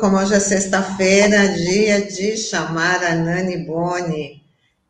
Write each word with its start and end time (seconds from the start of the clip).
como 0.00 0.16
hoje 0.16 0.34
é 0.34 0.40
sexta-feira, 0.40 1.48
dia 1.48 2.00
de 2.00 2.34
chamar 2.36 3.04
a 3.04 3.14
Nani 3.14 3.58
Boni, 3.58 4.42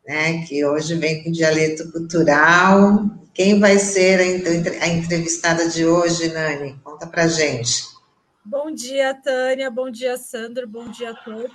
né, 0.07 0.45
que 0.45 0.63
hoje 0.65 0.95
vem 0.95 1.21
com 1.21 1.31
dialeto 1.31 1.91
cultural. 1.91 3.03
Quem 3.33 3.59
vai 3.59 3.77
ser 3.79 4.19
a 4.81 4.87
entrevistada 4.87 5.67
de 5.67 5.85
hoje, 5.85 6.29
Nani? 6.29 6.79
Conta 6.83 7.05
pra 7.05 7.27
gente. 7.27 7.83
Bom 8.45 8.71
dia, 8.71 9.13
Tânia. 9.13 9.69
Bom 9.69 9.91
dia, 9.91 10.17
Sandro. 10.17 10.67
Bom 10.67 10.89
dia 10.89 11.11
a 11.11 11.15
todos. 11.15 11.51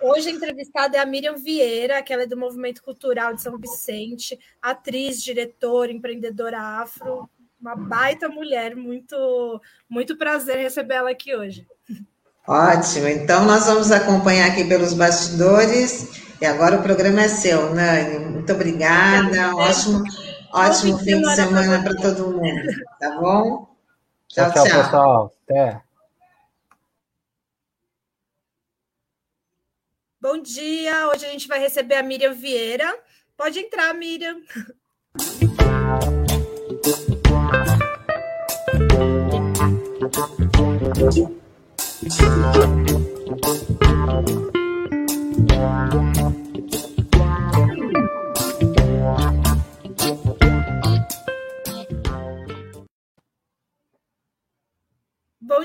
Hoje 0.00 0.30
a 0.30 0.32
entrevistada 0.32 0.96
é 0.96 1.00
a 1.00 1.06
Miriam 1.06 1.36
Vieira, 1.36 2.02
que 2.02 2.12
ela 2.12 2.22
é 2.22 2.26
do 2.26 2.38
Movimento 2.38 2.82
Cultural 2.82 3.34
de 3.34 3.42
São 3.42 3.58
Vicente, 3.58 4.38
atriz, 4.60 5.22
diretora, 5.22 5.92
empreendedora 5.92 6.58
afro, 6.58 7.28
uma 7.60 7.76
baita 7.76 8.28
mulher, 8.28 8.74
muito, 8.74 9.60
muito 9.88 10.16
prazer 10.16 10.56
receber 10.56 10.94
ela 10.94 11.10
aqui 11.10 11.36
hoje. 11.36 11.64
Ótimo, 12.46 13.06
então 13.06 13.44
nós 13.44 13.66
vamos 13.66 13.92
acompanhar 13.92 14.50
aqui 14.50 14.64
pelos 14.64 14.94
bastidores, 14.94 16.08
e 16.40 16.46
agora 16.46 16.76
o 16.76 16.82
programa 16.82 17.22
é 17.22 17.28
seu, 17.28 17.72
Nani, 17.72 18.18
muito 18.18 18.52
obrigada, 18.52 19.54
ótimo, 19.54 20.02
ótimo 20.52 20.98
fim 20.98 21.20
de 21.20 21.34
semana 21.36 21.80
para 21.84 21.94
todo 21.94 22.32
mundo, 22.32 22.68
tá 22.98 23.20
bom? 23.20 23.68
Tchau, 24.26 24.50
tchau, 24.52 24.64
tchau. 24.64 24.82
pessoal, 24.82 25.34
até. 25.44 25.80
Bom 30.20 30.42
dia, 30.42 31.08
hoje 31.08 31.26
a 31.26 31.30
gente 31.30 31.46
vai 31.46 31.60
receber 31.60 31.94
a 31.94 32.02
Miriam 32.02 32.32
Vieira. 32.32 32.92
Pode 33.36 33.60
entrar, 33.60 33.94
Miriam. 33.94 34.40
Bom 42.02 42.08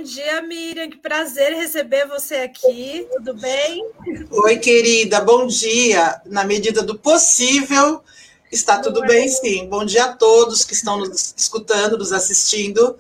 dia, 0.04 0.44
Miriam. 0.44 0.92
Que 0.92 0.98
prazer 0.98 1.54
receber 1.56 2.08
você 2.08 2.36
aqui. 2.36 3.08
Tudo 3.14 3.34
bem? 3.34 3.90
Oi, 4.30 4.58
querida. 4.60 5.20
Bom 5.22 5.48
dia. 5.48 6.22
Na 6.24 6.44
medida 6.44 6.84
do 6.84 7.00
possível, 7.00 8.04
está 8.52 8.80
tudo 8.80 9.02
bem, 9.02 9.28
sim. 9.28 9.68
Bom 9.68 9.84
dia 9.84 10.06
a 10.06 10.14
todos 10.14 10.64
que 10.64 10.76
estão 10.76 11.00
nos 11.00 11.34
escutando, 11.36 11.98
nos 11.98 12.12
assistindo. 12.12 12.96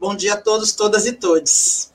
Bom 0.00 0.16
dia 0.16 0.32
a 0.32 0.36
todos, 0.38 0.72
todas 0.72 1.04
e 1.04 1.12
todos. 1.12 1.87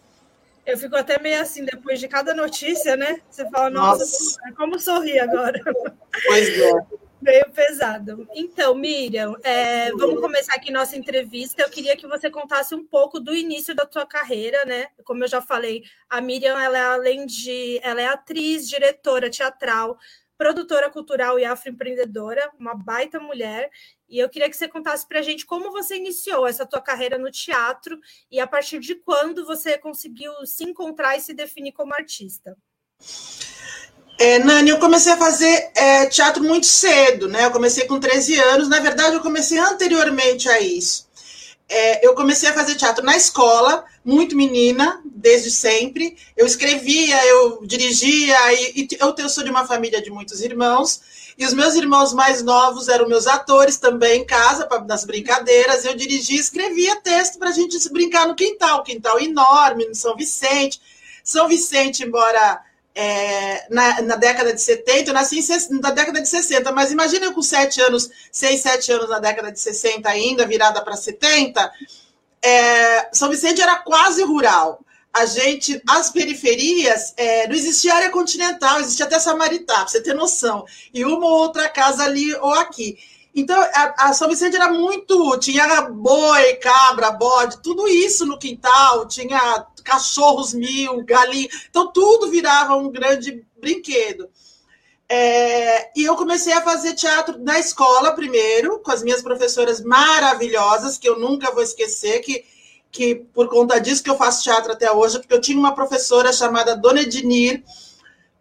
Eu 0.65 0.77
fico 0.77 0.95
até 0.95 1.19
meio 1.19 1.41
assim, 1.41 1.65
depois 1.65 1.99
de 1.99 2.07
cada 2.07 2.33
notícia, 2.33 2.95
né? 2.95 3.21
Você 3.29 3.49
fala, 3.49 3.69
nossa, 3.69 3.99
nossa. 3.99 4.55
como 4.55 4.79
sorrir 4.79 5.19
agora. 5.19 5.61
Pois 6.25 6.59
é. 6.59 6.71
Meio 7.23 7.49
pesado. 7.51 8.27
Então, 8.35 8.75
Miriam, 8.75 9.33
é, 9.43 9.91
vamos 9.91 10.19
começar 10.19 10.55
aqui 10.55 10.69
nossa 10.69 10.97
entrevista. 10.97 11.61
Eu 11.61 11.69
queria 11.69 11.95
que 11.95 12.05
você 12.05 12.29
contasse 12.29 12.75
um 12.75 12.85
pouco 12.85 13.17
do 13.17 13.33
início 13.33 13.73
da 13.73 13.85
tua 13.85 14.05
carreira, 14.05 14.65
né? 14.65 14.87
Como 15.05 15.23
eu 15.23 15.27
já 15.29 15.41
falei, 15.41 15.83
a 16.09 16.19
Miriam, 16.19 16.59
ela 16.59 16.77
é 16.77 16.83
além 16.83 17.25
de, 17.25 17.79
ela 17.81 18.01
é 18.01 18.07
atriz, 18.07 18.67
diretora 18.67 19.29
teatral, 19.29 19.97
produtora 20.37 20.89
cultural 20.89 21.39
e 21.39 21.45
afroempreendedora, 21.45 22.51
uma 22.59 22.75
baita 22.75 23.21
mulher. 23.21 23.69
E 24.13 24.19
eu 24.19 24.29
queria 24.29 24.47
que 24.47 24.55
você 24.55 24.67
contasse 24.67 25.07
para 25.07 25.17
a 25.17 25.21
gente 25.23 25.43
como 25.43 25.71
você 25.71 25.95
iniciou 25.95 26.45
essa 26.45 26.67
tua 26.67 26.79
carreira 26.79 27.17
no 27.17 27.31
teatro 27.31 27.99
e 28.31 28.39
a 28.39 28.45
partir 28.45 28.79
de 28.79 28.93
quando 28.93 29.43
você 29.43 29.75
conseguiu 29.75 30.31
se 30.45 30.63
encontrar 30.63 31.17
e 31.17 31.19
se 31.19 31.33
definir 31.33 31.71
como 31.71 31.95
artista. 31.95 32.55
É, 34.19 34.37
Nani, 34.37 34.69
eu 34.69 34.77
comecei 34.77 35.11
a 35.11 35.17
fazer 35.17 35.71
é, 35.75 36.05
teatro 36.05 36.43
muito 36.43 36.67
cedo, 36.67 37.27
né? 37.27 37.45
Eu 37.45 37.49
comecei 37.49 37.87
com 37.87 37.99
13 37.99 38.39
anos. 38.39 38.69
Na 38.69 38.79
verdade, 38.79 39.15
eu 39.15 39.21
comecei 39.21 39.57
anteriormente 39.57 40.47
a 40.47 40.61
isso. 40.61 41.09
É, 41.67 42.05
eu 42.05 42.13
comecei 42.13 42.47
a 42.47 42.53
fazer 42.53 42.75
teatro 42.75 43.03
na 43.03 43.17
escola, 43.17 43.83
muito 44.05 44.35
menina, 44.35 45.01
desde 45.03 45.49
sempre. 45.49 46.15
Eu 46.37 46.45
escrevia, 46.45 47.25
eu 47.25 47.65
dirigia, 47.65 48.37
e, 48.53 48.81
e 48.81 48.87
eu, 48.99 49.15
eu 49.17 49.27
sou 49.27 49.43
de 49.43 49.49
uma 49.49 49.65
família 49.65 49.99
de 50.03 50.11
muitos 50.11 50.39
irmãos. 50.39 51.01
E 51.37 51.45
os 51.45 51.53
meus 51.53 51.75
irmãos 51.75 52.13
mais 52.13 52.43
novos 52.43 52.87
eram 52.87 53.07
meus 53.07 53.25
atores 53.25 53.77
também 53.77 54.21
em 54.21 54.25
casa, 54.25 54.67
pra, 54.67 54.79
nas 54.81 55.03
brincadeiras. 55.03 55.83
Eu 55.83 55.95
dirigia 55.95 56.39
escrevia 56.39 56.95
texto 56.97 57.39
para 57.39 57.49
a 57.49 57.53
gente 57.53 57.79
se 57.79 57.91
brincar 57.91 58.27
no 58.27 58.35
quintal. 58.35 58.83
Quintal 58.83 59.19
enorme, 59.19 59.85
no 59.87 59.95
São 59.95 60.15
Vicente. 60.15 60.79
São 61.23 61.47
Vicente, 61.47 62.03
embora 62.03 62.61
é, 62.95 63.65
na, 63.69 64.01
na, 64.03 64.15
década 64.15 64.53
de 64.53 64.61
70, 64.61 65.09
eu 65.09 65.13
nasci 65.13 65.39
em, 65.39 65.79
na 65.81 65.89
década 65.89 66.21
de 66.21 66.29
60, 66.29 66.71
mas 66.71 66.91
imagina 66.91 67.25
eu 67.25 67.33
com 67.33 67.41
7 67.41 67.81
anos, 67.81 68.09
6, 68.31 68.61
7 68.61 68.91
anos 68.91 69.09
na 69.09 69.19
década 69.19 69.51
de 69.51 69.59
60 69.59 70.07
ainda, 70.07 70.45
virada 70.45 70.81
para 70.81 70.95
70, 70.95 71.71
é, 72.41 73.09
São 73.11 73.29
Vicente 73.29 73.61
era 73.61 73.77
quase 73.77 74.23
rural. 74.23 74.79
A 75.13 75.25
gente, 75.25 75.79
as 75.87 76.09
periferias, 76.09 77.13
é, 77.15 77.47
não 77.47 77.55
existia 77.55 77.93
área 77.93 78.09
continental, 78.09 78.79
existia 78.79 79.05
até 79.05 79.19
Samaritá, 79.19 79.75
para 79.75 79.87
você 79.87 80.01
ter 80.01 80.15
noção, 80.15 80.65
e 80.91 81.05
uma 81.05 81.27
ou 81.27 81.37
outra 81.37 81.69
casa 81.69 82.03
ali 82.03 82.33
ou 82.35 82.53
aqui. 82.53 82.97
Então, 83.35 83.59
a, 83.59 84.09
a, 84.09 84.13
São 84.13 84.29
Vicente 84.29 84.55
era 84.55 84.71
muito. 84.71 85.37
Tinha 85.39 85.81
boi, 85.81 86.53
cabra, 86.55 87.11
bode, 87.11 87.61
tudo 87.61 87.87
isso 87.87 88.25
no 88.25 88.37
quintal, 88.37 89.07
tinha 89.07 89.65
cachorros 89.83 90.53
mil, 90.53 91.03
galinha. 91.03 91.49
Então, 91.69 91.91
tudo 91.91 92.29
virava 92.29 92.75
um 92.75 92.91
grande 92.91 93.43
brinquedo. 93.59 94.29
É, 95.09 95.91
e 95.95 96.03
eu 96.03 96.15
comecei 96.15 96.53
a 96.53 96.61
fazer 96.61 96.93
teatro 96.93 97.37
na 97.39 97.59
escola 97.59 98.13
primeiro, 98.13 98.79
com 98.79 98.91
as 98.91 99.03
minhas 99.03 99.21
professoras 99.21 99.81
maravilhosas, 99.81 100.97
que 100.97 101.07
eu 101.07 101.19
nunca 101.19 101.51
vou 101.51 101.61
esquecer, 101.61 102.19
que, 102.21 102.45
que 102.93 103.15
por 103.33 103.49
conta 103.49 103.79
disso 103.79 104.03
que 104.03 104.09
eu 104.09 104.15
faço 104.15 104.43
teatro 104.43 104.71
até 104.71 104.89
hoje, 104.91 105.17
porque 105.17 105.33
eu 105.33 105.41
tinha 105.41 105.57
uma 105.57 105.73
professora 105.73 106.31
chamada 106.31 106.77
Dona 106.77 107.01
Ednir, 107.01 107.63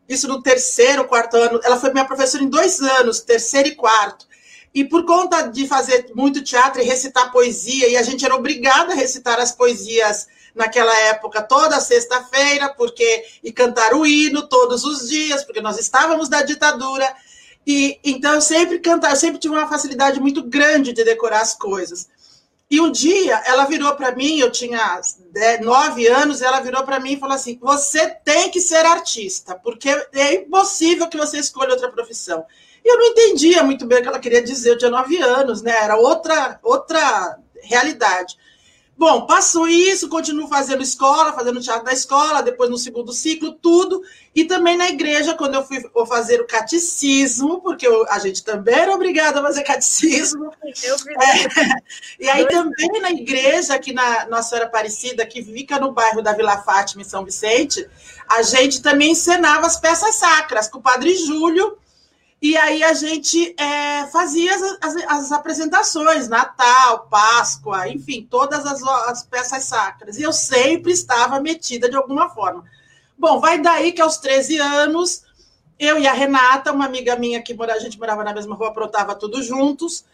isso 0.07 0.29
no 0.29 0.43
terceiro, 0.43 1.07
quarto 1.07 1.39
ano. 1.39 1.59
Ela 1.65 1.81
foi 1.81 1.91
minha 1.91 2.05
professora 2.05 2.45
em 2.45 2.51
dois 2.51 2.79
anos, 2.83 3.21
terceiro 3.21 3.69
e 3.69 3.75
quarto. 3.75 4.27
E 4.75 4.85
por 4.85 5.07
conta 5.07 5.49
de 5.49 5.67
fazer 5.67 6.11
muito 6.15 6.45
teatro 6.45 6.83
e 6.83 6.85
recitar 6.85 7.33
poesia, 7.33 7.89
e 7.89 7.97
a 7.97 8.03
gente 8.03 8.25
era 8.27 8.37
obrigada 8.37 8.93
a 8.93 8.97
recitar 8.97 9.41
as 9.41 9.53
poesias 9.53 10.27
naquela 10.55 10.95
época 11.09 11.41
toda 11.43 11.81
sexta-feira, 11.81 12.69
porque 12.75 13.25
e 13.43 13.51
cantar 13.51 13.95
o 13.95 14.05
hino 14.05 14.47
todos 14.49 14.84
os 14.84 15.09
dias, 15.09 15.43
porque 15.45 15.63
nós 15.63 15.79
estávamos 15.79 16.29
na 16.29 16.43
ditadura. 16.43 17.11
E 17.67 17.99
então 18.05 18.34
eu 18.34 18.41
sempre 18.43 18.81
cantava, 18.81 19.15
eu 19.15 19.19
sempre 19.19 19.41
tive 19.41 19.55
uma 19.55 19.69
facilidade 19.69 20.21
muito 20.21 20.43
grande 20.43 20.93
de 20.93 21.05
decorar 21.05 21.41
as 21.41 21.55
coisas. 21.55 22.09
E 22.72 22.81
um 22.81 22.91
dia 22.91 23.43
ela 23.44 23.66
virou 23.66 23.94
para 23.97 24.16
mim, 24.16 24.38
eu 24.38 24.50
tinha 24.50 24.99
nove 25.60 26.06
anos, 26.06 26.41
ela 26.41 26.59
virou 26.59 26.83
para 26.84 26.99
mim 26.99 27.12
e 27.12 27.21
falou 27.21 27.34
assim: 27.34 27.59
você 27.60 28.09
tem 28.09 28.50
que 28.50 28.62
ser 28.62 28.87
artista, 28.87 29.55
porque 29.55 29.91
é 30.15 30.37
impossível 30.37 31.06
que 31.06 31.19
você 31.19 31.37
escolha 31.37 31.72
outra 31.72 31.93
profissão. 31.93 32.43
E 32.83 32.91
eu 32.91 32.97
não 32.97 33.09
entendia 33.09 33.62
muito 33.62 33.84
bem 33.84 33.99
o 33.99 34.03
que 34.03 34.09
ela 34.09 34.19
queria 34.19 34.43
dizer, 34.43 34.71
eu 34.71 34.78
tinha 34.78 34.91
nove 34.91 35.19
anos, 35.19 35.60
né? 35.60 35.84
Era 35.84 35.99
outra, 35.99 36.59
outra 36.62 37.38
realidade. 37.62 38.38
Bom, 38.97 39.26
passou 39.26 39.66
isso, 39.66 40.08
continuo 40.08 40.47
fazendo 40.47 40.82
escola, 40.82 41.32
fazendo 41.32 41.60
teatro 41.60 41.84
da 41.84 41.92
escola, 41.92 42.42
depois 42.42 42.70
no 42.70 42.76
segundo 42.76 43.12
ciclo, 43.12 43.53
tudo. 43.53 44.03
E 44.34 44.44
também 44.44 44.76
na 44.76 44.88
igreja, 44.88 45.34
quando 45.34 45.54
eu 45.54 45.64
fui 45.64 45.82
fazer 46.06 46.41
o 46.41 46.47
catecismo, 46.47 47.60
porque 47.60 47.86
eu, 47.86 48.06
a 48.08 48.19
gente 48.19 48.44
também 48.44 48.75
era 48.75 48.94
obrigada 48.94 49.41
a 49.41 49.42
fazer 49.42 49.64
catecismo. 49.64 50.53
Eu 50.84 50.94
é, 50.94 51.75
e 52.20 52.28
aí 52.28 52.47
também 52.47 53.00
na 53.00 53.10
igreja, 53.10 53.75
aqui 53.75 53.92
na 53.92 54.26
Nossa 54.26 54.50
Senhora 54.50 54.69
Aparecida, 54.69 55.26
que 55.26 55.42
fica 55.42 55.78
no 55.78 55.92
bairro 55.92 56.22
da 56.22 56.32
Vila 56.32 56.59
Fátima, 56.59 57.03
em 57.03 57.04
São 57.06 57.24
Vicente, 57.24 57.88
a 58.28 58.42
gente 58.42 58.82
também 58.82 59.12
encenava 59.12 59.66
as 59.66 59.78
peças 59.78 60.15
sacras 60.15 60.68
com 60.68 60.78
o 60.78 60.83
Padre 60.83 61.15
Júlio, 61.15 61.77
e 62.42 62.56
aí 62.56 62.83
a 62.83 62.92
gente 62.92 63.54
é, 63.56 64.04
fazia 64.09 64.53
as, 64.53 64.62
as, 64.80 64.97
as, 65.06 65.33
apresentações, 65.33 66.28
Natal, 66.28 67.06
Páscoa, 67.09 67.89
enfim, 67.89 68.27
todas 68.28 68.66
as, 68.66 68.83
as, 68.83 69.22
peças 69.22 69.62
sacras. 69.62 70.18
E 70.18 70.22
eu 70.22 70.33
sempre 70.33 70.91
estava 70.91 71.41
metida 71.41 71.89
de 71.89 71.94
alguma 71.94 72.28
forma. 72.30 72.65
Bom, 73.16 73.39
vai 73.39 73.60
daí 73.60 73.92
que 73.92 74.03
aos 74.03 74.16
13 74.16 74.59
anos, 74.59 75.22
eu 75.78 76.00
e 76.00 76.06
a 76.09 76.12
Renata, 76.12 76.72
uma 76.72 76.84
amiga 76.84 77.15
minha 77.15 77.41
que 77.41 77.54
mora, 77.54 77.74
a 77.74 77.78
gente 77.78 77.97
morava 77.97 78.24
na 78.24 78.34
mesma 78.34 78.56
rua, 78.56 78.71
aprontava 78.71 79.15
tudo 79.15 79.41
juntos, 79.41 80.04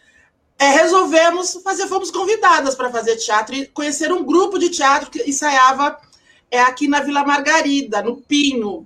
é, 0.59 0.67
resolvemos 0.69 1.59
fazer, 1.63 1.87
fomos 1.87 2.11
convidadas 2.11 2.75
para 2.75 2.91
fazer 2.91 3.15
teatro 3.15 3.55
e 3.55 3.65
conhecer 3.65 4.11
um 4.11 4.23
grupo 4.23 4.59
de 4.59 4.69
teatro 4.69 5.09
que 5.09 5.27
ensaiava 5.27 5.97
é, 6.51 6.61
aqui 6.61 6.87
na 6.87 6.99
Vila 6.99 7.23
Margarida, 7.23 8.03
no 8.03 8.17
Pinho, 8.17 8.85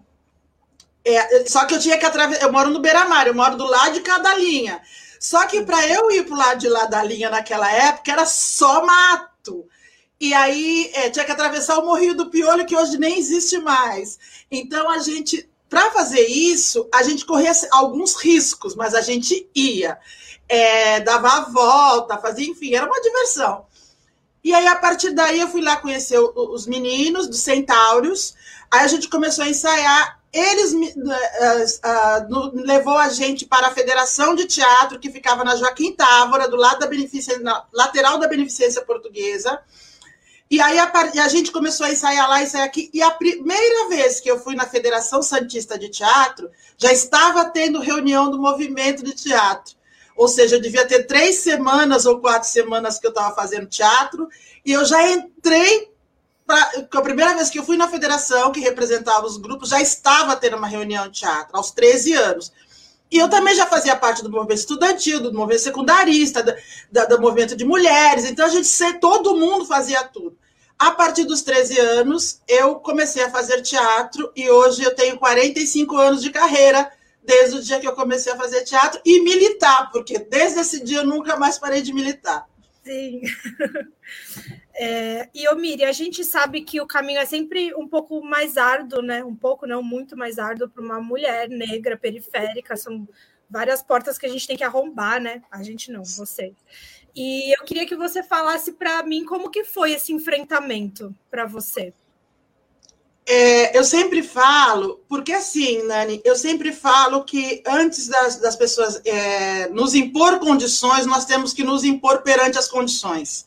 é, 1.06 1.46
só 1.46 1.66
que 1.66 1.76
eu 1.76 1.80
tinha 1.80 1.98
que 1.98 2.06
atravessar. 2.06 2.44
Eu 2.44 2.52
moro 2.52 2.70
no 2.70 2.80
Beira-Mar, 2.80 3.28
eu 3.28 3.36
moro 3.36 3.58
do 3.58 3.66
lado 3.66 3.94
de 3.94 4.02
cada 4.02 4.34
linha. 4.36 4.82
Só 5.20 5.46
que 5.46 5.62
para 5.62 5.88
eu 5.88 6.12
ir 6.12 6.26
para 6.26 6.34
o 6.34 6.38
lado 6.38 6.60
de 6.60 6.70
lá 6.70 6.86
da 6.86 7.04
linha 7.04 7.30
naquela 7.30 7.72
época 7.72 8.12
era 8.12 8.26
só 8.26 8.86
mato. 8.86 9.66
e 10.20 10.34
aí 10.34 10.92
é, 10.94 11.10
tinha 11.10 11.26
que 11.26 11.32
atravessar 11.32 11.78
o 11.80 11.86
Morrinho 11.86 12.16
do 12.16 12.30
Piolho, 12.30 12.66
que 12.66 12.76
hoje 12.76 12.98
nem 12.98 13.18
existe 13.20 13.58
mais. 13.60 14.18
Então 14.52 14.90
a 14.90 15.00
gente, 15.00 15.50
para 15.70 15.92
fazer 15.92 16.26
isso, 16.28 16.88
a 16.94 17.04
gente 17.04 17.26
corria 17.26 17.52
alguns 17.72 18.16
riscos, 18.16 18.76
mas 18.76 18.94
a 18.96 19.02
gente 19.02 19.50
ia. 19.56 19.98
É, 20.48 21.00
dava 21.02 21.30
a 21.30 21.42
volta, 21.50 22.18
fazia, 22.18 22.48
enfim, 22.48 22.76
era 22.76 22.86
uma 22.86 23.02
diversão. 23.02 23.66
E 24.44 24.54
aí, 24.54 24.68
a 24.68 24.76
partir 24.76 25.12
daí, 25.12 25.40
eu 25.40 25.48
fui 25.48 25.62
lá 25.62 25.78
conhecer 25.78 26.20
os 26.20 26.68
meninos 26.68 27.28
dos 27.28 27.40
Centáurios. 27.40 28.36
Aí 28.70 28.82
a 28.82 28.88
gente 28.88 29.08
começou 29.08 29.46
a 29.46 29.50
ensaiar. 29.50 30.20
Eles 30.34 30.74
uh, 30.74 30.80
uh, 31.88 32.52
levou 32.56 32.98
a 32.98 33.08
gente 33.08 33.46
para 33.46 33.68
a 33.68 33.72
Federação 33.72 34.36
de 34.36 34.46
Teatro, 34.46 35.00
que 35.00 35.12
ficava 35.12 35.44
na 35.44 35.56
Joaquim 35.56 35.94
Távora, 35.94 36.48
do 36.48 36.58
lado 36.58 36.80
da 36.80 36.88
beneficência, 36.88 37.40
lateral 37.72 38.18
da 38.18 38.28
Beneficência 38.28 38.82
Portuguesa. 38.82 39.62
E 40.50 40.60
aí 40.60 40.78
a, 40.78 40.92
a, 40.92 41.28
gente 41.30 41.52
começou 41.52 41.86
a 41.86 41.92
ensaiar 41.92 42.30
lá, 42.30 42.44
ensaiar 42.44 42.66
aqui. 42.66 42.90
E 42.94 43.02
a 43.02 43.12
primeira 43.12 43.90
vez 43.90 44.20
que 44.20 44.30
eu 44.30 44.40
fui 44.40 44.56
na 44.56 44.66
Federação 44.66 45.24
Santista 45.24 45.80
de 45.80 45.90
Teatro, 45.90 46.50
já 46.78 46.92
estava 46.92 47.46
tendo 47.46 47.80
reunião 47.80 48.30
do 48.30 48.40
movimento 48.40 49.04
de 49.04 49.14
teatro. 49.14 49.76
Ou 50.16 50.28
seja, 50.28 50.56
eu 50.56 50.62
devia 50.62 50.88
ter 50.88 51.04
três 51.04 51.38
semanas 51.38 52.06
ou 52.06 52.20
quatro 52.20 52.48
semanas 52.48 53.00
que 53.00 53.08
eu 53.08 53.10
estava 53.10 53.34
fazendo 53.36 53.68
teatro, 53.68 54.28
e 54.66 54.72
eu 54.72 54.86
já 54.86 55.12
entrei. 55.12 55.92
Pra, 56.46 56.72
a 56.92 57.02
primeira 57.02 57.34
vez 57.36 57.50
que 57.50 57.58
eu 57.58 57.64
fui 57.64 57.78
na 57.78 57.88
federação, 57.88 58.52
que 58.52 58.60
representava 58.60 59.26
os 59.26 59.38
grupos, 59.38 59.70
já 59.70 59.82
estava 59.82 60.36
tendo 60.36 60.58
uma 60.58 60.68
reunião 60.68 61.08
de 61.08 61.22
teatro, 61.22 61.56
aos 61.56 61.72
13 61.72 62.14
anos. 62.14 62.52
E 63.10 63.18
eu 63.18 63.30
também 63.30 63.56
já 63.56 63.66
fazia 63.68 63.96
parte 63.96 64.24
do 64.24 64.30
movimento 64.30 64.58
estudantil, 64.58 65.22
do 65.22 65.34
movimento 65.34 65.62
secundarista, 65.62 66.44
do, 66.44 67.08
do 67.08 67.22
movimento 67.22 67.56
de 67.56 67.64
mulheres. 67.64 68.26
Então, 68.26 68.46
a 68.46 68.50
gente, 68.50 68.68
todo 69.00 69.38
mundo 69.38 69.66
fazia 69.66 70.04
tudo. 70.04 70.36
A 70.80 70.92
partir 70.92 71.24
dos 71.24 71.44
13 71.44 71.80
anos, 71.80 72.42
eu 72.48 72.76
comecei 72.76 73.24
a 73.24 73.30
fazer 73.30 73.62
teatro 73.62 74.32
e 74.36 74.50
hoje 74.50 74.84
eu 74.84 74.96
tenho 74.96 75.18
45 75.18 75.96
anos 75.96 76.22
de 76.22 76.32
carreira 76.32 76.92
desde 77.26 77.58
o 77.58 77.62
dia 77.62 77.80
que 77.80 77.88
eu 77.88 77.94
comecei 77.94 78.32
a 78.32 78.38
fazer 78.38 78.64
teatro 78.64 79.00
e 79.06 79.22
militar, 79.22 79.92
porque 79.92 80.20
desde 80.20 80.60
esse 80.60 80.84
dia 80.84 81.00
eu 81.00 81.06
nunca 81.06 81.38
mais 81.38 81.58
parei 81.58 81.82
de 81.82 81.94
militar. 81.94 82.48
Sim. 82.84 83.22
É, 84.76 85.30
e, 85.36 85.48
ô 85.48 85.56
Miri, 85.56 85.86
a 85.86 85.92
gente 85.92 86.24
sabe 86.26 86.64
que 86.64 86.82
o 86.82 86.88
caminho 86.88 87.20
é 87.20 87.26
sempre 87.26 87.74
um 87.76 87.88
pouco 87.88 88.24
mais 88.24 88.58
árduo, 88.58 89.04
né? 89.04 89.24
Um 89.24 89.36
pouco, 89.36 89.68
não 89.68 89.84
muito 89.84 90.18
mais 90.18 90.40
árduo 90.40 90.68
para 90.68 90.84
uma 90.84 91.00
mulher 91.00 91.48
negra, 91.48 91.96
periférica. 91.96 92.76
São 92.76 93.08
várias 93.48 93.84
portas 93.84 94.18
que 94.18 94.26
a 94.26 94.30
gente 94.30 94.48
tem 94.48 94.58
que 94.58 94.64
arrombar, 94.64 95.22
né? 95.22 95.44
A 95.52 95.62
gente 95.62 95.92
não, 95.92 96.04
você. 96.04 96.54
E 97.16 97.56
eu 97.56 97.64
queria 97.64 97.86
que 97.86 97.96
você 97.96 98.24
falasse 98.24 98.74
para 98.74 99.04
mim 99.04 99.24
como 99.24 99.52
que 99.52 99.64
foi 99.64 99.92
esse 99.92 100.12
enfrentamento 100.12 101.16
para 101.30 101.46
você. 101.46 101.94
É, 103.26 103.78
eu 103.78 103.84
sempre 103.86 104.22
falo, 104.22 105.02
porque 105.08 105.32
assim, 105.32 105.82
Nani, 105.84 106.22
eu 106.26 106.36
sempre 106.36 106.74
falo 106.74 107.24
que 107.24 107.64
antes 107.66 108.08
das, 108.08 108.36
das 108.36 108.56
pessoas 108.56 109.00
é, 109.06 109.70
nos 109.70 109.96
impor 109.96 110.40
condições, 110.40 111.06
nós 111.06 111.24
temos 111.24 111.54
que 111.54 111.64
nos 111.64 111.86
impor 111.86 112.22
perante 112.22 112.58
as 112.58 112.68
condições. 112.68 113.46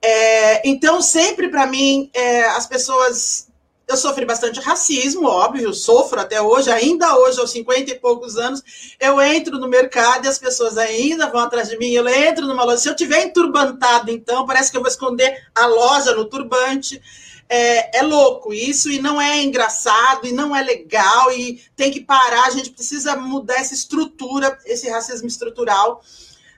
É, 0.00 0.66
então, 0.68 1.02
sempre 1.02 1.48
para 1.48 1.66
mim, 1.66 2.10
é, 2.14 2.44
as 2.44 2.66
pessoas. 2.66 3.50
Eu 3.86 3.96
sofri 3.96 4.24
bastante 4.24 4.58
racismo, 4.60 5.26
óbvio, 5.26 5.74
sofro 5.74 6.18
até 6.18 6.40
hoje, 6.40 6.70
ainda 6.70 7.18
hoje, 7.18 7.38
aos 7.38 7.50
50 7.50 7.90
e 7.90 7.98
poucos 7.98 8.38
anos, 8.38 8.62
eu 8.98 9.20
entro 9.20 9.58
no 9.58 9.68
mercado 9.68 10.24
e 10.24 10.28
as 10.28 10.38
pessoas 10.38 10.78
ainda 10.78 11.28
vão 11.28 11.40
atrás 11.40 11.68
de 11.68 11.76
mim, 11.76 11.90
eu 11.90 12.08
entro 12.08 12.46
numa 12.46 12.64
loja. 12.64 12.78
Se 12.78 12.88
eu 12.88 12.96
tiver 12.96 13.24
enturbantado, 13.24 14.10
então, 14.10 14.46
parece 14.46 14.70
que 14.70 14.78
eu 14.78 14.80
vou 14.80 14.88
esconder 14.88 15.46
a 15.54 15.66
loja 15.66 16.14
no 16.14 16.24
turbante 16.24 17.02
é, 17.48 17.98
é, 17.98 18.02
louco 18.02 18.52
isso 18.52 18.90
e 18.90 18.98
não 18.98 19.20
é 19.20 19.42
engraçado 19.42 20.26
e 20.26 20.32
não 20.32 20.54
é 20.54 20.62
legal 20.62 21.30
e 21.32 21.62
tem 21.76 21.90
que 21.90 22.00
parar. 22.00 22.46
A 22.46 22.50
gente 22.50 22.70
precisa 22.70 23.16
mudar 23.16 23.56
essa 23.56 23.74
estrutura, 23.74 24.58
esse 24.64 24.88
racismo 24.88 25.28
estrutural. 25.28 26.02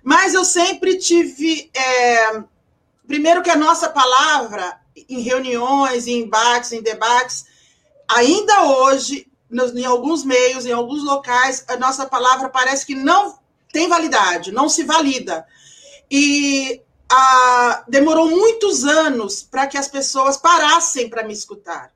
Mas 0.02 0.34
eu 0.34 0.44
sempre 0.44 0.96
tive. 0.98 1.70
É, 1.74 2.42
primeiro, 3.06 3.42
que 3.42 3.50
a 3.50 3.56
nossa 3.56 3.88
palavra, 3.88 4.78
em 5.08 5.20
reuniões, 5.20 6.06
em 6.06 6.20
embates, 6.20 6.72
em 6.72 6.82
debates, 6.82 7.46
ainda 8.08 8.64
hoje, 8.64 9.26
nos, 9.50 9.74
em 9.74 9.84
alguns 9.84 10.24
meios, 10.24 10.66
em 10.66 10.72
alguns 10.72 11.02
locais, 11.02 11.64
a 11.68 11.76
nossa 11.76 12.06
palavra 12.06 12.48
parece 12.48 12.84
que 12.86 12.94
não 12.94 13.38
tem 13.72 13.88
validade, 13.88 14.52
não 14.52 14.68
se 14.68 14.84
valida. 14.84 15.46
E 16.10 16.82
demorou 17.88 18.30
muitos 18.30 18.84
anos 18.84 19.42
para 19.42 19.66
que 19.66 19.78
as 19.78 19.88
pessoas 19.88 20.36
parassem 20.36 21.08
para 21.08 21.22
me 21.22 21.32
escutar. 21.32 21.92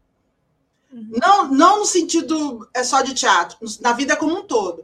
Uhum. 0.92 1.12
Não, 1.20 1.48
não 1.48 1.78
no 1.80 1.84
sentido 1.84 2.68
é 2.74 2.82
só 2.82 3.02
de 3.02 3.14
teatro, 3.14 3.58
na 3.80 3.92
vida 3.92 4.16
como 4.16 4.38
um 4.38 4.42
todo. 4.42 4.82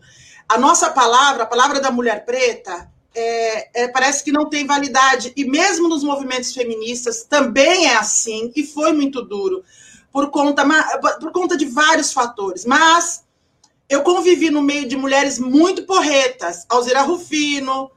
A 0.48 0.58
nossa 0.58 0.90
palavra, 0.90 1.44
a 1.44 1.46
palavra 1.46 1.80
da 1.80 1.90
mulher 1.90 2.24
preta, 2.24 2.90
é, 3.14 3.82
é, 3.82 3.88
parece 3.88 4.22
que 4.22 4.32
não 4.32 4.48
tem 4.48 4.66
validade. 4.66 5.32
E 5.36 5.44
mesmo 5.44 5.88
nos 5.88 6.02
movimentos 6.02 6.52
feministas 6.52 7.22
também 7.22 7.86
é 7.86 7.96
assim, 7.96 8.52
e 8.54 8.66
foi 8.66 8.92
muito 8.92 9.22
duro, 9.22 9.64
por 10.12 10.30
conta, 10.30 10.64
por 11.20 11.32
conta 11.32 11.56
de 11.56 11.66
vários 11.66 12.12
fatores. 12.12 12.64
Mas 12.64 13.24
eu 13.88 14.02
convivi 14.02 14.50
no 14.50 14.62
meio 14.62 14.86
de 14.86 14.96
mulheres 14.96 15.38
muito 15.38 15.84
porretas, 15.84 16.66
Alzira 16.68 17.02
Rufino, 17.02 17.90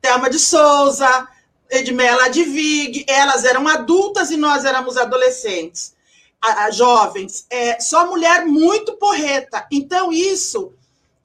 Thelma 0.00 0.28
de 0.28 0.38
Souza, 0.38 1.28
Edmela 1.70 2.26
Advig, 2.26 3.04
elas 3.08 3.44
eram 3.44 3.66
adultas 3.66 4.30
e 4.30 4.36
nós 4.36 4.64
éramos 4.64 4.96
adolescentes, 4.96 5.94
a, 6.40 6.64
a, 6.64 6.70
jovens. 6.70 7.46
É, 7.50 7.80
só 7.80 8.06
mulher 8.06 8.46
muito 8.46 8.94
porreta. 8.94 9.66
Então, 9.70 10.12
isso, 10.12 10.72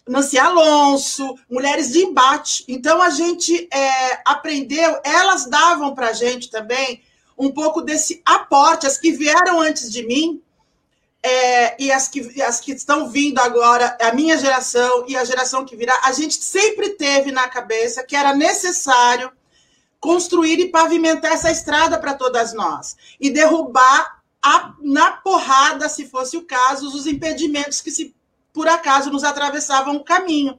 Nancy 0.07 0.39
Alonso, 0.39 1.36
mulheres 1.50 1.91
de 1.91 2.00
embate. 2.00 2.63
Então, 2.68 3.01
a 3.01 3.09
gente 3.09 3.68
é, 3.71 4.21
aprendeu, 4.25 5.00
elas 5.03 5.45
davam 5.45 5.94
para 5.94 6.09
a 6.09 6.13
gente 6.13 6.50
também 6.50 7.01
um 7.38 7.51
pouco 7.51 7.81
desse 7.81 8.21
aporte, 8.25 8.85
as 8.85 8.97
que 8.97 9.12
vieram 9.12 9.62
antes 9.62 9.89
de 9.89 10.06
mim, 10.06 10.42
é, 11.21 11.81
e 11.81 11.92
as 11.92 12.07
que, 12.07 12.42
as 12.42 12.59
que 12.59 12.71
estão 12.71 13.09
vindo 13.09 13.39
agora, 13.39 13.97
a 14.01 14.13
minha 14.13 14.38
geração 14.38 15.06
e 15.07 15.15
a 15.15 15.24
geração 15.24 15.65
que 15.65 15.75
virá, 15.75 15.97
a 16.03 16.12
gente 16.12 16.35
sempre 16.35 16.92
teve 16.92 17.31
na 17.31 17.47
cabeça 17.47 18.03
que 18.03 18.15
era 18.15 18.33
necessário 18.33 19.31
construir 19.99 20.59
e 20.59 20.69
pavimentar 20.69 21.33
essa 21.33 21.51
estrada 21.51 21.99
para 21.99 22.13
todas 22.13 22.53
nós. 22.53 22.95
E 23.19 23.29
derrubar 23.29 24.21
a, 24.41 24.73
na 24.81 25.11
porrada, 25.11 25.89
se 25.89 26.07
fosse 26.07 26.37
o 26.37 26.45
caso, 26.45 26.87
os 26.87 27.05
impedimentos 27.05 27.81
que 27.81 27.91
se 27.91 28.15
por 28.53 28.67
acaso 28.67 29.11
nos 29.11 29.23
atravessavam 29.23 29.95
o 29.95 30.03
caminho. 30.03 30.57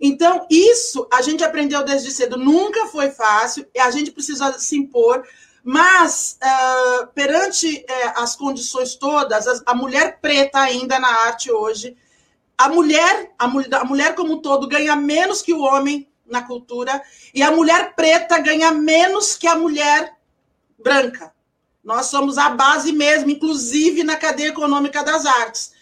Então, 0.00 0.46
isso 0.50 1.06
a 1.12 1.22
gente 1.22 1.44
aprendeu 1.44 1.84
desde 1.84 2.10
cedo, 2.10 2.36
nunca 2.36 2.86
foi 2.86 3.10
fácil, 3.10 3.64
e 3.72 3.78
a 3.78 3.90
gente 3.90 4.10
precisa 4.10 4.58
se 4.58 4.76
impor, 4.76 5.24
mas 5.62 6.38
uh, 6.42 7.06
perante 7.14 7.86
uh, 7.88 8.20
as 8.20 8.34
condições 8.34 8.96
todas, 8.96 9.46
a, 9.46 9.62
a, 9.66 9.74
mulher 9.74 10.18
preta 10.20 10.58
ainda 10.58 10.98
na 10.98 11.08
arte 11.08 11.52
hoje, 11.52 11.96
a 12.58 12.68
mulher, 12.68 13.30
a, 13.38 13.44
a 13.44 13.84
mulher 13.84 14.14
como 14.16 14.34
um 14.34 14.42
todo 14.42 14.66
ganha 14.66 14.96
menos 14.96 15.40
que 15.40 15.52
o 15.52 15.60
homem 15.60 16.08
na 16.32 16.42
cultura 16.42 17.00
e 17.32 17.42
a 17.42 17.52
mulher 17.52 17.94
preta 17.94 18.38
ganha 18.38 18.72
menos 18.72 19.36
que 19.36 19.46
a 19.46 19.54
mulher 19.54 20.16
branca. 20.78 21.32
Nós 21.84 22.06
somos 22.06 22.38
a 22.38 22.48
base 22.50 22.92
mesmo, 22.92 23.30
inclusive 23.30 24.02
na 24.02 24.16
cadeia 24.16 24.48
econômica 24.48 25.04
das 25.04 25.26
artes. 25.26 25.72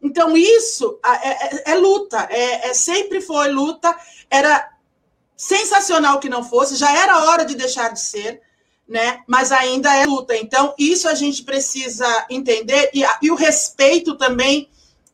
Então, 0.00 0.36
isso 0.36 0.98
é, 1.04 1.28
é, 1.28 1.72
é 1.72 1.74
luta, 1.74 2.26
é, 2.30 2.68
é, 2.68 2.74
sempre 2.74 3.20
foi 3.20 3.50
luta. 3.50 3.96
Era 4.30 4.70
sensacional 5.36 6.20
que 6.20 6.28
não 6.28 6.42
fosse, 6.42 6.76
já 6.76 6.90
era 6.96 7.24
hora 7.24 7.44
de 7.44 7.54
deixar 7.54 7.92
de 7.92 8.00
ser, 8.00 8.40
né? 8.88 9.22
mas 9.26 9.52
ainda 9.52 9.92
é 9.94 10.04
luta. 10.06 10.36
Então, 10.36 10.74
isso 10.78 11.08
a 11.08 11.14
gente 11.14 11.42
precisa 11.42 12.26
entender, 12.30 12.90
e, 12.94 13.04
e 13.22 13.30
o 13.30 13.34
respeito 13.34 14.16
também 14.16 14.68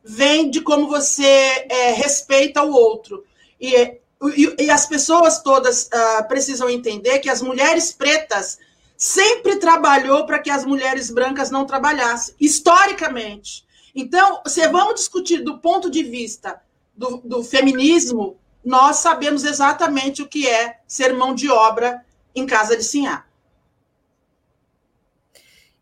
vem 0.05 0.51
de 0.51 0.61
como 0.61 0.87
você 0.87 1.67
é, 1.71 1.93
respeita 1.93 2.63
o 2.63 2.73
outro. 2.73 3.25
E 3.59 3.99
e, 4.37 4.65
e 4.65 4.71
as 4.71 4.87
pessoas 4.87 5.43
todas 5.43 5.89
uh, 5.89 6.27
precisam 6.29 6.69
entender 6.69 7.19
que 7.19 7.29
as 7.29 7.43
mulheres 7.43 7.93
pretas 7.93 8.59
sempre 8.97 9.57
trabalhou 9.57 10.25
para 10.25 10.39
que 10.39 10.51
as 10.51 10.65
mulheres 10.65 11.11
brancas 11.11 11.51
não 11.51 11.65
trabalhassem, 11.67 12.35
historicamente. 12.41 13.65
Então, 13.95 14.41
se 14.47 14.67
vamos 14.69 14.95
discutir 14.95 15.43
do 15.43 15.59
ponto 15.59 15.91
de 15.91 16.03
vista 16.03 16.61
do, 16.97 17.19
do 17.19 17.45
feminismo, 17.45 18.39
nós 18.65 18.97
sabemos 18.97 19.45
exatamente 19.45 20.23
o 20.23 20.29
que 20.29 20.49
é 20.49 20.81
ser 20.87 21.13
mão 21.13 21.35
de 21.35 21.51
obra 21.51 22.05
em 22.35 22.47
casa 22.47 22.77
de 22.77 22.83
Sinhá. 22.83 23.27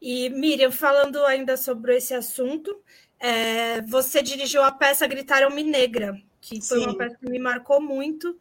E 0.01 0.29
Miriam, 0.31 0.73
falando 0.73 1.25
ainda 1.25 1.57
sobre 1.57 1.97
esse 1.97 2.13
assunto, 2.13 2.77
é, 3.21 3.81
você 3.83 4.21
dirigiu 4.21 4.65
a 4.65 4.73
peça 4.73 5.07
Gritaram-me 5.07 5.63
Negra, 5.63 6.21
que 6.43 6.61
foi 6.61 6.81
Sim. 6.81 6.87
uma 6.87 6.99
peça 6.99 7.17
que 7.17 7.31
me 7.31 7.39
marcou 7.39 7.81
muito. 7.81 8.37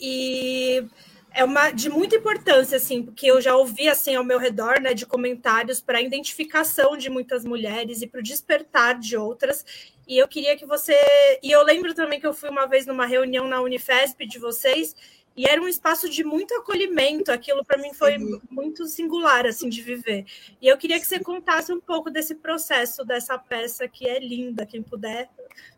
E 0.00 0.84
é 1.32 1.44
uma 1.44 1.70
de 1.70 1.90
muita 1.90 2.16
importância, 2.16 2.76
assim, 2.76 3.02
porque 3.02 3.26
eu 3.26 3.40
já 3.40 3.56
ouvi 3.56 3.88
assim 3.88 4.14
ao 4.14 4.24
meu 4.24 4.38
redor, 4.38 4.80
né, 4.80 4.94
de 4.94 5.04
comentários 5.04 5.80
para 5.80 5.98
a 5.98 6.02
identificação 6.02 6.96
de 6.96 7.10
muitas 7.10 7.44
mulheres 7.44 8.02
e 8.02 8.06
para 8.06 8.20
o 8.20 8.22
despertar 8.22 8.98
de 8.98 9.16
outras. 9.16 9.64
E 10.06 10.16
eu 10.16 10.28
queria 10.28 10.56
que 10.56 10.64
você. 10.64 10.96
E 11.42 11.50
eu 11.50 11.62
lembro 11.62 11.92
também 11.92 12.20
que 12.20 12.26
eu 12.26 12.32
fui 12.32 12.48
uma 12.48 12.66
vez 12.66 12.86
numa 12.86 13.04
reunião 13.04 13.48
na 13.48 13.60
Unifesp 13.60 14.24
de 14.26 14.38
vocês, 14.38 14.94
e 15.36 15.46
era 15.46 15.60
um 15.60 15.68
espaço 15.68 16.08
de 16.08 16.24
muito 16.24 16.54
acolhimento. 16.54 17.30
Aquilo 17.30 17.64
para 17.64 17.78
mim 17.78 17.94
foi 17.94 18.18
muito 18.50 18.86
singular, 18.86 19.46
assim, 19.46 19.68
de 19.68 19.80
viver. 19.80 20.26
E 20.60 20.68
eu 20.68 20.76
queria 20.76 20.98
que 20.98 21.06
você 21.06 21.20
contasse 21.20 21.72
um 21.72 21.80
pouco 21.80 22.10
desse 22.10 22.34
processo, 22.34 23.04
dessa 23.04 23.38
peça 23.38 23.88
que 23.88 24.06
é 24.06 24.18
linda, 24.18 24.66
quem 24.66 24.82
puder. 24.82 25.28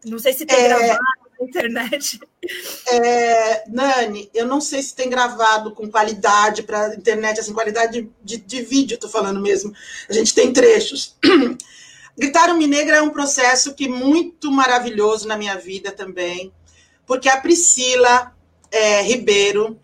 Não 0.05 0.19
sei 0.19 0.33
se 0.33 0.47
tem 0.47 0.57
é... 0.57 0.69
gravado 0.69 1.01
na 1.39 1.47
internet. 1.47 2.21
É, 2.89 3.69
Nani, 3.69 4.31
eu 4.35 4.47
não 4.47 4.61
sei 4.61 4.83
se 4.83 4.95
tem 4.95 5.09
gravado 5.09 5.73
com 5.73 5.91
qualidade 5.91 6.63
para 6.63 6.95
internet, 6.95 7.41
assim, 7.41 7.53
qualidade 7.53 8.03
de, 8.03 8.11
de, 8.23 8.37
de 8.39 8.63
vídeo, 8.63 8.95
estou 8.95 9.11
falando 9.11 9.41
mesmo. 9.41 9.73
A 10.09 10.13
gente 10.13 10.35
tem 10.35 10.53
trechos. 10.53 11.17
Gritar 12.19 12.53
Me 12.55 12.67
Negra 12.67 12.97
é 12.97 13.03
um 13.03 13.11
processo 13.11 13.75
que 13.75 13.89
muito 13.89 14.51
maravilhoso 14.51 15.27
na 15.27 15.37
minha 15.37 15.57
vida 15.57 15.91
também, 15.91 16.53
porque 17.07 17.29
a 17.29 17.41
Priscila 17.41 18.35
é, 18.73 19.03
Ribeiro, 19.03 19.79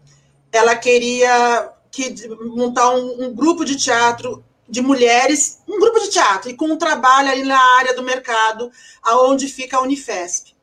ela 0.50 0.74
queria 0.74 1.70
que, 1.90 2.26
montar 2.56 2.90
um, 2.90 3.26
um, 3.26 3.34
grupo 3.34 3.64
de 3.64 3.76
teatro 3.76 4.42
de 4.68 4.80
mulheres, 4.80 5.60
um 5.68 5.78
grupo 5.78 6.00
de 6.00 6.10
teatro, 6.10 6.50
e 6.50 6.54
com 6.54 6.66
um 6.66 6.76
trabalho 6.76 7.30
ali 7.30 7.42
na 7.42 7.60
área 7.76 7.94
do 7.94 8.02
mercado, 8.02 8.70
aonde 9.02 9.46
fica 9.46 9.76
a 9.76 9.82
Unifesp. 9.82 10.54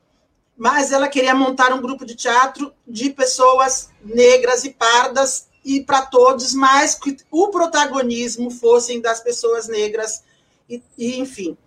Mas 0.58 0.92
ela 0.92 1.08
queria 1.08 1.36
montar 1.36 1.74
um 1.74 1.82
grupo 1.82 2.06
de 2.06 2.16
teatro 2.16 2.74
de 2.88 3.10
pessoas 3.12 3.90
negras 4.04 4.64
e 4.64 4.72
pardas 4.72 5.48
e 5.64 5.82
para 5.82 6.04
todos, 6.04 6.54
mas 6.54 6.96
que 6.96 7.18
o 7.32 7.50
protagonismo 7.50 8.52
fossem 8.52 9.02
das 9.02 9.20
pessoas 9.20 9.68
negras 9.68 10.24
e, 10.70 10.82
e 10.98 11.20
enfim. 11.20 11.58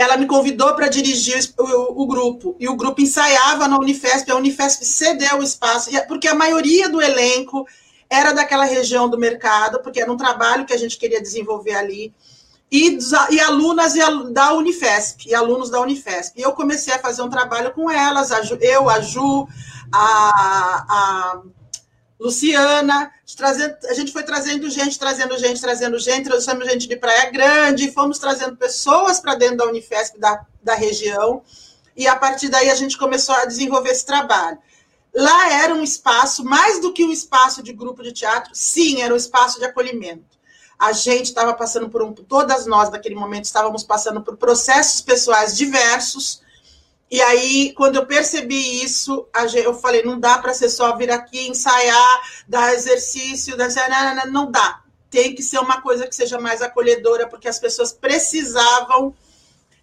Ela 0.00 0.16
me 0.16 0.26
convidou 0.26 0.74
para 0.74 0.88
dirigir 0.88 1.38
o, 1.58 2.02
o, 2.02 2.06
grupo, 2.06 2.56
e 2.58 2.66
o 2.66 2.74
grupo 2.74 3.02
ensaiava 3.02 3.68
na 3.68 3.78
Unifesp, 3.78 4.30
a 4.30 4.36
Unifesp 4.36 4.82
cedeu 4.82 5.40
o 5.40 5.42
espaço, 5.42 5.90
porque 6.08 6.26
a 6.26 6.34
maioria 6.34 6.88
do 6.88 7.02
elenco 7.02 7.66
era 8.08 8.32
daquela 8.32 8.64
região 8.64 9.10
do 9.10 9.18
mercado, 9.18 9.82
porque 9.82 10.00
era 10.00 10.10
um 10.10 10.16
trabalho 10.16 10.64
que 10.64 10.72
a 10.72 10.78
gente 10.78 10.96
queria 10.96 11.20
desenvolver 11.20 11.74
ali, 11.74 12.14
e, 12.72 12.96
e 13.30 13.40
alunas 13.40 13.92
da 14.32 14.54
Unifesp, 14.54 15.28
e 15.28 15.34
alunos 15.34 15.68
da 15.68 15.82
Unifesp. 15.82 16.40
E 16.40 16.42
eu 16.42 16.52
comecei 16.52 16.94
a 16.94 16.98
fazer 16.98 17.20
um 17.20 17.28
trabalho 17.28 17.70
com 17.74 17.90
elas, 17.90 18.32
a 18.32 18.40
Ju, 18.40 18.56
eu, 18.58 18.88
a 18.88 19.02
Ju, 19.02 19.46
a, 19.92 20.86
a 20.88 21.42
Luciana, 22.20 23.10
trazendo, 23.34 23.76
a 23.88 23.94
gente 23.94 24.12
foi 24.12 24.22
trazendo 24.22 24.68
gente, 24.68 24.98
trazendo 24.98 25.38
gente, 25.38 25.58
trazendo 25.58 25.98
gente, 25.98 26.28
trouxemos 26.28 26.66
gente 26.68 26.86
de 26.86 26.94
Praia 26.94 27.30
Grande, 27.30 27.90
fomos 27.92 28.18
trazendo 28.18 28.58
pessoas 28.58 29.18
para 29.18 29.34
dentro 29.34 29.56
da 29.56 29.64
Unifesp 29.64 30.18
da, 30.18 30.44
da 30.62 30.74
região, 30.74 31.42
e 31.96 32.06
a 32.06 32.14
partir 32.14 32.50
daí 32.50 32.68
a 32.68 32.74
gente 32.74 32.98
começou 32.98 33.34
a 33.34 33.46
desenvolver 33.46 33.88
esse 33.88 34.04
trabalho. 34.04 34.58
Lá 35.14 35.50
era 35.62 35.74
um 35.74 35.82
espaço, 35.82 36.44
mais 36.44 36.78
do 36.78 36.92
que 36.92 37.02
um 37.02 37.10
espaço 37.10 37.62
de 37.62 37.72
grupo 37.72 38.02
de 38.02 38.12
teatro, 38.12 38.50
sim, 38.54 39.00
era 39.00 39.14
um 39.14 39.16
espaço 39.16 39.58
de 39.58 39.64
acolhimento. 39.64 40.38
A 40.78 40.92
gente 40.92 41.26
estava 41.26 41.54
passando 41.54 41.88
por 41.88 42.02
um, 42.02 42.12
todas 42.12 42.66
nós 42.66 42.90
naquele 42.90 43.14
momento 43.14 43.46
estávamos 43.46 43.82
passando 43.82 44.20
por 44.20 44.36
processos 44.36 45.00
pessoais 45.00 45.56
diversos, 45.56 46.42
e 47.10 47.20
aí, 47.20 47.72
quando 47.72 47.96
eu 47.96 48.06
percebi 48.06 48.84
isso, 48.84 49.26
eu 49.64 49.74
falei: 49.74 50.02
não 50.04 50.18
dá 50.18 50.38
para 50.38 50.54
ser 50.54 50.68
só 50.68 50.96
vir 50.96 51.10
aqui, 51.10 51.48
ensaiar, 51.48 52.20
dar 52.46 52.72
exercício, 52.72 53.56
não 54.30 54.48
dá. 54.48 54.80
Tem 55.10 55.34
que 55.34 55.42
ser 55.42 55.58
uma 55.58 55.80
coisa 55.80 56.06
que 56.06 56.14
seja 56.14 56.38
mais 56.38 56.62
acolhedora, 56.62 57.28
porque 57.28 57.48
as 57.48 57.58
pessoas 57.58 57.92
precisavam 57.92 59.12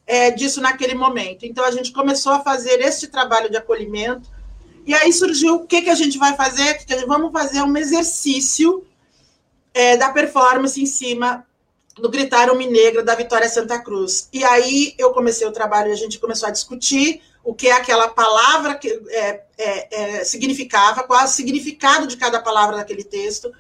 é, 0.05 0.31
disso 0.31 0.62
naquele 0.62 0.96
momento. 0.96 1.46
Então, 1.46 1.65
a 1.65 1.72
gente 1.72 1.91
começou 1.91 2.31
a 2.31 2.39
fazer 2.39 2.79
este 2.79 3.07
trabalho 3.07 3.50
de 3.50 3.57
acolhimento. 3.57 4.29
E 4.86 4.93
aí 4.93 5.12
surgiu 5.12 5.55
o 5.55 5.67
que, 5.67 5.81
que 5.81 5.89
a 5.89 5.96
gente 5.96 6.17
vai 6.17 6.34
fazer? 6.38 6.75
Que 6.75 7.05
vamos 7.05 7.34
fazer 7.34 7.62
um 7.62 7.75
exercício 7.75 8.88
é, 9.74 9.98
da 9.98 10.12
performance 10.12 10.81
em 10.81 10.86
cima 10.86 11.46
do 12.00 12.10
Gritar 12.10 12.51
Uma 12.51 12.66
Negra, 12.66 13.04
da 13.04 13.16
Vitória 13.16 13.50
Santa 13.50 13.80
Cruz. 13.80 14.30
E 14.32 14.44
aí 14.44 14.94
eu 14.98 15.12
comecei 15.12 15.48
o 15.48 15.51
trabalho 15.51 15.89
e 15.89 15.94
a 15.94 15.98
gente 15.98 16.20
começou 16.20 16.48
a 16.48 16.51
discutir 16.51 17.22
o 17.44 17.54
que 17.54 17.68
é 17.68 17.72
aquela 17.72 18.10
palavra 18.10 18.75
que 18.75 18.89
é, 19.10 19.44
é, 19.58 20.18
é, 20.20 20.24
significava, 20.24 21.04
qual 21.04 21.24
o 21.24 21.27
significado 21.27 22.06
de 22.06 22.18
cada 22.18 22.42
palavra 22.42 22.77
daquele 22.77 23.04
texto. 23.04 23.51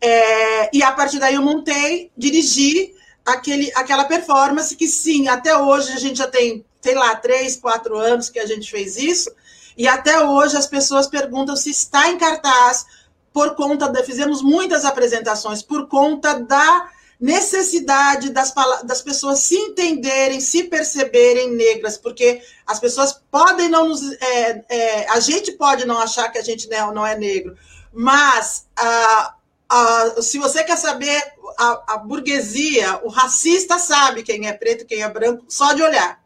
É, 0.00 0.76
e 0.76 0.82
a 0.82 0.92
partir 0.92 1.18
daí 1.18 1.36
eu 1.36 1.42
montei, 1.42 2.10
dirigi 2.16 2.94
aquele, 3.24 3.72
aquela 3.74 4.04
performance 4.04 4.74
que 4.74 4.88
sim, 4.88 5.28
até 5.28 5.56
hoje 5.56 5.92
a 5.92 5.98
gente 5.98 6.18
já 6.18 6.26
tem, 6.26 6.64
sei 6.80 6.94
lá, 6.94 7.14
três, 7.16 7.56
quatro 7.56 7.96
anos 7.96 8.28
que 8.28 8.38
a 8.38 8.46
gente 8.46 8.70
fez 8.70 8.96
isso, 8.96 9.30
e 9.76 9.86
até 9.86 10.24
hoje 10.24 10.56
as 10.56 10.66
pessoas 10.66 11.06
perguntam 11.06 11.54
se 11.54 11.70
está 11.70 12.10
em 12.10 12.18
cartaz 12.18 12.86
por 13.32 13.54
conta 13.54 13.88
da. 13.88 14.02
Fizemos 14.02 14.42
muitas 14.42 14.84
apresentações 14.84 15.62
por 15.62 15.86
conta 15.88 16.40
da 16.40 16.90
necessidade 17.18 18.30
das, 18.30 18.52
das 18.84 19.00
pessoas 19.02 19.40
se 19.40 19.56
entenderem, 19.56 20.40
se 20.40 20.64
perceberem 20.64 21.54
negras, 21.54 21.96
porque 21.96 22.42
as 22.66 22.78
pessoas 22.78 23.20
podem 23.30 23.68
não 23.68 23.88
nos. 23.88 24.02
É, 24.20 24.64
é, 24.68 25.10
a 25.10 25.20
gente 25.20 25.52
pode 25.52 25.86
não 25.86 25.98
achar 25.98 26.30
que 26.30 26.38
a 26.38 26.42
gente 26.42 26.68
não, 26.68 27.06
é 27.06 27.16
negro, 27.16 27.56
mas 27.92 28.66
a, 28.76 29.34
a, 29.68 30.22
se 30.22 30.38
você 30.38 30.62
quer 30.62 30.76
saber, 30.76 31.22
a, 31.58 31.94
a 31.94 31.98
burguesia, 31.98 33.00
o 33.02 33.08
racista 33.08 33.78
sabe 33.78 34.22
quem 34.22 34.46
é 34.46 34.52
preto, 34.52 34.84
quem 34.84 35.02
é 35.02 35.08
branco, 35.08 35.44
só 35.48 35.72
de 35.72 35.82
olhar. 35.82 36.20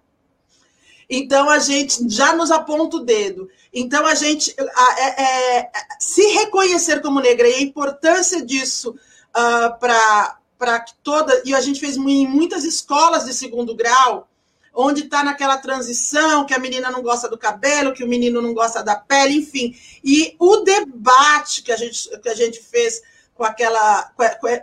Então 1.08 1.50
a 1.50 1.58
gente 1.58 2.08
já 2.08 2.32
nos 2.34 2.52
aponta 2.52 2.96
o 2.96 3.04
dedo. 3.04 3.48
Então 3.72 4.06
a 4.06 4.14
gente 4.14 4.54
é, 4.58 5.22
é, 5.22 5.70
se 5.98 6.22
reconhecer 6.34 7.00
como 7.00 7.20
negra 7.20 7.48
e 7.48 7.54
a 7.54 7.60
importância 7.60 8.44
disso 8.44 8.90
uh, 8.90 9.78
para 9.80 10.39
para 10.60 10.78
que 10.78 10.92
toda. 11.02 11.42
E 11.46 11.54
a 11.54 11.60
gente 11.62 11.80
fez 11.80 11.96
em 11.96 12.28
muitas 12.28 12.64
escolas 12.64 13.24
de 13.24 13.32
segundo 13.32 13.74
grau, 13.74 14.28
onde 14.74 15.04
está 15.04 15.24
naquela 15.24 15.56
transição, 15.56 16.44
que 16.44 16.52
a 16.52 16.58
menina 16.58 16.90
não 16.90 17.02
gosta 17.02 17.30
do 17.30 17.38
cabelo, 17.38 17.94
que 17.94 18.04
o 18.04 18.08
menino 18.08 18.42
não 18.42 18.52
gosta 18.52 18.82
da 18.82 18.94
pele, 18.94 19.38
enfim. 19.38 19.74
E 20.04 20.36
o 20.38 20.58
debate 20.58 21.62
que 21.62 21.72
a 21.72 21.76
gente, 21.76 22.10
que 22.18 22.28
a 22.28 22.34
gente 22.34 22.60
fez 22.60 23.00
com 23.34 23.42
aquela 23.42 24.12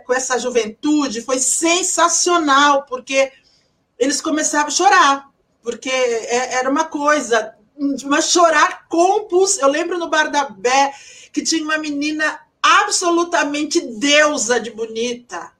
com 0.06 0.14
essa 0.14 0.38
juventude 0.38 1.20
foi 1.20 1.40
sensacional, 1.40 2.84
porque 2.84 3.32
eles 3.98 4.20
começavam 4.20 4.68
a 4.68 4.70
chorar, 4.70 5.30
porque 5.64 5.90
é, 5.90 6.54
era 6.54 6.70
uma 6.70 6.84
coisa, 6.84 7.56
mas 8.04 8.30
chorar 8.30 8.86
compus. 8.88 9.58
Eu 9.58 9.66
lembro 9.66 9.98
no 9.98 10.08
Bar 10.08 10.30
da 10.30 10.44
Bé 10.44 10.94
que 11.32 11.42
tinha 11.42 11.64
uma 11.64 11.76
menina 11.76 12.40
absolutamente 12.62 13.80
deusa 13.80 14.60
de 14.60 14.70
bonita 14.70 15.57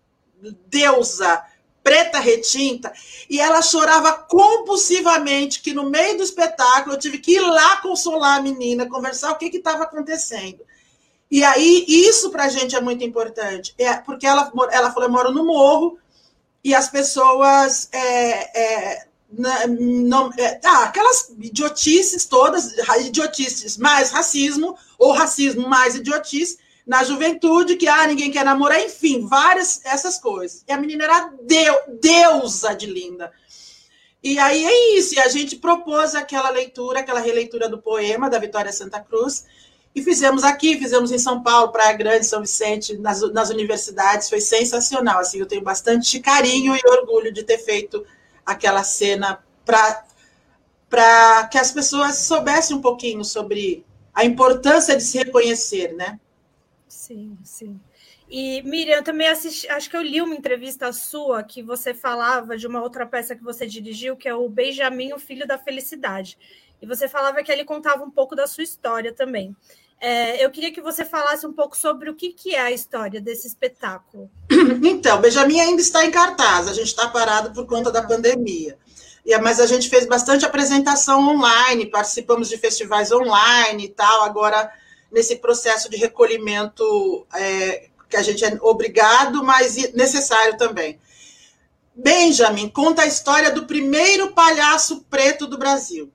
deusa 0.68 1.42
preta 1.82 2.18
retinta, 2.18 2.92
e 3.30 3.40
ela 3.40 3.62
chorava 3.62 4.12
compulsivamente, 4.12 5.62
que 5.62 5.72
no 5.72 5.88
meio 5.88 6.18
do 6.18 6.22
espetáculo 6.22 6.94
eu 6.94 6.98
tive 6.98 7.16
que 7.16 7.36
ir 7.36 7.40
lá 7.40 7.78
consolar 7.78 8.38
a 8.38 8.42
menina, 8.42 8.88
conversar 8.88 9.32
o 9.32 9.36
que 9.36 9.46
estava 9.46 9.84
acontecendo. 9.84 10.60
E 11.30 11.42
aí, 11.42 11.86
isso 11.88 12.30
para 12.30 12.44
a 12.44 12.48
gente 12.48 12.76
é 12.76 12.80
muito 12.80 13.02
importante, 13.04 13.74
é, 13.78 13.94
porque 13.94 14.26
ela, 14.26 14.52
ela 14.70 14.90
falou, 14.90 15.08
eu 15.08 15.12
moro 15.12 15.32
no 15.32 15.46
morro, 15.46 15.98
e 16.62 16.74
as 16.74 16.88
pessoas 16.90 17.88
é, 17.92 18.60
é, 18.60 19.06
não, 19.30 20.30
é, 20.38 20.60
ah, 20.64 20.84
aquelas 20.84 21.30
idiotices 21.38 22.26
todas, 22.26 22.74
idiotices 23.00 23.76
mais 23.78 24.10
racismo, 24.10 24.76
ou 24.98 25.12
racismo 25.12 25.68
mais 25.68 25.94
idiotice, 25.94 26.58
na 26.88 27.04
juventude, 27.04 27.76
que 27.76 27.86
ah, 27.86 28.06
ninguém 28.06 28.30
quer 28.30 28.46
namorar, 28.46 28.80
enfim, 28.80 29.26
várias 29.26 29.84
essas 29.84 30.18
coisas. 30.18 30.64
E 30.66 30.72
a 30.72 30.78
menina 30.78 31.04
era 31.04 31.30
deu, 31.42 31.76
deusa 32.00 32.74
de 32.74 32.86
linda. 32.86 33.30
E 34.22 34.38
aí 34.38 34.64
é 34.64 34.98
isso, 34.98 35.14
e 35.14 35.20
a 35.20 35.28
gente 35.28 35.56
propôs 35.56 36.14
aquela 36.14 36.48
leitura, 36.48 37.00
aquela 37.00 37.20
releitura 37.20 37.68
do 37.68 37.76
poema 37.76 38.30
da 38.30 38.38
Vitória 38.38 38.72
Santa 38.72 39.00
Cruz, 39.00 39.44
e 39.94 40.02
fizemos 40.02 40.44
aqui, 40.44 40.78
fizemos 40.78 41.12
em 41.12 41.18
São 41.18 41.42
Paulo, 41.42 41.70
Praia 41.70 41.92
Grande, 41.92 42.26
São 42.26 42.40
Vicente, 42.40 42.96
nas, 42.96 43.20
nas 43.32 43.50
universidades, 43.50 44.28
foi 44.30 44.40
sensacional, 44.40 45.18
assim, 45.20 45.38
eu 45.38 45.46
tenho 45.46 45.62
bastante 45.62 46.18
carinho 46.20 46.74
e 46.74 46.80
orgulho 46.88 47.32
de 47.32 47.44
ter 47.44 47.58
feito 47.58 48.04
aquela 48.46 48.82
cena 48.82 49.44
para 49.64 51.48
que 51.48 51.58
as 51.58 51.70
pessoas 51.70 52.16
soubessem 52.16 52.76
um 52.76 52.80
pouquinho 52.80 53.24
sobre 53.24 53.84
a 54.14 54.24
importância 54.24 54.96
de 54.96 55.02
se 55.02 55.18
reconhecer, 55.18 55.92
né? 55.94 56.18
Sim, 57.08 57.38
sim. 57.42 57.80
E 58.28 58.60
Miriam, 58.64 59.02
também 59.02 59.28
assisti, 59.28 59.66
acho 59.70 59.88
que 59.88 59.96
eu 59.96 60.02
li 60.02 60.20
uma 60.20 60.34
entrevista 60.34 60.92
sua 60.92 61.42
que 61.42 61.62
você 61.62 61.94
falava 61.94 62.54
de 62.54 62.66
uma 62.66 62.82
outra 62.82 63.06
peça 63.06 63.34
que 63.34 63.42
você 63.42 63.66
dirigiu, 63.66 64.14
que 64.14 64.28
é 64.28 64.34
o 64.34 64.46
Benjamin, 64.46 65.14
o 65.14 65.18
Filho 65.18 65.46
da 65.46 65.56
Felicidade. 65.56 66.36
E 66.82 66.86
você 66.86 67.08
falava 67.08 67.42
que 67.42 67.50
ele 67.50 67.64
contava 67.64 68.04
um 68.04 68.10
pouco 68.10 68.36
da 68.36 68.46
sua 68.46 68.62
história 68.62 69.10
também. 69.10 69.56
É, 69.98 70.44
eu 70.44 70.50
queria 70.50 70.70
que 70.70 70.82
você 70.82 71.02
falasse 71.02 71.46
um 71.46 71.52
pouco 71.54 71.74
sobre 71.74 72.10
o 72.10 72.14
que, 72.14 72.30
que 72.30 72.54
é 72.54 72.60
a 72.60 72.70
história 72.70 73.22
desse 73.22 73.46
espetáculo. 73.46 74.30
Então, 74.84 75.18
Benjamin 75.18 75.60
ainda 75.60 75.80
está 75.80 76.04
em 76.04 76.10
cartaz, 76.10 76.68
a 76.68 76.74
gente 76.74 76.88
está 76.88 77.08
parado 77.08 77.54
por 77.54 77.66
conta 77.66 77.90
da 77.90 78.02
pandemia. 78.02 78.78
Mas 79.42 79.60
a 79.60 79.66
gente 79.66 79.88
fez 79.88 80.04
bastante 80.04 80.44
apresentação 80.44 81.26
online, 81.26 81.86
participamos 81.86 82.50
de 82.50 82.58
festivais 82.58 83.10
online 83.10 83.86
e 83.86 83.88
tal. 83.88 84.24
Agora, 84.24 84.70
nesse 85.10 85.36
processo 85.36 85.88
de 85.90 85.96
recolhimento, 85.96 87.26
é, 87.34 87.88
que 88.08 88.16
a 88.16 88.22
gente 88.22 88.44
é 88.44 88.58
obrigado, 88.62 89.44
mas 89.44 89.76
necessário 89.92 90.56
também. 90.56 90.98
Benjamin 91.94 92.68
conta 92.68 93.02
a 93.02 93.06
história 93.06 93.50
do 93.50 93.66
primeiro 93.66 94.32
palhaço 94.32 95.04
preto 95.10 95.46
do 95.46 95.58
Brasil, 95.58 96.12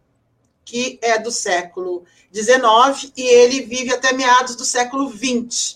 que 0.63 0.97
é 1.01 1.19
do 1.19 1.29
século 1.29 2.05
XIX 2.33 3.11
e 3.17 3.21
ele 3.21 3.61
vive 3.61 3.93
até 3.93 4.13
meados 4.13 4.55
do 4.55 4.63
século 4.63 5.11
XX. 5.11 5.75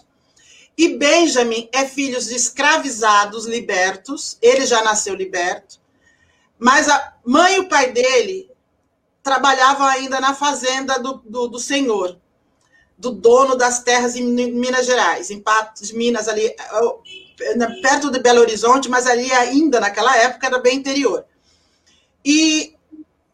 E 0.77 0.95
Benjamin 0.95 1.69
é 1.73 1.85
filho 1.85 2.19
de 2.21 2.35
escravizados 2.35 3.45
libertos, 3.45 4.37
ele 4.41 4.65
já 4.65 4.81
nasceu 4.83 5.13
liberto, 5.13 5.79
mas 6.57 6.87
a 6.87 7.15
mãe 7.25 7.55
e 7.55 7.59
o 7.59 7.67
pai 7.67 7.91
dele 7.91 8.49
trabalhavam 9.21 9.85
ainda 9.87 10.21
na 10.21 10.33
fazenda 10.33 10.99
do, 10.99 11.21
do, 11.25 11.47
do 11.47 11.59
senhor, 11.59 12.17
do 12.97 13.11
dono 13.11 13.55
das 13.55 13.83
terras 13.83 14.15
em 14.15 14.23
Minas 14.23 14.85
Gerais, 14.85 15.29
em 15.29 15.39
Patos 15.39 15.89
de 15.89 15.95
Minas, 15.95 16.27
ali 16.27 16.53
perto 17.81 18.09
de 18.09 18.19
Belo 18.19 18.41
Horizonte, 18.41 18.89
mas 18.89 19.05
ali 19.05 19.31
ainda 19.31 19.79
naquela 19.79 20.15
época 20.17 20.47
era 20.47 20.59
bem 20.59 20.77
interior. 20.77 21.23
E 22.25 22.75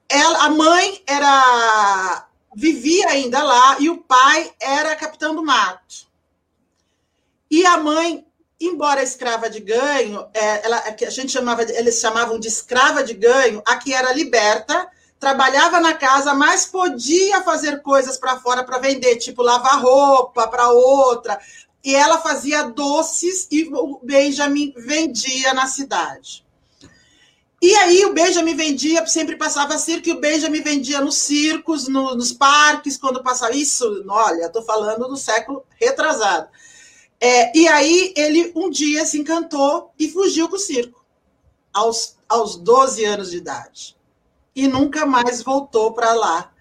ela, 0.10 0.46
a 0.46 0.50
mãe 0.50 1.02
era 1.08 2.28
vivia 2.56 3.10
ainda 3.10 3.42
lá 3.42 3.78
e 3.80 3.90
o 3.90 3.98
pai 3.98 4.52
era 4.60 4.96
capitão 4.96 5.34
do 5.34 5.44
mato. 5.44 6.08
E 7.50 7.66
a 7.66 7.78
mãe, 7.78 8.26
embora 8.60 9.02
escrava 9.02 9.50
de 9.50 9.60
ganho, 9.60 10.28
é, 10.34 10.66
ela, 10.66 10.84
a 10.86 11.10
gente 11.10 11.32
chamava, 11.32 11.64
eles 11.64 12.00
chamavam 12.00 12.40
de 12.40 12.48
escrava 12.48 13.04
de 13.04 13.14
ganho, 13.14 13.62
a 13.66 13.78
que 13.78 13.94
era 13.94 14.14
liberta, 14.14 14.90
trabalhava 15.24 15.80
na 15.80 15.94
casa, 15.94 16.34
mas 16.34 16.66
podia 16.66 17.42
fazer 17.44 17.82
coisas 17.82 18.18
para 18.18 18.42
fora 18.42 18.62
para 18.62 18.78
vender, 18.78 19.16
tipo 19.16 19.42
lavar 19.42 19.82
roupa 19.82 20.50
para 20.50 20.70
outra, 20.70 21.40
e 21.82 21.96
ela 21.96 22.18
fazia 22.18 22.64
doces 22.64 23.48
e 23.50 23.70
o 23.74 24.02
Benjamin 24.04 24.74
vendia 24.76 25.54
na 25.54 25.66
cidade. 25.66 26.46
E 27.62 27.74
aí 27.76 28.04
o 28.04 28.12
Benjamin 28.12 28.54
vendia, 28.54 29.08
sempre 29.08 29.38
passava 29.38 29.78
circo, 29.78 30.10
e 30.10 30.12
o 30.12 30.20
Benjamin 30.20 30.62
vendia 30.62 31.00
nos 31.00 31.16
circos, 31.16 31.88
no, 31.88 32.16
nos 32.16 32.34
parques, 32.34 32.98
quando 32.98 33.24
passava 33.24 33.56
isso, 33.56 34.04
olha, 34.10 34.48
estou 34.48 34.62
falando 34.64 35.08
do 35.08 35.16
século 35.16 35.64
retrasado. 35.80 36.50
É, 37.18 37.58
e 37.58 37.66
aí 37.70 38.14
ele 38.18 38.52
um 38.54 38.70
dia 38.70 39.06
se 39.06 39.18
encantou 39.18 39.94
e 39.98 40.10
fugiu 40.10 40.50
com 40.50 40.58
o 40.58 40.60
circo, 40.60 41.02
aos, 41.72 42.18
aos 42.28 42.58
12 42.58 43.06
anos 43.06 43.32
de 43.32 43.38
idade. 43.38 44.03
E 44.56 44.68
nunca 44.68 45.06
mais 45.06 45.42
voltou 45.42 45.94
para 45.94 46.14
lá. 46.14 46.52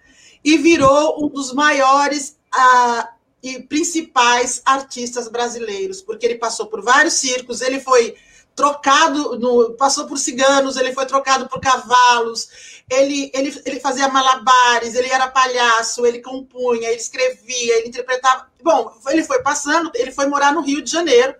E 0.43 0.57
virou 0.57 1.23
um 1.23 1.29
dos 1.29 1.53
maiores 1.53 2.37
ah, 2.51 3.13
e 3.41 3.59
principais 3.61 4.61
artistas 4.65 5.27
brasileiros, 5.27 6.01
porque 6.01 6.25
ele 6.25 6.35
passou 6.35 6.67
por 6.67 6.81
vários 6.81 7.15
circos, 7.15 7.61
ele 7.61 7.79
foi 7.79 8.15
trocado, 8.55 9.37
no, 9.39 9.73
passou 9.73 10.05
por 10.05 10.17
ciganos, 10.17 10.77
ele 10.77 10.93
foi 10.93 11.05
trocado 11.05 11.49
por 11.49 11.59
cavalos, 11.59 12.83
ele, 12.89 13.31
ele, 13.33 13.61
ele 13.65 13.79
fazia 13.79 14.07
malabares, 14.07 14.95
ele 14.95 15.09
era 15.09 15.27
palhaço, 15.27 16.05
ele 16.05 16.19
compunha, 16.19 16.87
ele 16.87 16.99
escrevia, 16.99 17.77
ele 17.77 17.87
interpretava. 17.87 18.47
Bom, 18.61 18.95
ele 19.09 19.23
foi 19.23 19.41
passando, 19.41 19.91
ele 19.95 20.11
foi 20.11 20.27
morar 20.27 20.53
no 20.53 20.61
Rio 20.61 20.81
de 20.81 20.91
Janeiro, 20.91 21.35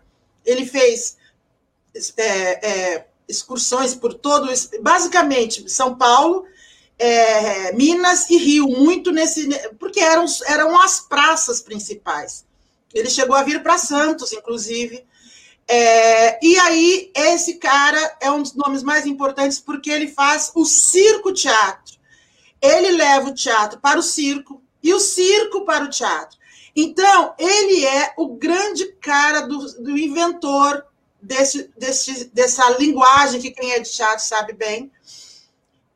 ele 0.45 0.65
fez 0.65 1.17
é, 2.17 2.67
é, 2.67 3.07
excursões 3.27 3.95
por 3.95 4.13
todo, 4.13 4.47
basicamente, 4.81 5.69
São 5.69 5.95
Paulo, 5.95 6.45
é, 6.97 7.73
Minas 7.73 8.29
e 8.29 8.37
Rio, 8.37 8.67
muito 8.67 9.11
nesse. 9.11 9.47
Porque 9.79 9.99
eram, 9.99 10.25
eram 10.47 10.81
as 10.81 10.99
praças 10.99 11.61
principais. 11.61 12.45
Ele 12.93 13.09
chegou 13.09 13.35
a 13.35 13.43
vir 13.43 13.61
para 13.63 13.77
Santos, 13.77 14.31
inclusive. 14.31 15.05
É, 15.67 16.45
e 16.45 16.57
aí, 16.59 17.11
esse 17.15 17.55
cara 17.55 18.17
é 18.21 18.29
um 18.29 18.41
dos 18.41 18.53
nomes 18.53 18.83
mais 18.83 19.05
importantes 19.05 19.59
porque 19.59 19.89
ele 19.89 20.07
faz 20.07 20.51
o 20.53 20.65
circo-teatro. 20.65 21.97
Ele 22.61 22.91
leva 22.91 23.29
o 23.29 23.33
teatro 23.33 23.79
para 23.79 23.99
o 23.99 24.03
circo 24.03 24.61
e 24.81 24.93
o 24.93 24.99
circo 24.99 25.65
para 25.65 25.85
o 25.85 25.89
teatro. 25.89 26.37
Então, 26.75 27.33
ele 27.37 27.85
é 27.85 28.13
o 28.17 28.35
grande 28.35 28.93
cara 28.93 29.41
do, 29.41 29.57
do 29.81 29.97
inventor 29.97 30.85
desse, 31.23 31.71
desse, 31.77 32.25
dessa 32.33 32.69
linguagem 32.77 33.41
que 33.41 33.51
quem 33.51 33.71
é 33.71 33.79
de 33.79 33.89
teatro 33.89 34.23
sabe 34.23 34.53
bem 34.53 34.91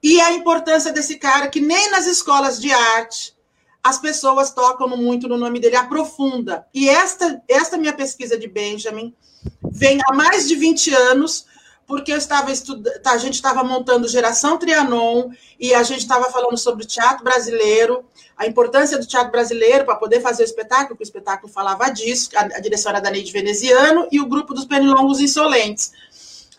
e 0.01 0.21
a 0.21 0.31
importância 0.31 0.91
desse 0.93 1.17
cara, 1.17 1.49
que 1.49 1.59
nem 1.59 1.91
nas 1.91 2.05
escolas 2.05 2.59
de 2.59 2.71
arte 2.71 3.35
as 3.83 3.99
pessoas 3.99 4.51
tocam 4.51 4.87
muito 4.97 5.27
no 5.29 5.37
nome 5.37 5.59
dele, 5.59 5.77
aprofunda. 5.77 6.67
E 6.73 6.89
esta, 6.89 7.41
esta 7.47 7.77
minha 7.77 7.93
pesquisa 7.93 8.37
de 8.37 8.47
Benjamin 8.47 9.13
vem 9.63 9.99
há 10.05 10.13
mais 10.13 10.47
de 10.47 10.55
20 10.55 10.93
anos, 10.93 11.45
porque 11.87 12.11
eu 12.11 12.17
estava 12.17 12.51
estudando, 12.51 12.99
tá, 12.99 13.13
a 13.13 13.17
gente 13.17 13.35
estava 13.35 13.63
montando 13.63 14.09
Geração 14.09 14.57
Trianon 14.57 15.29
e 15.57 15.73
a 15.73 15.81
gente 15.83 16.01
estava 16.01 16.29
falando 16.29 16.57
sobre 16.57 16.85
teatro 16.85 17.23
brasileiro, 17.23 18.05
a 18.35 18.45
importância 18.45 18.99
do 18.99 19.07
teatro 19.07 19.31
brasileiro 19.31 19.85
para 19.85 19.95
poder 19.95 20.19
fazer 20.19 20.43
o 20.43 20.45
espetáculo, 20.45 20.97
que 20.97 21.01
o 21.01 21.05
espetáculo 21.05 21.51
falava 21.51 21.89
disso, 21.89 22.29
a, 22.35 22.41
a 22.41 22.59
direção 22.59 22.91
era 22.91 22.99
da 22.99 23.09
Neide 23.09 23.31
Veneziano 23.31 24.05
e 24.11 24.19
o 24.19 24.27
grupo 24.27 24.53
dos 24.53 24.65
Penilongos 24.65 25.21
Insolentes 25.21 25.93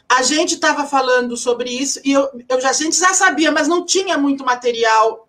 a 0.09 0.23
gente 0.23 0.55
estava 0.55 0.87
falando 0.87 1.37
sobre 1.37 1.71
isso 1.71 2.01
e 2.03 2.13
eu, 2.13 2.31
eu 2.49 2.61
já, 2.61 2.71
a 2.71 2.73
gente 2.73 2.97
já 2.97 3.13
sabia, 3.13 3.53
mas 3.53 3.69
não 3.69 3.85
tinha 3.85 4.17
muito 4.17 4.43
material. 4.43 5.28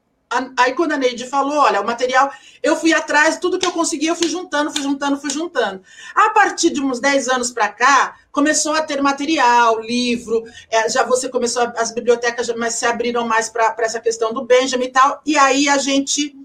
Aí 0.58 0.74
quando 0.74 0.92
a 0.92 0.98
Neide 0.98 1.26
falou, 1.26 1.58
olha, 1.58 1.82
o 1.82 1.86
material, 1.86 2.32
eu 2.62 2.76
fui 2.76 2.94
atrás, 2.94 3.40
tudo 3.40 3.58
que 3.58 3.66
eu 3.66 3.72
consegui, 3.72 4.06
eu 4.06 4.16
fui 4.16 4.28
juntando, 4.28 4.72
fui 4.72 4.82
juntando, 4.82 5.20
fui 5.20 5.32
juntando. 5.32 5.82
A 6.14 6.30
partir 6.30 6.70
de 6.70 6.80
uns 6.80 7.00
10 7.00 7.30
anos 7.30 7.50
para 7.50 7.68
cá, 7.70 8.16
começou 8.32 8.74
a 8.74 8.82
ter 8.84 9.02
material, 9.02 9.80
livro, 9.80 10.44
é, 10.70 10.88
já 10.88 11.04
você 11.04 11.30
começou, 11.30 11.64
as 11.76 11.92
bibliotecas 11.92 12.46
já 12.46 12.56
mais 12.56 12.76
se 12.76 12.86
abriram 12.86 13.28
mais 13.28 13.50
para 13.50 13.76
essa 13.80 14.00
questão 14.00 14.32
do 14.32 14.46
Benjamin 14.46 14.86
e 14.86 14.92
tal, 14.92 15.20
e 15.26 15.36
aí 15.36 15.68
a 15.68 15.80
gente, 15.80 16.36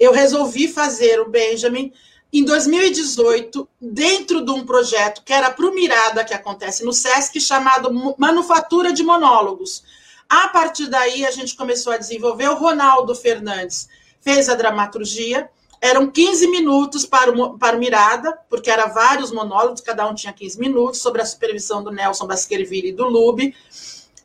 eu 0.00 0.12
resolvi 0.12 0.66
fazer 0.66 1.20
o 1.20 1.30
Benjamin 1.30 1.92
em 2.32 2.44
2018, 2.44 3.68
dentro 3.80 4.44
de 4.44 4.50
um 4.50 4.64
projeto 4.64 5.22
que 5.22 5.32
era 5.32 5.50
para 5.50 5.66
o 5.66 5.74
Mirada, 5.74 6.24
que 6.24 6.32
acontece 6.34 6.82
no 6.82 6.92
SESC, 6.92 7.38
chamado 7.38 7.92
Manufatura 8.18 8.92
de 8.92 9.04
Monólogos. 9.04 9.84
A 10.32 10.48
partir 10.48 10.86
daí, 10.86 11.26
a 11.26 11.30
gente 11.30 11.54
começou 11.54 11.92
a 11.92 11.98
desenvolver. 11.98 12.48
O 12.48 12.54
Ronaldo 12.54 13.14
Fernandes 13.14 13.86
fez 14.18 14.48
a 14.48 14.54
dramaturgia. 14.54 15.50
Eram 15.78 16.10
15 16.10 16.46
minutos 16.46 17.04
para 17.04 17.30
o, 17.30 17.58
para 17.58 17.76
o 17.76 17.78
Mirada, 17.78 18.32
porque 18.48 18.70
eram 18.70 18.94
vários 18.94 19.30
monólogos, 19.30 19.82
cada 19.82 20.08
um 20.08 20.14
tinha 20.14 20.32
15 20.32 20.58
minutos, 20.58 21.02
sobre 21.02 21.20
a 21.20 21.26
supervisão 21.26 21.84
do 21.84 21.90
Nelson 21.90 22.26
Basquerville 22.26 22.88
e 22.88 22.92
do 22.92 23.04
Lube. 23.04 23.54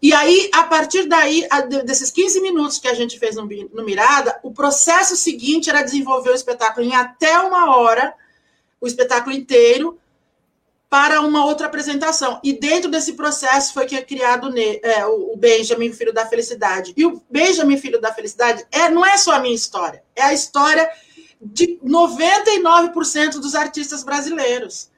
E 0.02 0.14
aí, 0.14 0.50
a 0.54 0.64
partir 0.64 1.10
daí, 1.10 1.46
desses 1.84 2.10
15 2.10 2.40
minutos 2.40 2.80
que 2.80 2.88
a 2.88 2.94
gente 2.94 3.20
fez 3.20 3.36
no, 3.36 3.46
no 3.74 3.84
Mirada, 3.84 4.40
o 4.44 4.54
processo 4.54 5.18
seguinte 5.18 5.70
era 5.70 5.82
desenvolver 5.82 6.30
o 6.30 6.36
espetáculo 6.36 6.86
em 6.86 6.96
até 6.96 7.38
uma 7.40 7.76
hora, 7.76 8.14
o 8.80 8.88
espetáculo 8.88 9.36
inteiro, 9.36 10.00
para 10.90 11.22
uma 11.22 11.46
outra 11.46 11.68
apresentação. 11.68 12.40
E 12.44 12.54
dentro 12.54 12.90
desse 12.90 13.14
processo 13.14 13.74
foi 13.74 13.86
que 13.86 13.96
é 13.96 14.02
criado 14.02 14.54
é, 14.58 15.06
o 15.06 15.36
Benjamin 15.36 15.92
Filho 15.92 16.14
da 16.14 16.26
Felicidade. 16.26 16.94
E 16.96 17.06
o 17.06 17.22
Benjamin 17.30 17.78
Filho 17.78 18.00
da 18.00 18.14
Felicidade 18.14 18.66
é, 18.72 18.90
não 18.90 19.06
é 19.06 19.18
só 19.18 19.34
a 19.34 19.40
minha 19.40 19.56
história, 19.56 20.04
é 20.16 20.24
a 20.24 20.34
história 20.34 20.90
de 21.42 21.78
99% 21.86 23.34
dos 23.34 23.54
artistas 23.54 24.04
brasileiros. 24.04 24.90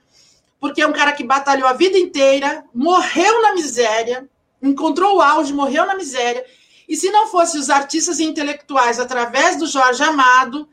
Porque 0.59 0.81
é 0.81 0.87
um 0.87 0.93
cara 0.93 1.13
que 1.13 1.23
batalhou 1.23 1.67
a 1.67 1.73
vida 1.73 1.97
inteira, 1.97 2.63
morreu 2.73 3.41
na 3.41 3.53
miséria, 3.53 4.29
encontrou 4.61 5.17
o 5.17 5.21
auge, 5.21 5.53
morreu 5.53 5.85
na 5.85 5.95
miséria. 5.95 6.45
E 6.87 6.95
se 6.95 7.09
não 7.11 7.27
fosse 7.27 7.57
os 7.57 7.69
artistas 7.69 8.19
intelectuais 8.19 8.99
através 8.99 9.57
do 9.57 9.65
Jorge 9.65 10.03
Amado, 10.03 10.67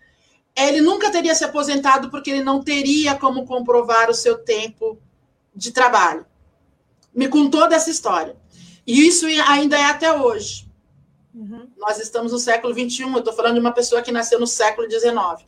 ele 0.56 0.80
nunca 0.80 1.10
teria 1.10 1.34
se 1.34 1.44
aposentado 1.44 2.10
porque 2.10 2.30
ele 2.30 2.42
não 2.42 2.62
teria 2.62 3.14
como 3.14 3.46
comprovar 3.46 4.10
o 4.10 4.14
seu 4.14 4.38
tempo 4.38 4.98
de 5.56 5.72
trabalho. 5.72 6.26
Me 7.14 7.28
contou 7.28 7.66
dessa 7.68 7.90
história. 7.90 8.36
E 8.86 9.06
isso 9.06 9.26
ainda 9.48 9.76
é 9.76 9.84
até 9.84 10.12
hoje. 10.12 10.68
Uhum. 11.34 11.68
Nós 11.76 11.98
estamos 11.98 12.32
no 12.32 12.38
século 12.38 12.72
XXI, 12.72 13.02
eu 13.02 13.18
estou 13.18 13.32
falando 13.32 13.54
de 13.54 13.60
uma 13.60 13.72
pessoa 13.72 14.02
que 14.02 14.12
nasceu 14.12 14.38
no 14.38 14.46
século 14.46 14.88
XIX. 14.88 15.46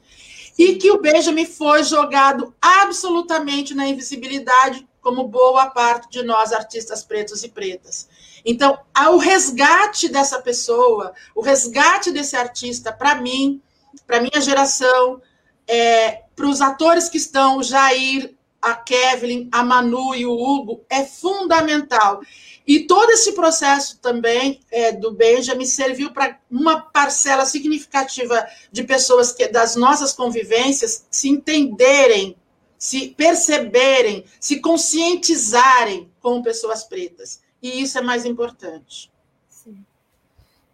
E 0.59 0.75
que 0.75 0.91
o 0.91 1.01
Benjamin 1.01 1.47
foi 1.47 1.85
jogado 1.85 2.55
absolutamente 2.61 3.75
na 3.75 3.87
invisibilidade, 3.87 4.89
como 5.01 5.29
boa 5.29 5.71
parte 5.71 6.11
de 6.11 6.23
nós, 6.25 6.53
artistas 6.53 7.05
pretos 7.05 7.45
e 7.45 7.49
pretas. 7.49 8.09
Então, 8.45 8.79
o 9.13 9.19
resgate 9.19 10.09
dessa 10.09 10.41
pessoa, 10.41 11.15
o 11.35 11.41
resgate 11.41 12.11
desse 12.11 12.37
artista, 12.37 12.93
para 12.93 13.15
mim, 13.15 13.63
para 14.07 14.21
minha 14.21 14.41
geração, 14.41 15.23
é, 15.67 16.23
para 16.35 16.47
os 16.47 16.61
atores 16.61 17.09
que 17.09 17.19
estão, 17.19 17.63
Jair, 17.63 18.35
a 18.71 18.75
Kevin, 18.75 19.49
a 19.51 19.63
Manu 19.63 20.15
e 20.15 20.27
o 20.27 20.33
Hugo, 20.33 20.85
é 20.89 21.05
fundamental. 21.05 22.21
E 22.67 22.81
todo 22.81 23.11
esse 23.11 23.33
processo 23.33 23.99
também 23.99 24.61
é, 24.71 24.93
do 24.93 25.11
Benjamin 25.13 25.65
serviu 25.65 26.13
para 26.13 26.39
uma 26.51 26.81
parcela 26.81 27.47
significativa 27.47 28.47
de 28.71 28.85
pessoas 28.85 29.33
que 29.33 29.49
das 29.49 29.75
nossas 29.75 30.13
convivências 30.13 31.07
se 31.11 31.31
entenderem, 31.31 32.37
se 32.77 33.09
perceberem, 33.09 34.25
se 34.39 34.61
conscientizarem 34.61 36.11
como 36.21 36.43
pessoas 36.43 36.85
pretas. 36.85 37.41
E 37.63 37.81
isso 37.81 37.97
é 37.97 38.03
mais 38.03 38.27
importante. 38.27 39.11
Sim. 39.49 39.83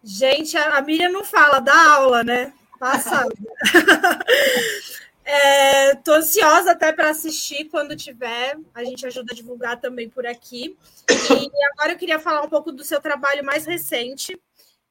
Gente, 0.03 0.57
a 0.57 0.81
Miriam 0.81 1.11
não 1.11 1.23
fala 1.23 1.59
da 1.59 1.93
aula, 1.93 2.23
né? 2.23 2.53
Passada. 2.77 3.33
É, 5.27 5.97
ansiosa 6.07 6.71
até 6.71 6.93
para 6.93 7.09
assistir 7.09 7.65
quando 7.65 7.95
tiver. 7.95 8.57
A 8.73 8.83
gente 8.83 9.05
ajuda 9.05 9.33
a 9.33 9.35
divulgar 9.35 9.81
também 9.81 10.07
por 10.07 10.25
aqui. 10.25 10.77
E 11.09 11.65
agora 11.73 11.93
eu 11.93 11.97
queria 11.97 12.19
falar 12.19 12.43
um 12.43 12.49
pouco 12.49 12.71
do 12.71 12.83
seu 12.83 13.01
trabalho 13.01 13.43
mais 13.43 13.65
recente, 13.65 14.39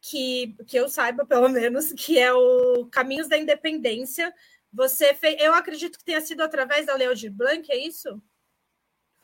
que, 0.00 0.54
que 0.66 0.76
eu 0.76 0.88
saiba, 0.88 1.24
pelo 1.24 1.48
menos, 1.48 1.92
que 1.92 2.18
é 2.18 2.32
o 2.32 2.86
Caminhos 2.90 3.28
da 3.28 3.38
Independência. 3.38 4.34
Você 4.72 5.14
fez, 5.14 5.40
eu 5.40 5.54
acredito 5.54 5.96
que 5.98 6.04
tenha 6.04 6.20
sido 6.20 6.42
através 6.42 6.84
da 6.84 6.96
Leo 6.96 7.14
de 7.14 7.30
Blanc, 7.30 7.70
é 7.70 7.78
isso? 7.78 8.20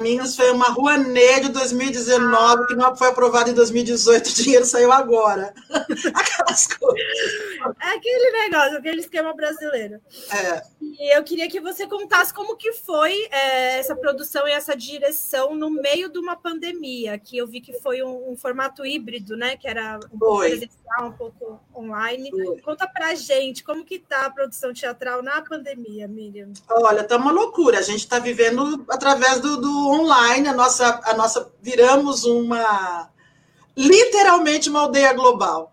Caminhos 0.00 0.34
foi 0.34 0.50
uma 0.50 0.68
rua 0.68 0.96
de 0.96 1.50
2019, 1.50 2.68
que 2.68 2.74
não 2.74 2.96
foi 2.96 3.08
aprovada 3.08 3.50
em 3.50 3.54
2018, 3.54 4.26
o 4.26 4.34
dinheiro 4.34 4.64
saiu 4.64 4.90
agora. 4.90 5.52
Aquelas 6.14 6.66
coisas. 6.68 7.50
É 7.82 7.88
aquele 7.90 8.30
negócio, 8.30 8.78
aquele 8.78 9.00
esquema 9.00 9.34
brasileiro. 9.34 10.00
É. 10.32 10.62
E 10.80 11.16
eu 11.16 11.22
queria 11.22 11.48
que 11.48 11.60
você 11.60 11.86
contasse 11.86 12.32
como 12.32 12.56
que 12.56 12.72
foi 12.72 13.12
é, 13.30 13.78
essa 13.78 13.94
produção 13.94 14.48
e 14.48 14.52
essa 14.52 14.74
direção 14.74 15.54
no 15.54 15.68
meio 15.68 16.08
de 16.08 16.18
uma 16.18 16.34
pandemia, 16.36 17.18
que 17.18 17.36
eu 17.36 17.46
vi 17.46 17.60
que 17.60 17.74
foi 17.80 18.02
um, 18.02 18.30
um 18.30 18.36
formato 18.36 18.86
híbrido, 18.86 19.36
né? 19.36 19.56
Que 19.56 19.68
era 19.68 20.00
um 20.12 20.18
pouco 20.18 20.38
presencial, 20.38 21.08
um 21.08 21.12
pouco 21.12 21.60
online. 21.76 22.30
Foi. 22.30 22.60
Conta 22.60 22.88
pra 22.88 23.14
gente 23.14 23.62
como 23.62 23.84
que 23.84 23.98
tá 23.98 24.26
a 24.26 24.30
produção 24.30 24.72
teatral 24.72 25.22
na 25.22 25.42
pandemia, 25.42 26.08
Miriam. 26.08 26.52
Olha, 26.70 27.04
tá 27.04 27.16
uma 27.16 27.32
loucura. 27.32 27.78
A 27.78 27.82
gente 27.82 28.00
está 28.00 28.18
vivendo 28.18 28.84
através 28.88 29.40
do, 29.40 29.58
do 29.58 29.89
online, 29.90 30.48
a 30.48 30.52
nossa, 30.52 31.00
a 31.04 31.14
nossa 31.14 31.50
viramos 31.60 32.24
uma 32.24 33.10
literalmente 33.76 34.68
uma 34.68 34.80
aldeia 34.80 35.12
global. 35.12 35.72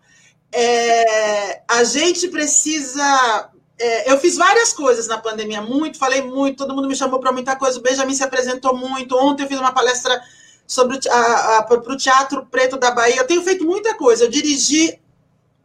É, 0.52 1.62
a 1.68 1.84
gente 1.84 2.28
precisa. 2.30 3.50
É, 3.80 4.12
eu 4.12 4.18
fiz 4.18 4.36
várias 4.36 4.74
coisas 4.74 5.08
na 5.08 5.18
pandemia, 5.20 5.62
muito, 5.62 6.00
falei 6.00 6.22
muito, 6.24 6.58
todo 6.58 6.74
mundo 6.74 6.88
me 6.88 6.96
chamou 6.96 7.20
para 7.20 7.32
muita 7.32 7.56
coisa. 7.56 7.78
O 7.78 7.82
Benjamin 7.82 8.14
se 8.14 8.24
apresentou 8.24 8.76
muito. 8.76 9.16
Ontem 9.18 9.44
eu 9.44 9.48
fiz 9.48 9.60
uma 9.60 9.74
palestra 9.74 10.20
sobre 10.66 11.00
para 11.00 11.94
o 11.94 11.98
Teatro 11.98 12.46
Preto 12.48 12.78
da 12.78 12.92
Bahia. 12.92 13.18
Eu 13.18 13.28
tenho 13.28 13.44
feito 13.44 13.66
muita 13.66 13.94
coisa. 13.96 14.24
Eu 14.24 14.30
dirigi, 14.30 15.00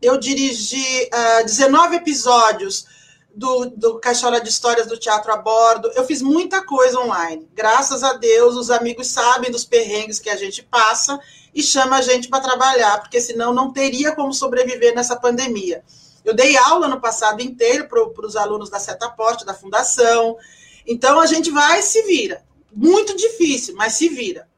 eu 0.00 0.18
dirigi 0.18 1.04
uh, 1.04 1.40
ah, 1.40 1.42
19 1.42 1.96
episódios 1.96 2.86
do, 3.34 3.66
do 3.70 3.98
Caixola 3.98 4.40
de 4.40 4.48
Histórias 4.48 4.86
do 4.86 4.98
Teatro 4.98 5.32
a 5.32 5.36
Bordo. 5.36 5.90
Eu 5.94 6.04
fiz 6.04 6.22
muita 6.22 6.64
coisa 6.64 6.98
online. 7.00 7.48
Graças 7.54 8.02
a 8.02 8.14
Deus, 8.14 8.56
os 8.56 8.70
amigos 8.70 9.08
sabem 9.08 9.50
dos 9.50 9.64
perrengues 9.64 10.18
que 10.18 10.30
a 10.30 10.36
gente 10.36 10.62
passa 10.62 11.18
e 11.54 11.62
chama 11.62 11.96
a 11.96 12.02
gente 12.02 12.28
para 12.28 12.42
trabalhar, 12.42 13.00
porque 13.00 13.20
senão 13.20 13.52
não 13.52 13.72
teria 13.72 14.14
como 14.14 14.32
sobreviver 14.32 14.94
nessa 14.94 15.16
pandemia. 15.16 15.82
Eu 16.24 16.34
dei 16.34 16.56
aula 16.56 16.88
no 16.88 17.00
passado 17.00 17.42
inteiro 17.42 17.88
para 17.88 18.26
os 18.26 18.36
alunos 18.36 18.70
da 18.70 18.78
Setaporte, 18.78 19.44
da 19.44 19.54
Fundação. 19.54 20.36
Então 20.86 21.20
a 21.20 21.26
gente 21.26 21.50
vai 21.50 21.80
e 21.80 21.82
se 21.82 22.02
vira. 22.02 22.44
Muito 22.72 23.16
difícil, 23.16 23.74
mas 23.74 23.94
se 23.94 24.08
vira. 24.08 24.48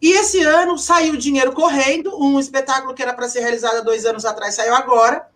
E 0.00 0.12
esse 0.12 0.40
ano 0.42 0.78
saiu 0.78 1.16
dinheiro 1.16 1.52
correndo, 1.52 2.16
um 2.18 2.38
espetáculo 2.38 2.94
que 2.94 3.02
era 3.02 3.12
para 3.12 3.28
ser 3.28 3.40
realizado 3.40 3.78
há 3.78 3.80
dois 3.80 4.06
anos 4.06 4.24
atrás 4.24 4.54
saiu 4.54 4.74
agora. 4.74 5.28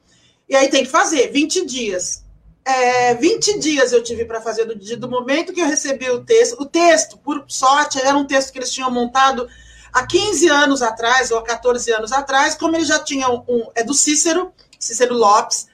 E 0.48 0.56
aí 0.56 0.68
tem 0.68 0.84
que 0.84 0.90
fazer 0.90 1.30
20 1.30 1.66
dias 1.66 2.21
é, 2.64 3.14
20 3.14 3.58
dias 3.58 3.92
eu 3.92 4.02
tive 4.02 4.24
para 4.24 4.40
fazer 4.40 4.64
do, 4.64 4.96
do 4.96 5.08
momento 5.08 5.52
que 5.52 5.60
eu 5.60 5.66
recebi 5.66 6.08
o 6.10 6.24
texto. 6.24 6.60
O 6.60 6.66
texto, 6.66 7.18
por 7.18 7.44
sorte, 7.48 8.00
era 8.00 8.16
um 8.16 8.26
texto 8.26 8.52
que 8.52 8.58
eles 8.58 8.70
tinham 8.70 8.90
montado 8.90 9.48
há 9.92 10.06
15 10.06 10.48
anos 10.48 10.82
atrás, 10.82 11.30
ou 11.30 11.38
há 11.38 11.42
14 11.42 11.92
anos 11.92 12.12
atrás, 12.12 12.54
como 12.54 12.76
eles 12.76 12.88
já 12.88 12.98
tinham 12.98 13.44
um. 13.48 13.70
É 13.74 13.82
do 13.82 13.92
Cícero, 13.92 14.52
Cícero 14.78 15.14
Lopes, 15.14 15.66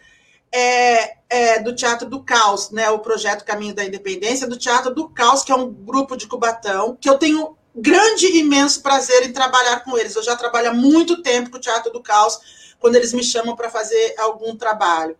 é, 0.50 1.16
é, 1.28 1.60
do 1.60 1.74
Teatro 1.74 2.08
do 2.08 2.22
Caos, 2.22 2.70
né? 2.70 2.88
O 2.90 3.00
projeto 3.00 3.44
Caminho 3.44 3.74
da 3.74 3.84
Independência, 3.84 4.46
do 4.46 4.56
Teatro 4.56 4.94
do 4.94 5.08
Caos, 5.10 5.44
que 5.44 5.52
é 5.52 5.54
um 5.54 5.70
grupo 5.70 6.16
de 6.16 6.26
Cubatão, 6.26 6.96
que 6.98 7.08
eu 7.08 7.18
tenho 7.18 7.56
grande 7.74 8.26
e 8.26 8.40
imenso 8.40 8.82
prazer 8.82 9.24
em 9.24 9.32
trabalhar 9.32 9.84
com 9.84 9.96
eles. 9.96 10.16
Eu 10.16 10.22
já 10.22 10.34
trabalho 10.34 10.70
há 10.70 10.74
muito 10.74 11.22
tempo 11.22 11.50
com 11.50 11.58
o 11.58 11.60
Teatro 11.60 11.92
do 11.92 12.02
Caos, 12.02 12.38
quando 12.80 12.96
eles 12.96 13.12
me 13.12 13.22
chamam 13.22 13.54
para 13.54 13.68
fazer 13.68 14.14
algum 14.18 14.56
trabalho. 14.56 15.16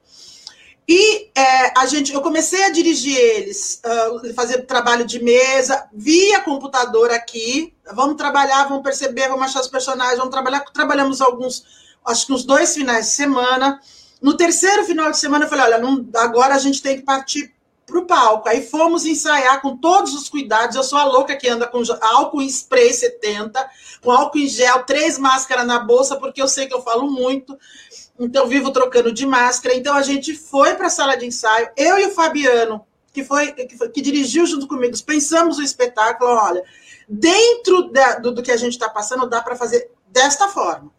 E 0.89 1.31
é, 1.37 1.79
a 1.79 1.85
gente, 1.85 2.15
eu 2.15 2.23
comecei 2.23 2.65
a 2.65 2.71
dirigir 2.71 3.15
eles, 3.15 3.83
uh, 3.85 4.33
fazer 4.33 4.63
trabalho 4.63 5.05
de 5.05 5.23
mesa, 5.23 5.87
via 5.93 6.41
computador 6.41 7.11
aqui. 7.11 7.75
Vamos 7.93 8.17
trabalhar, 8.17 8.67
vamos 8.67 8.83
perceber, 8.83 9.29
vamos 9.29 9.45
achar 9.45 9.61
os 9.61 9.69
personagens, 9.69 10.17
vamos 10.17 10.33
trabalhar. 10.33 10.61
Trabalhamos 10.73 11.21
alguns, 11.21 11.63
acho 12.07 12.27
que 12.27 12.33
uns 12.33 12.43
dois 12.43 12.73
finais 12.73 13.05
de 13.05 13.13
semana. 13.13 13.79
No 14.23 14.35
terceiro 14.35 14.83
final 14.85 15.11
de 15.11 15.19
semana, 15.19 15.45
eu 15.45 15.49
falei: 15.51 15.67
olha, 15.67 15.79
não, 15.79 16.09
agora 16.17 16.55
a 16.55 16.59
gente 16.59 16.81
tem 16.81 16.97
que 16.97 17.03
partir 17.03 17.53
para 17.89 17.99
o 17.99 18.07
palco. 18.07 18.49
Aí 18.49 18.63
fomos 18.67 19.05
ensaiar 19.05 19.61
com 19.61 19.77
todos 19.77 20.15
os 20.15 20.29
cuidados. 20.29 20.77
Eu 20.77 20.83
sou 20.83 20.99
a 20.99 21.05
louca 21.05 21.37
que 21.37 21.49
anda 21.49 21.67
com 21.67 21.83
álcool 22.01 22.43
em 22.43 22.47
spray 22.47 22.93
70, 22.93 23.71
com 24.03 24.11
álcool 24.11 24.39
em 24.39 24.47
gel, 24.47 24.85
três 24.85 25.19
máscaras 25.19 25.67
na 25.67 25.81
bolsa, 25.81 26.17
porque 26.17 26.41
eu 26.41 26.49
sei 26.49 26.67
que 26.67 26.75
eu 26.75 26.83
falo 26.83 27.11
muito. 27.11 27.59
Então, 28.19 28.49
vivo 28.49 28.73
trocando 28.73 29.13
de 29.13 29.25
máscara. 29.25 29.75
Então, 29.75 29.95
a 29.95 30.03
gente 30.03 30.35
foi 30.35 30.75
para 30.75 30.89
a 30.89 30.91
sala 30.91 31.17
de 31.17 31.27
ensaio, 31.27 31.69
eu 31.77 31.99
e 31.99 32.07
o 32.07 32.11
Fabiano, 32.11 32.85
que 33.13 33.25
foi, 33.25 33.53
que, 33.53 33.77
foi, 33.77 33.89
que 33.91 34.01
dirigiu 34.01 34.45
junto 34.47 34.67
comigo, 34.67 34.97
pensamos 35.05 35.59
o 35.59 35.63
espetáculo. 35.63 36.31
Olha, 36.31 36.63
dentro 37.09 37.91
da, 37.91 38.19
do, 38.19 38.33
do 38.33 38.43
que 38.43 38.51
a 38.51 38.57
gente 38.57 38.73
está 38.73 38.89
passando, 38.89 39.29
dá 39.29 39.41
para 39.41 39.57
fazer 39.57 39.91
desta 40.09 40.49
forma. 40.49 40.91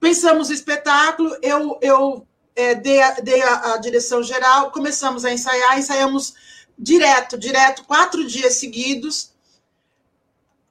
Pensamos 0.00 0.48
o 0.48 0.52
espetáculo, 0.52 1.36
eu, 1.42 1.78
eu 1.82 2.26
é, 2.54 2.74
dei, 2.74 3.02
a, 3.02 3.10
dei 3.14 3.42
a, 3.42 3.74
a 3.74 3.76
direção 3.78 4.22
geral, 4.22 4.70
começamos 4.70 5.24
a 5.24 5.32
ensaiar, 5.32 5.78
ensaiamos 5.78 6.34
direto, 6.78 7.36
direto, 7.36 7.84
quatro 7.84 8.24
dias 8.24 8.54
seguidos 8.54 9.32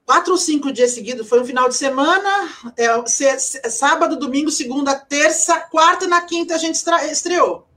quatro 0.07 0.31
ou 0.31 0.37
cinco 0.37 0.71
dias 0.71 0.91
seguidos, 0.91 1.27
foi 1.27 1.41
um 1.41 1.45
final 1.45 1.67
de 1.67 1.75
semana, 1.75 2.49
é, 2.77 2.87
sábado, 3.69 4.15
domingo, 4.15 4.49
segunda, 4.49 4.95
terça, 4.95 5.59
quarta 5.59 6.05
e 6.05 6.07
na 6.07 6.21
quinta 6.21 6.55
a 6.55 6.57
gente 6.57 6.81
estreou. 7.11 7.67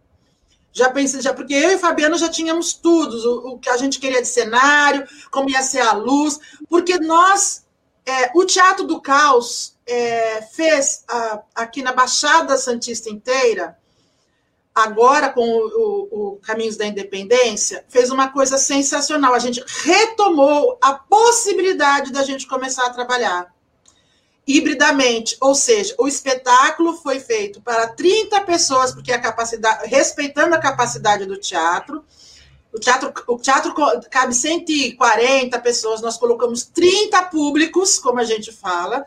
Já 0.72 0.88
pensei, 0.90 1.20
já, 1.20 1.34
porque 1.34 1.52
eu 1.52 1.72
e 1.72 1.78
Fabiano 1.78 2.16
já 2.16 2.28
tínhamos 2.28 2.72
tudo, 2.72 3.16
o, 3.16 3.54
o, 3.54 3.58
que 3.58 3.68
a 3.68 3.76
gente 3.76 3.98
queria 3.98 4.22
de 4.22 4.28
cenário, 4.28 5.04
como 5.32 5.50
ia 5.50 5.60
ser 5.60 5.80
a 5.80 5.92
luz, 5.92 6.38
porque 6.68 7.00
nós, 7.00 7.66
é, 8.06 8.30
o 8.32 8.44
Teatro 8.44 8.86
do 8.86 9.00
Caos 9.00 9.76
é, 9.84 10.40
fez 10.52 11.02
a, 11.08 11.40
aqui 11.52 11.82
na 11.82 11.92
Baixada 11.92 12.56
Santista 12.56 13.10
inteira, 13.10 13.76
agora 14.82 15.28
com 15.30 15.42
o, 15.42 15.66
o, 15.66 16.32
o, 16.32 16.36
Caminhos 16.36 16.76
da 16.76 16.86
Independência, 16.86 17.84
fez 17.88 18.10
uma 18.10 18.28
coisa 18.28 18.58
sensacional. 18.58 19.34
A 19.34 19.38
gente 19.38 19.62
retomou 19.82 20.78
a 20.80 20.94
possibilidade 20.94 22.12
da 22.12 22.22
gente 22.22 22.46
começar 22.46 22.86
a 22.86 22.90
trabalhar 22.90 23.52
hibridamente, 24.46 25.36
ou 25.40 25.54
seja, 25.54 25.94
o 25.98 26.08
espetáculo 26.08 26.94
foi 26.94 27.20
feito 27.20 27.60
para 27.60 27.88
30 27.88 28.40
pessoas, 28.40 28.92
porque 28.92 29.12
a 29.12 29.20
capacidade, 29.20 29.88
respeitando 29.88 30.54
a 30.54 30.58
capacidade 30.58 31.24
do 31.24 31.36
teatro, 31.36 32.04
o 32.72 32.78
teatro, 32.78 33.12
o 33.28 33.38
teatro 33.38 33.74
cabe 34.10 34.34
140 34.34 35.58
pessoas, 35.60 36.00
nós 36.00 36.16
colocamos 36.16 36.64
30 36.64 37.22
públicos, 37.24 37.98
como 37.98 38.18
a 38.18 38.24
gente 38.24 38.50
fala, 38.52 39.04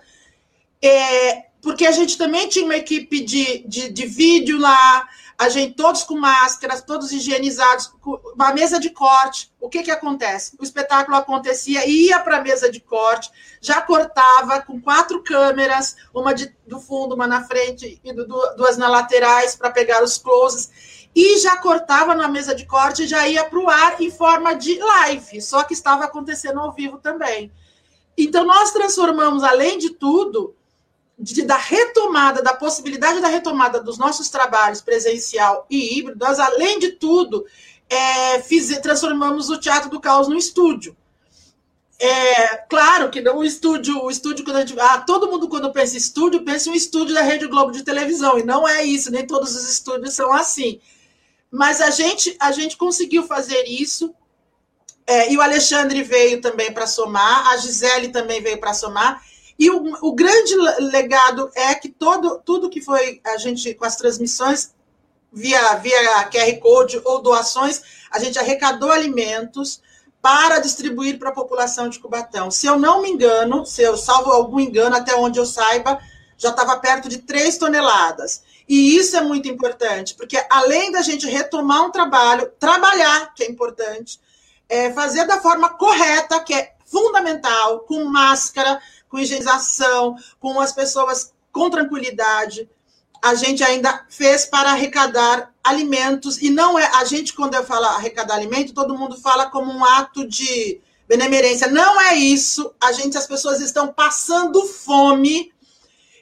é, 0.81 1.45
porque 1.62 1.86
a 1.86 1.91
gente 1.91 2.17
também 2.17 2.47
tinha 2.49 2.65
uma 2.65 2.75
equipe 2.75 3.21
de, 3.21 3.65
de, 3.67 3.89
de 3.89 4.05
vídeo 4.05 4.59
lá, 4.59 5.07
a 5.43 5.49
gente 5.49 5.73
todos 5.73 6.03
com 6.03 6.17
máscaras, 6.17 6.82
todos 6.82 7.12
higienizados, 7.12 7.93
uma 8.34 8.53
mesa 8.53 8.79
de 8.79 8.89
corte. 8.89 9.51
O 9.60 9.69
que 9.69 9.84
que 9.84 9.91
acontece? 9.91 10.56
O 10.60 10.63
espetáculo 10.63 11.17
acontecia, 11.17 11.86
ia 11.86 12.19
para 12.19 12.38
a 12.38 12.41
mesa 12.41 12.71
de 12.71 12.79
corte, 12.79 13.29
já 13.60 13.82
cortava 13.82 14.62
com 14.62 14.82
quatro 14.82 15.21
câmeras, 15.21 15.97
uma 16.13 16.34
de, 16.34 16.56
do 16.65 16.79
fundo, 16.79 17.15
uma 17.15 17.27
na 17.27 17.43
frente 17.43 17.99
e 18.03 18.13
do, 18.13 18.25
duas 18.56 18.77
na 18.77 18.88
laterais 18.88 19.56
para 19.56 19.69
pegar 19.69 20.01
os 20.01 20.17
closes, 20.17 20.71
e 21.15 21.38
já 21.39 21.58
cortava 21.58 22.15
na 22.15 22.27
mesa 22.27 22.56
de 22.56 22.65
corte 22.65 23.03
e 23.03 23.08
já 23.08 23.27
ia 23.27 23.43
para 23.43 23.60
o 23.60 23.69
ar 23.69 24.01
em 24.01 24.10
forma 24.10 24.56
de 24.56 24.79
live, 24.79 25.41
só 25.41 25.63
que 25.63 25.73
estava 25.73 26.06
acontecendo 26.06 26.60
ao 26.60 26.71
vivo 26.71 26.97
também. 26.97 27.51
Então 28.17 28.45
nós 28.45 28.71
transformamos, 28.71 29.43
além 29.43 29.77
de 29.77 29.89
tudo, 29.89 30.56
de, 31.17 31.43
da 31.43 31.58
retomada, 31.58 32.41
da 32.41 32.54
possibilidade 32.54 33.21
da 33.21 33.28
retomada 33.28 33.82
dos 33.82 33.97
nossos 33.97 34.30
trabalhos 34.30 34.82
presencial 34.82 35.65
e 35.69 35.97
híbrido, 35.97 36.26
nós, 36.26 36.39
além 36.39 36.80
de 36.80 36.91
tudo, 36.93 37.45
é, 37.89 38.41
fiz, 38.41 38.76
transformamos 38.80 39.49
o 39.49 39.60
Teatro 39.60 39.89
do 39.89 39.99
Caos 39.99 40.28
no 40.28 40.38
estúdio. 40.38 40.95
É, 41.99 42.58
claro 42.69 43.10
que 43.10 43.21
não 43.21 43.38
o 43.38 43.43
estúdio, 43.43 44.04
o 44.04 44.12
estúdio 44.12 44.43
quando 44.43 44.58
a 44.58 44.65
gente, 44.65 44.78
ah, 44.80 44.97
todo 44.99 45.30
mundo 45.30 45.47
quando 45.47 45.71
pensa 45.71 45.93
em 45.93 45.97
estúdio 45.97 46.43
pensa 46.43 46.67
em 46.67 46.73
um 46.73 46.76
estúdio 46.76 47.13
da 47.13 47.21
Rede 47.21 47.47
Globo 47.47 47.71
de 47.71 47.84
televisão 47.84 48.38
e 48.38 48.43
não 48.43 48.67
é 48.67 48.84
isso, 48.84 49.12
nem 49.12 49.26
todos 49.26 49.56
os 49.56 49.69
estúdios 49.69 50.13
são 50.13 50.34
assim. 50.34 50.82
Mas 51.49 51.80
a 51.80 51.91
gente 51.91 52.36
a 52.39 52.52
gente 52.52 52.76
conseguiu 52.76 53.23
fazer 53.23 53.63
isso 53.65 54.13
é, 55.06 55.32
e 55.32 55.38
o 55.38 55.41
Alexandre 55.41 56.02
veio 56.02 56.41
também 56.41 56.73
para 56.73 56.88
somar, 56.88 57.47
a 57.49 57.58
Gisele 57.58 58.10
também 58.10 58.41
veio 58.41 58.60
para 58.60 58.73
somar. 58.73 59.23
E 59.57 59.69
o, 59.69 59.97
o, 60.01 60.13
grande 60.13 60.55
legado 60.79 61.49
é 61.55 61.75
que 61.75 61.89
todo, 61.89 62.39
tudo 62.43 62.69
que 62.69 62.81
foi 62.81 63.21
a 63.23 63.37
gente 63.37 63.73
com 63.75 63.85
as 63.85 63.95
transmissões 63.95 64.73
via, 65.31 65.75
via 65.75 66.29
QR 66.29 66.59
Code 66.59 67.01
ou 67.03 67.21
doações, 67.21 67.81
a 68.11 68.19
gente 68.19 68.37
arrecadou 68.37 68.91
alimentos 68.91 69.81
para 70.21 70.59
distribuir 70.59 71.19
para 71.19 71.29
a 71.29 71.33
população 71.33 71.89
de 71.89 71.99
Cubatão. 71.99 72.49
Se 72.49 72.65
eu 72.65 72.79
não 72.79 73.01
me 73.01 73.09
engano, 73.09 73.65
se 73.65 73.81
eu 73.81 73.97
salvo 73.97 74.31
algum 74.31 74.59
engano, 74.59 74.95
até 74.95 75.13
onde 75.15 75.37
eu 75.37 75.45
saiba, 75.45 75.99
já 76.37 76.49
estava 76.49 76.77
perto 76.77 77.09
de 77.09 77.19
3 77.19 77.57
toneladas. 77.57 78.41
E 78.67 78.95
isso 78.95 79.17
é 79.17 79.21
muito 79.21 79.49
importante, 79.49 80.15
porque 80.15 80.41
além 80.49 80.91
da 80.91 81.01
gente 81.01 81.27
retomar 81.27 81.83
um 81.83 81.91
trabalho, 81.91 82.49
trabalhar, 82.57 83.33
que 83.33 83.43
é 83.43 83.51
importante, 83.51 84.19
é, 84.69 84.91
fazer 84.93 85.25
da 85.25 85.41
forma 85.41 85.69
correta, 85.71 86.39
que 86.39 86.53
é 86.53 86.73
fundamental, 86.93 87.79
com 87.79 88.06
máscara, 88.06 88.79
com 89.10 89.17
higienização, 89.17 90.15
com 90.39 90.62
as 90.62 90.71
pessoas 90.71 91.34
com 91.51 91.69
tranquilidade. 91.69 92.69
A 93.19 93.34
gente 93.34 93.63
ainda 93.63 94.06
fez 94.10 94.45
para 94.45 94.71
arrecadar 94.71 95.51
alimentos, 95.63 96.39
e 96.41 96.51
não 96.51 96.77
é. 96.77 96.86
A 96.95 97.03
gente, 97.06 97.34
quando 97.34 97.56
eu 97.56 97.63
falo 97.63 97.86
arrecadar 97.86 98.36
alimento, 98.36 98.73
todo 98.73 98.97
mundo 98.97 99.17
fala 99.17 99.49
como 99.49 99.71
um 99.71 99.84
ato 99.84 100.27
de 100.27 100.79
benemerência. 101.08 101.67
Não 101.67 101.99
é 101.99 102.15
isso. 102.15 102.73
A 102.79 102.91
gente, 102.91 103.17
as 103.17 103.25
pessoas 103.25 103.60
estão 103.60 103.88
passando 103.88 104.65
fome. 104.67 105.51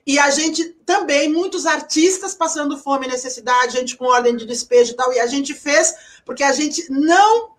E 0.06 0.18
a 0.18 0.32
gente 0.32 0.64
também, 0.86 1.30
muitos 1.30 1.66
artistas 1.66 2.34
passando 2.34 2.78
fome 2.78 3.06
e 3.06 3.10
necessidade, 3.10 3.74
gente 3.78 3.96
com 3.96 4.06
ordem 4.06 4.36
de 4.36 4.48
despejo 4.48 4.94
e 4.94 4.96
tal, 4.96 5.14
e 5.14 5.20
a 5.20 5.28
gente 5.28 5.54
fez 5.54 5.94
porque 6.26 6.44
a 6.44 6.52
gente 6.52 6.92
não 6.92 7.52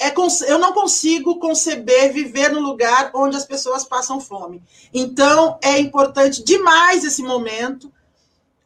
é, 0.00 0.14
eu 0.46 0.58
não 0.58 0.72
consigo 0.72 1.40
conceber 1.40 2.12
viver 2.12 2.52
no 2.52 2.60
lugar 2.60 3.10
onde 3.14 3.36
as 3.36 3.44
pessoas 3.44 3.84
passam 3.84 4.20
fome. 4.20 4.62
Então, 4.94 5.58
é 5.60 5.78
importante 5.80 6.44
demais 6.44 7.04
esse 7.04 7.20
momento 7.20 7.92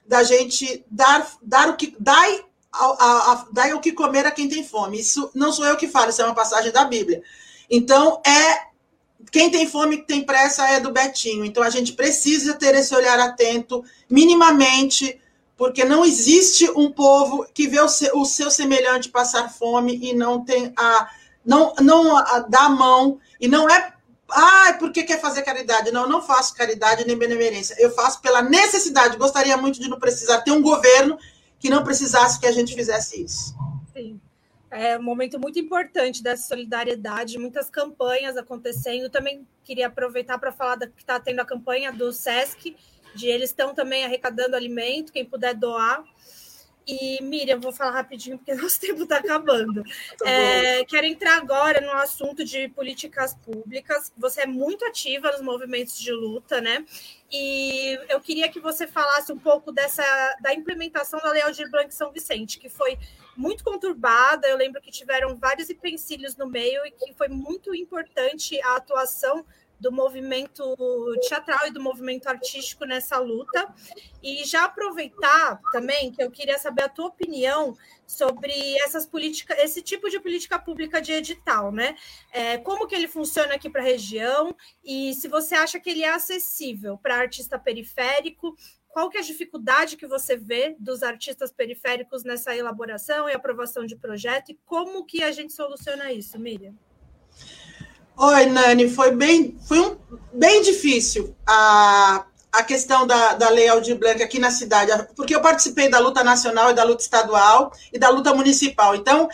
da 0.07 0.23
gente 0.23 0.85
dar, 0.91 1.27
dar 1.41 1.71
o 1.71 1.77
que 1.77 1.97
dai, 1.99 2.45
a, 2.71 2.85
a, 2.85 3.47
dai 3.51 3.73
o 3.73 3.81
que 3.81 3.93
comer 3.93 4.27
a 4.27 4.31
quem 4.31 4.47
tem 4.47 4.63
fome. 4.63 5.01
Isso 5.01 5.31
não 5.35 5.53
sou 5.53 5.65
eu 5.65 5.77
que 5.77 5.89
falo, 5.89 6.11
isso 6.11 6.21
é 6.21 6.27
uma 6.27 6.35
passagem 6.35 6.71
da 6.71 6.85
Bíblia. 6.85 7.23
Então, 7.71 8.21
é 8.27 8.73
quem 9.31 9.51
tem 9.51 9.67
fome 9.67 10.05
tem 10.05 10.23
pressa 10.23 10.69
é 10.69 10.81
do 10.81 10.93
Betinho. 10.93 11.47
Então, 11.47 11.63
a 11.63 11.71
gente 11.71 11.95
precisa 11.95 12.53
ter 12.53 12.75
esse 12.75 12.95
olhar 12.95 13.19
atento, 13.19 13.83
minimamente, 14.11 15.19
porque 15.57 15.83
não 15.83 16.05
existe 16.05 16.69
um 16.77 16.91
povo 16.91 17.47
que 17.55 17.67
vê 17.67 17.81
o 17.81 18.25
seu 18.27 18.51
semelhante 18.51 19.09
passar 19.09 19.49
fome 19.49 19.99
e 20.03 20.13
não 20.13 20.45
tem 20.45 20.75
a 20.77 21.09
não, 21.45 21.75
não 21.81 22.15
dá 22.49 22.65
a 22.65 22.69
mão, 22.69 23.19
e 23.41 23.49
não 23.49 23.69
é, 23.69 23.93
ah, 24.31 24.77
porque 24.79 25.03
quer 25.03 25.21
fazer 25.21 25.43
caridade. 25.43 25.93
Não, 25.93 26.03
eu 26.03 26.09
não 26.09 26.23
faço 26.23 26.55
caridade 26.55 27.07
nem 27.07 27.19
benemerência. 27.19 27.77
Eu 27.79 27.91
faço 27.91 28.21
pela 28.21 28.43
necessidade. 28.43 29.17
Gostaria 29.17 29.57
muito 29.57 29.81
de 29.81 29.89
não 29.89 29.99
precisar 29.99 30.41
ter 30.41 30.53
um 30.53 30.63
governo 30.63 31.19
que 31.59 31.69
não 31.69 31.85
precisasse 31.85 32.41
que 32.41 32.47
a 32.47 32.53
gente 32.53 32.75
fizesse 32.75 33.23
isso. 33.23 33.55
Sim. 33.93 34.21
É 34.71 34.99
um 34.99 35.03
momento 35.03 35.39
muito 35.39 35.59
importante 35.59 36.23
dessa 36.23 36.49
solidariedade, 36.49 37.39
muitas 37.39 37.69
campanhas 37.69 38.39
acontecendo. 38.39 39.11
Também 39.11 39.47
queria 39.63 39.89
aproveitar 39.89 40.39
para 40.39 40.51
falar 40.51 40.77
da, 40.77 40.87
que 40.87 41.03
está 41.03 41.21
tendo 41.21 41.41
a 41.41 41.45
campanha 41.45 41.93
do 41.93 42.11
SESC, 42.11 42.75
de 43.15 43.27
eles 43.27 43.51
estão 43.51 43.75
também 43.75 44.03
arrecadando 44.03 44.57
alimento, 44.57 45.13
quem 45.13 45.27
puder 45.27 45.55
doar. 45.55 46.03
E, 46.87 47.23
Miriam, 47.23 47.61
vou 47.61 47.73
falar 47.73 47.93
rapidinho 47.93 48.39
porque 48.39 48.55
nosso 48.61 48.81
tempo 48.81 49.03
está 49.05 49.19
acabando. 49.19 49.83
Tá 50.19 50.29
é, 50.29 50.85
quero 50.85 51.07
entrar 51.07 51.37
agora 51.37 51.81
no 51.81 51.93
assunto 51.93 52.45
de 52.45 52.69
políticas 52.69 53.35
públicas. 53.35 54.13
Você 54.17 54.43
é 54.43 54.47
muito 54.47 54.85
ativa 54.85 55.31
nos 55.33 55.43
movimentos 55.43 55.99
de 55.99 56.13
luta, 56.13 56.61
né? 56.61 56.85
E 57.31 57.99
eu 58.09 58.21
queria 58.21 58.49
que 58.49 58.61
você 58.61 58.87
falasse 58.87 59.33
um 59.33 59.39
pouco 59.39 59.73
dessa 59.73 60.03
da 60.41 60.53
implementação 60.53 61.19
da 61.21 61.31
Lei 61.31 61.43
Aldir 61.43 61.71
Blanc 61.71 61.93
São 61.95 62.13
Vicente, 62.13 62.59
que 62.59 62.69
foi 62.69 62.99
muito 63.37 63.65
conturbada. 63.65 64.47
Eu 64.49 64.57
lembro 64.57 64.81
que 64.83 64.91
tiveram 64.91 65.37
vários 65.37 65.71
empecilhos 65.71 66.37
no 66.37 66.47
meio 66.47 66.85
e 66.85 66.91
que 66.91 67.15
foi 67.15 67.29
muito 67.29 67.75
importante 67.75 68.61
a 68.63 68.77
atuação 68.77 69.45
do 69.83 69.91
movimento 69.91 70.77
teatral 71.29 71.67
e 71.67 71.73
do 71.73 71.81
movimento 71.81 72.29
artístico 72.29 72.85
nessa 72.85 73.19
luta. 73.19 73.75
E 74.23 74.45
já 74.45 74.65
aproveitar 74.65 75.61
também 75.73 76.13
que 76.13 76.23
eu 76.23 76.31
queria 76.31 76.57
saber 76.57 76.85
a 76.85 76.89
tua 76.89 77.07
opinião 77.07 77.77
sobre 78.07 78.53
essas 78.79 79.05
políticas, 79.05 79.59
esse 79.59 79.83
tipo 79.83 80.09
de 80.09 80.21
política 80.21 80.59
pública 80.59 81.03
de 81.03 81.13
edital, 81.13 81.73
né? 81.73 81.97
É, 82.31 82.59
como 82.59 82.87
que 82.87 82.95
ele 82.95 83.09
funciona 83.09 83.55
aqui 83.55 83.69
para 83.69 83.81
a 83.81 83.85
região 83.85 84.55
e 84.85 85.15
se 85.15 85.27
você 85.27 85.57
acha 85.57 85.81
que 85.81 85.91
ele 85.91 86.05
é 86.05 86.11
acessível 86.11 86.97
para 86.97 87.17
artista 87.17 87.59
periférico, 87.59 88.55
qual 88.89 89.09
que 89.11 89.17
é 89.17 89.21
a 89.21 89.25
dificuldade 89.25 89.97
que 89.97 90.07
você 90.07 90.37
vê 90.37 90.77
dos 90.79 91.03
artistas 91.03 91.51
periféricos 91.51 92.23
nessa 92.23 92.55
elaboração 92.55 93.29
e 93.29 93.33
aprovação 93.33 93.85
de 93.85 93.97
projeto 93.97 94.51
e 94.51 94.59
como 94.65 95.05
que 95.05 95.25
a 95.25 95.33
gente 95.33 95.53
soluciona 95.53 96.13
isso, 96.13 96.39
Miriam? 96.39 96.75
Oi, 98.17 98.47
Nani, 98.47 98.91
foi 98.91 99.13
bem, 99.13 99.57
foi 99.67 99.81
um, 99.81 99.97
bem 100.33 100.63
difícil 100.63 101.35
a, 101.47 102.25
a 102.53 102.63
questão 102.63 103.07
da, 103.07 103.33
da 103.35 103.49
Lei 103.49 103.67
Aldir 103.69 103.99
Blanc 103.99 104.23
aqui 104.23 104.39
na 104.39 104.51
cidade, 104.51 104.93
porque 105.17 105.35
eu 105.35 105.41
participei 105.41 105.89
da 105.89 105.99
luta 105.99 106.23
nacional 106.23 106.71
e 106.71 106.75
da 106.75 106.85
luta 106.85 107.03
estadual 107.03 107.73
e 107.91 107.99
da 107.99 108.11
luta 108.11 108.35
municipal. 108.35 108.95
Então, 108.95 109.29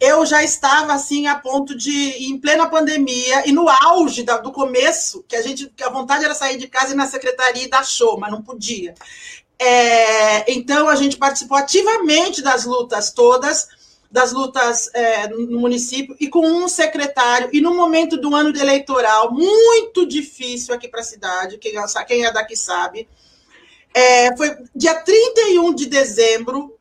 eu 0.00 0.26
já 0.26 0.42
estava 0.42 0.92
assim 0.92 1.28
a 1.28 1.36
ponto 1.36 1.76
de, 1.76 2.28
em 2.28 2.36
plena 2.38 2.68
pandemia 2.68 3.48
e 3.48 3.52
no 3.52 3.68
auge 3.68 4.24
da, 4.24 4.38
do 4.38 4.50
começo, 4.50 5.24
que 5.28 5.36
a 5.36 5.42
gente, 5.42 5.68
que 5.68 5.84
a 5.84 5.90
vontade 5.90 6.24
era 6.24 6.34
sair 6.34 6.58
de 6.58 6.66
casa 6.66 6.92
e 6.92 6.96
na 6.96 7.06
secretaria 7.06 7.64
e 7.64 7.70
dar 7.70 7.86
show, 7.86 8.18
mas 8.18 8.32
não 8.32 8.42
podia. 8.42 8.94
É, 9.56 10.52
então, 10.52 10.88
a 10.88 10.96
gente 10.96 11.16
participou 11.16 11.56
ativamente 11.56 12.42
das 12.42 12.64
lutas 12.64 13.12
todas 13.12 13.68
das 14.14 14.32
lutas 14.32 14.88
é, 14.94 15.26
no 15.26 15.58
município 15.58 16.14
e 16.20 16.28
com 16.28 16.46
um 16.46 16.68
secretário, 16.68 17.50
e 17.52 17.60
no 17.60 17.74
momento 17.74 18.16
do 18.16 18.32
ano 18.32 18.56
eleitoral, 18.56 19.32
muito 19.32 20.06
difícil 20.06 20.72
aqui 20.72 20.86
para 20.86 21.00
a 21.00 21.02
cidade, 21.02 21.58
quem, 21.58 21.72
quem 22.06 22.24
é 22.24 22.32
daqui 22.32 22.54
sabe, 22.54 23.08
é, 23.92 24.36
foi 24.36 24.56
dia 24.72 24.94
31 25.00 25.74
de 25.74 25.86
dezembro, 25.86 26.78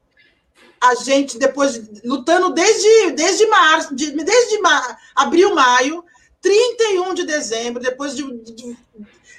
a 0.80 0.94
gente, 0.94 1.40
depois, 1.40 1.82
lutando 2.06 2.54
desde, 2.54 3.14
desde 3.14 3.48
março, 3.48 3.96
de, 3.96 4.12
desde 4.12 4.62
ma, 4.62 4.96
abril, 5.16 5.56
maio, 5.56 6.06
31 6.40 7.16
de 7.16 7.26
dezembro, 7.26 7.82
depois 7.82 8.16
de, 8.16 8.32
de 8.44 8.78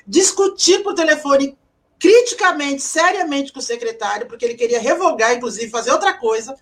discutir 0.05 0.83
por 0.83 0.95
telefone 0.95 1.57
criticamente, 1.97 2.83
seriamente 2.83 3.53
com 3.53 3.61
o 3.61 3.63
secretário, 3.63 4.27
porque 4.27 4.45
ele 4.45 4.57
queria 4.57 4.81
revogar, 4.81 5.33
inclusive, 5.33 5.71
fazer 5.71 5.93
outra 5.93 6.13
coisa, 6.13 6.57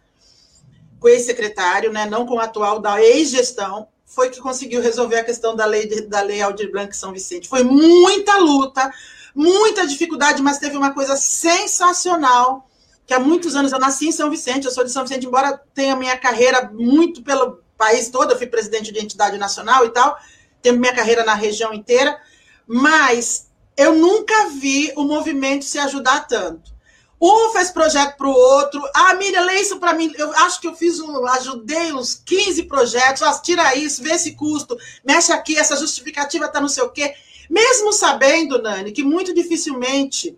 com 1.03 1.09
o 1.09 1.11
ex-secretário, 1.11 1.93
né, 1.93 2.07
não 2.07 2.25
com 2.25 2.35
o 2.35 2.41
atual 2.41 2.79
da 2.79 3.03
ex-gestão, 3.03 3.88
foi 4.07 4.31
que 4.31 4.41
conseguiu 4.41 4.81
resolver 4.81 5.17
a 5.17 5.25
questão 5.25 5.57
da 5.57 5.67
lei, 5.67 6.07
da 6.07 6.21
lei 6.21 6.41
Aldir 6.41 6.71
Blanc 6.71 6.97
São 6.97 7.12
Vicente. 7.12 7.49
Foi 7.49 7.65
muita 7.65 8.38
luta, 8.38 8.93
muita 9.35 9.87
dificuldade, 9.87 10.41
mas 10.41 10.59
teve 10.59 10.77
uma 10.77 10.95
coisa 10.95 11.17
sensacional, 11.17 12.69
que 13.05 13.12
há 13.12 13.19
muitos 13.19 13.57
anos 13.57 13.73
eu 13.73 13.81
nasci 13.81 14.09
em 14.09 14.12
São 14.12 14.31
Vicente, 14.31 14.67
eu 14.67 14.71
sou 14.71 14.85
de 14.85 14.93
São 14.93 15.03
Vicente, 15.03 15.27
embora 15.27 15.61
tenha 15.75 15.97
minha 15.97 16.17
carreira 16.17 16.71
muito 16.73 17.23
pelo 17.23 17.61
país 17.77 18.09
todo, 18.09 18.31
eu 18.31 18.38
fui 18.38 18.47
presidente 18.47 18.93
de 18.93 19.01
entidade 19.01 19.37
nacional 19.37 19.85
e 19.85 19.91
tal, 19.91 20.17
tenho 20.62 20.79
minha 20.79 20.95
carreira 20.95 21.25
na 21.25 21.35
região 21.35 21.75
inteira, 21.75 22.17
mas 22.65 23.49
eu 23.77 23.97
nunca 23.97 24.51
vi 24.51 24.93
o 24.95 25.03
movimento 25.03 25.65
se 25.65 25.79
ajudar 25.81 26.29
tanto. 26.29 26.71
Um 27.24 27.52
fez 27.52 27.70
projeto 27.70 28.16
para 28.16 28.26
o 28.26 28.32
outro. 28.32 28.82
Ah, 28.92 29.14
Miriam, 29.14 29.44
lê 29.44 29.61
isso 29.61 29.78
para 29.78 29.94
mim. 29.94 30.12
Eu 30.18 30.32
acho 30.38 30.61
que 30.61 30.66
eu 30.66 30.74
fiz 30.74 30.98
um, 30.98 31.24
ajudei 31.28 31.92
uns 31.92 32.16
15 32.16 32.64
projetos. 32.64 33.22
Ah, 33.22 33.38
tira 33.38 33.76
isso, 33.76 34.02
vê 34.02 34.14
esse 34.14 34.32
custo, 34.32 34.76
mexe 35.04 35.32
aqui, 35.32 35.56
essa 35.56 35.76
justificativa 35.76 36.46
está 36.46 36.61
não 36.61 36.68
sei 36.68 36.82
o 36.82 36.90
quê. 36.90 37.14
Mesmo 37.48 37.92
sabendo, 37.92 38.61
Nani, 38.61 38.90
que 38.90 39.04
muito 39.04 39.32
dificilmente 39.32 40.37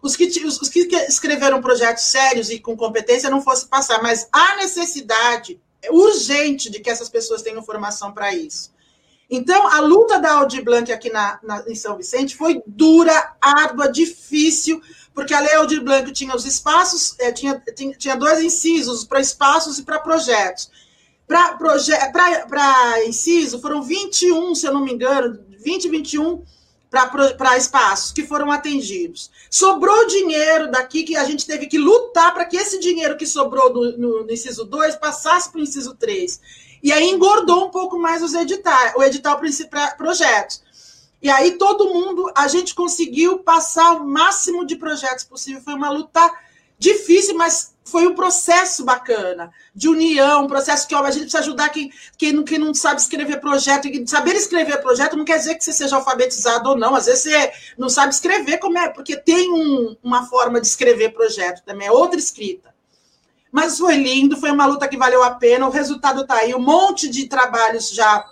os 0.00 0.14
que, 0.14 0.24
os, 0.44 0.60
os 0.60 0.68
que 0.68 0.86
escreveram 1.08 1.60
projetos 1.60 2.04
sérios 2.04 2.48
e 2.48 2.60
com 2.60 2.76
competência 2.76 3.28
não 3.28 3.42
fosse 3.42 3.66
passar, 3.66 4.00
mas 4.00 4.28
há 4.30 4.56
necessidade 4.56 5.60
urgente 5.90 6.70
de 6.70 6.78
que 6.78 6.90
essas 6.90 7.08
pessoas 7.08 7.42
tenham 7.42 7.62
formação 7.62 8.12
para 8.12 8.32
isso. 8.32 8.72
Então, 9.28 9.66
a 9.68 9.80
luta 9.80 10.18
da 10.18 10.34
Audi 10.34 10.60
Blanc 10.60 10.90
aqui 10.92 11.10
na, 11.10 11.38
na, 11.42 11.64
em 11.68 11.74
São 11.74 11.96
Vicente 11.96 12.36
foi 12.36 12.62
dura, 12.66 13.36
árdua, 13.40 13.90
difícil, 13.90 14.82
porque 15.20 15.34
a 15.34 15.40
Lei 15.40 15.54
Aldir 15.54 15.84
Blanc 15.84 16.10
tinha 16.12 16.34
os 16.34 16.46
espaços, 16.46 17.14
é, 17.18 17.30
tinha, 17.30 17.62
tinha, 17.76 17.92
tinha 17.92 18.16
dois 18.16 18.42
incisos 18.42 19.04
para 19.04 19.20
espaços 19.20 19.78
e 19.78 19.82
para 19.82 19.98
projetos. 19.98 20.70
Para 21.28 23.04
inciso, 23.06 23.60
foram 23.60 23.82
21, 23.82 24.54
se 24.54 24.66
eu 24.66 24.72
não 24.72 24.82
me 24.82 24.94
engano, 24.94 25.38
20, 25.62 25.90
21 25.90 26.42
para 26.88 27.58
espaços 27.58 28.12
que 28.12 28.26
foram 28.26 28.50
atendidos. 28.50 29.30
Sobrou 29.50 30.06
dinheiro 30.06 30.70
daqui 30.70 31.02
que 31.02 31.14
a 31.14 31.24
gente 31.24 31.44
teve 31.44 31.66
que 31.66 31.76
lutar 31.76 32.32
para 32.32 32.46
que 32.46 32.56
esse 32.56 32.80
dinheiro 32.80 33.18
que 33.18 33.26
sobrou 33.26 33.74
no, 33.74 34.22
no, 34.24 34.32
inciso 34.32 34.64
2 34.64 34.96
passasse 34.96 35.50
para 35.50 35.60
o 35.60 35.62
inciso 35.62 35.94
3. 35.96 36.40
E 36.82 36.90
aí 36.94 37.10
engordou 37.10 37.66
um 37.66 37.70
pouco 37.70 37.98
mais 37.98 38.22
os 38.22 38.32
editais, 38.32 38.94
o 38.96 39.02
edital 39.02 39.38
para 39.68 39.90
projetos. 39.98 40.62
E 41.22 41.28
aí 41.28 41.52
todo 41.52 41.92
mundo, 41.92 42.30
a 42.34 42.48
gente 42.48 42.74
conseguiu 42.74 43.40
passar 43.40 43.92
o 43.92 44.06
máximo 44.06 44.64
de 44.64 44.76
projetos 44.76 45.24
possível. 45.24 45.60
Foi 45.60 45.74
uma 45.74 45.90
luta 45.90 46.30
difícil, 46.78 47.36
mas 47.36 47.74
foi 47.84 48.06
um 48.06 48.14
processo 48.14 48.84
bacana, 48.84 49.52
de 49.74 49.88
união, 49.88 50.44
um 50.44 50.48
processo 50.48 50.88
que 50.88 50.94
ó, 50.94 51.04
a 51.04 51.10
gente 51.10 51.24
precisa 51.24 51.42
ajudar 51.42 51.68
quem, 51.68 51.92
quem, 52.16 52.32
não, 52.32 52.42
quem 52.42 52.58
não 52.58 52.72
sabe 52.72 53.00
escrever 53.00 53.38
projeto. 53.38 53.86
Saber 54.06 54.34
escrever 54.34 54.80
projeto 54.80 55.16
não 55.16 55.24
quer 55.24 55.36
dizer 55.36 55.56
que 55.56 55.64
você 55.64 55.72
seja 55.72 55.96
alfabetizado 55.96 56.70
ou 56.70 56.76
não. 56.76 56.94
Às 56.94 57.06
vezes 57.06 57.22
você 57.24 57.52
não 57.76 57.90
sabe 57.90 58.14
escrever, 58.14 58.58
como 58.58 58.78
é, 58.78 58.88
porque 58.88 59.16
tem 59.16 59.50
um, 59.50 59.96
uma 60.02 60.26
forma 60.26 60.60
de 60.60 60.66
escrever 60.66 61.12
projeto 61.12 61.62
também, 61.64 61.88
é 61.88 61.92
outra 61.92 62.18
escrita. 62.18 62.74
Mas 63.52 63.78
foi 63.78 63.96
lindo, 63.96 64.36
foi 64.36 64.50
uma 64.50 64.64
luta 64.64 64.88
que 64.88 64.96
valeu 64.96 65.22
a 65.22 65.32
pena, 65.32 65.66
o 65.66 65.70
resultado 65.70 66.22
está 66.22 66.36
aí, 66.36 66.54
um 66.54 66.60
monte 66.60 67.08
de 67.08 67.26
trabalhos 67.26 67.90
já 67.90 68.24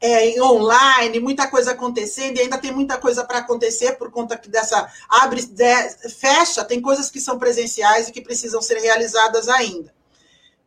é, 0.00 0.40
online, 0.42 1.18
muita 1.20 1.48
coisa 1.48 1.72
acontecendo, 1.72 2.36
e 2.36 2.40
ainda 2.40 2.58
tem 2.58 2.72
muita 2.72 2.96
coisa 2.98 3.24
para 3.24 3.38
acontecer 3.38 3.92
por 3.92 4.10
conta 4.10 4.40
dessa 4.46 4.88
abre, 5.08 5.44
de, 5.44 6.08
fecha, 6.10 6.64
tem 6.64 6.80
coisas 6.80 7.10
que 7.10 7.20
são 7.20 7.38
presenciais 7.38 8.08
e 8.08 8.12
que 8.12 8.20
precisam 8.20 8.62
ser 8.62 8.78
realizadas 8.78 9.48
ainda. 9.48 9.92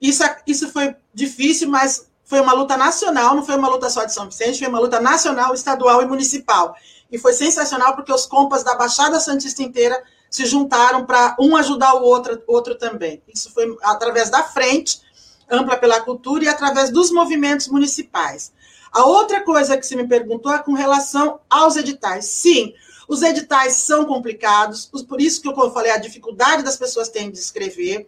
Isso, 0.01 0.23
isso 0.45 0.69
foi 0.71 0.95
difícil, 1.13 1.69
mas 1.69 2.07
foi 2.25 2.39
uma 2.39 2.53
luta 2.53 2.75
nacional, 2.75 3.35
não 3.35 3.45
foi 3.45 3.55
uma 3.55 3.69
luta 3.69 3.89
só 3.89 4.03
de 4.03 4.13
São 4.13 4.25
Vicente, 4.25 4.59
foi 4.59 4.67
uma 4.67 4.79
luta 4.79 4.99
nacional, 4.99 5.53
estadual 5.53 6.01
e 6.01 6.05
municipal. 6.05 6.75
E 7.11 7.17
foi 7.17 7.33
sensacional 7.33 7.95
porque 7.95 8.11
os 8.11 8.25
compas 8.25 8.63
da 8.63 8.75
Baixada 8.75 9.19
Santista 9.19 9.61
inteira 9.61 10.01
se 10.29 10.45
juntaram 10.45 11.05
para 11.05 11.35
um 11.37 11.57
ajudar 11.57 11.93
o 11.95 12.03
outro, 12.03 12.41
outro 12.47 12.75
também. 12.75 13.21
Isso 13.27 13.51
foi 13.51 13.75
através 13.83 14.29
da 14.29 14.43
frente, 14.43 15.01
ampla 15.49 15.75
pela 15.75 15.99
cultura, 16.01 16.45
e 16.45 16.47
através 16.47 16.89
dos 16.89 17.11
movimentos 17.11 17.67
municipais. 17.67 18.53
A 18.91 19.05
outra 19.05 19.41
coisa 19.41 19.77
que 19.77 19.85
você 19.85 19.95
me 19.95 20.07
perguntou 20.07 20.53
é 20.53 20.59
com 20.59 20.73
relação 20.73 21.39
aos 21.49 21.75
editais. 21.75 22.25
Sim, 22.25 22.73
os 23.07 23.21
editais 23.21 23.73
são 23.73 24.05
complicados, 24.05 24.85
por 25.07 25.19
isso 25.19 25.41
que 25.41 25.47
eu 25.47 25.71
falei 25.71 25.91
a 25.91 25.97
dificuldade 25.97 26.63
das 26.63 26.77
pessoas 26.77 27.09
têm 27.09 27.31
de 27.31 27.39
escrever. 27.39 28.07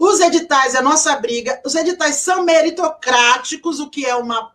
Os 0.00 0.18
editais 0.18 0.74
é 0.74 0.78
a 0.78 0.82
nossa 0.82 1.14
briga. 1.16 1.60
Os 1.64 1.74
editais 1.74 2.16
são 2.16 2.42
meritocráticos, 2.42 3.80
o 3.80 3.90
que 3.90 4.06
é 4.06 4.16
uma 4.16 4.50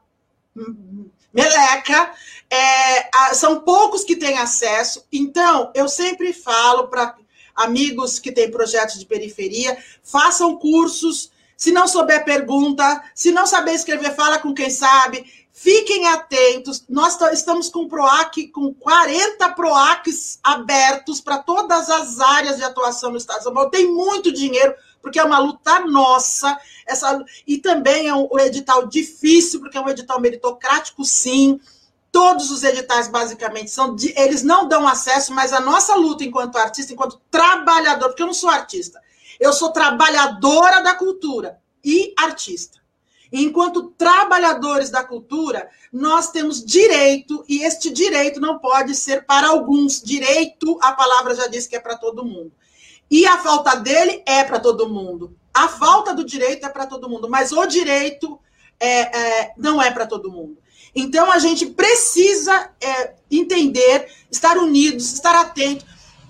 meleca. 1.31 2.11
É, 2.49 3.33
são 3.35 3.59
poucos 3.59 4.03
que 4.03 4.15
têm 4.15 4.39
acesso. 4.39 5.05
Então, 5.11 5.71
eu 5.75 5.87
sempre 5.87 6.33
falo 6.33 6.87
para 6.87 7.15
amigos 7.55 8.17
que 8.17 8.31
têm 8.31 8.49
projetos 8.49 8.99
de 8.99 9.05
periferia, 9.05 9.77
façam 10.03 10.57
cursos. 10.57 11.31
Se 11.55 11.71
não 11.71 11.87
souber, 11.87 12.25
pergunta. 12.25 13.03
Se 13.13 13.31
não 13.31 13.45
saber 13.45 13.73
escrever, 13.73 14.15
fala 14.15 14.39
com 14.39 14.53
quem 14.53 14.71
sabe. 14.71 15.44
Fiquem 15.57 16.05
atentos, 16.09 16.83
nós 16.89 17.17
estamos 17.31 17.69
com 17.69 17.83
o 17.83 17.87
PROAC, 17.87 18.49
com 18.49 18.73
40 18.73 19.53
PROACs 19.53 20.37
abertos 20.43 21.21
para 21.21 21.37
todas 21.37 21.89
as 21.89 22.19
áreas 22.19 22.57
de 22.57 22.63
atuação 22.65 23.11
no 23.11 23.17
Estado 23.17 23.37
de 23.37 23.43
São 23.45 23.53
Paulo. 23.53 23.69
Tem 23.69 23.89
muito 23.89 24.33
dinheiro, 24.33 24.75
porque 25.01 25.17
é 25.17 25.23
uma 25.23 25.39
luta 25.39 25.79
nossa. 25.79 26.59
Essa, 26.85 27.23
e 27.47 27.57
também 27.57 28.09
é 28.09 28.13
um, 28.13 28.27
edital 28.37 28.85
difícil, 28.85 29.61
porque 29.61 29.77
é 29.77 29.81
um 29.81 29.87
edital 29.87 30.19
meritocrático, 30.19 31.05
sim. 31.05 31.57
Todos 32.11 32.51
os 32.51 32.61
editais, 32.61 33.07
basicamente, 33.07 33.71
são 33.71 33.95
de, 33.95 34.13
eles 34.19 34.43
não 34.43 34.67
dão 34.67 34.85
acesso, 34.85 35.33
mas 35.33 35.53
a 35.53 35.61
nossa 35.61 35.95
luta 35.95 36.25
enquanto 36.25 36.57
artista, 36.57 36.91
enquanto 36.91 37.21
trabalhador, 37.31 38.09
porque 38.09 38.23
eu 38.23 38.27
não 38.27 38.33
sou 38.33 38.49
artista, 38.49 39.01
eu 39.39 39.53
sou 39.53 39.71
trabalhadora 39.71 40.81
da 40.81 40.93
cultura 40.95 41.61
e 41.81 42.13
artista. 42.17 42.84
Enquanto 43.31 43.91
trabalhadores 43.97 44.89
da 44.89 45.03
cultura, 45.03 45.69
nós 45.91 46.31
temos 46.31 46.63
direito, 46.63 47.43
e 47.47 47.63
este 47.63 47.89
direito 47.89 48.39
não 48.39 48.59
pode 48.59 48.95
ser 48.95 49.25
para 49.25 49.47
alguns. 49.47 50.01
Direito, 50.01 50.77
a 50.81 50.93
palavra 50.93 51.35
já 51.35 51.47
diz 51.47 51.67
que 51.67 51.75
é 51.75 51.79
para 51.79 51.97
todo 51.97 52.25
mundo. 52.25 52.51
E 53.09 53.25
a 53.25 53.37
falta 53.37 53.75
dele 53.75 54.21
é 54.25 54.43
para 54.43 54.59
todo 54.59 54.89
mundo. 54.89 55.35
A 55.53 55.67
falta 55.67 56.13
do 56.13 56.25
direito 56.25 56.65
é 56.65 56.69
para 56.69 56.85
todo 56.85 57.09
mundo, 57.09 57.29
mas 57.29 57.51
o 57.51 57.65
direito 57.65 58.39
é, 58.79 59.17
é, 59.17 59.53
não 59.57 59.81
é 59.81 59.89
para 59.91 60.05
todo 60.05 60.31
mundo. 60.31 60.57
Então 60.93 61.31
a 61.31 61.39
gente 61.39 61.65
precisa 61.67 62.71
é, 62.81 63.13
entender, 63.29 64.07
estar 64.31 64.57
unidos, 64.57 65.13
estar 65.13 65.35
atento 65.35 65.85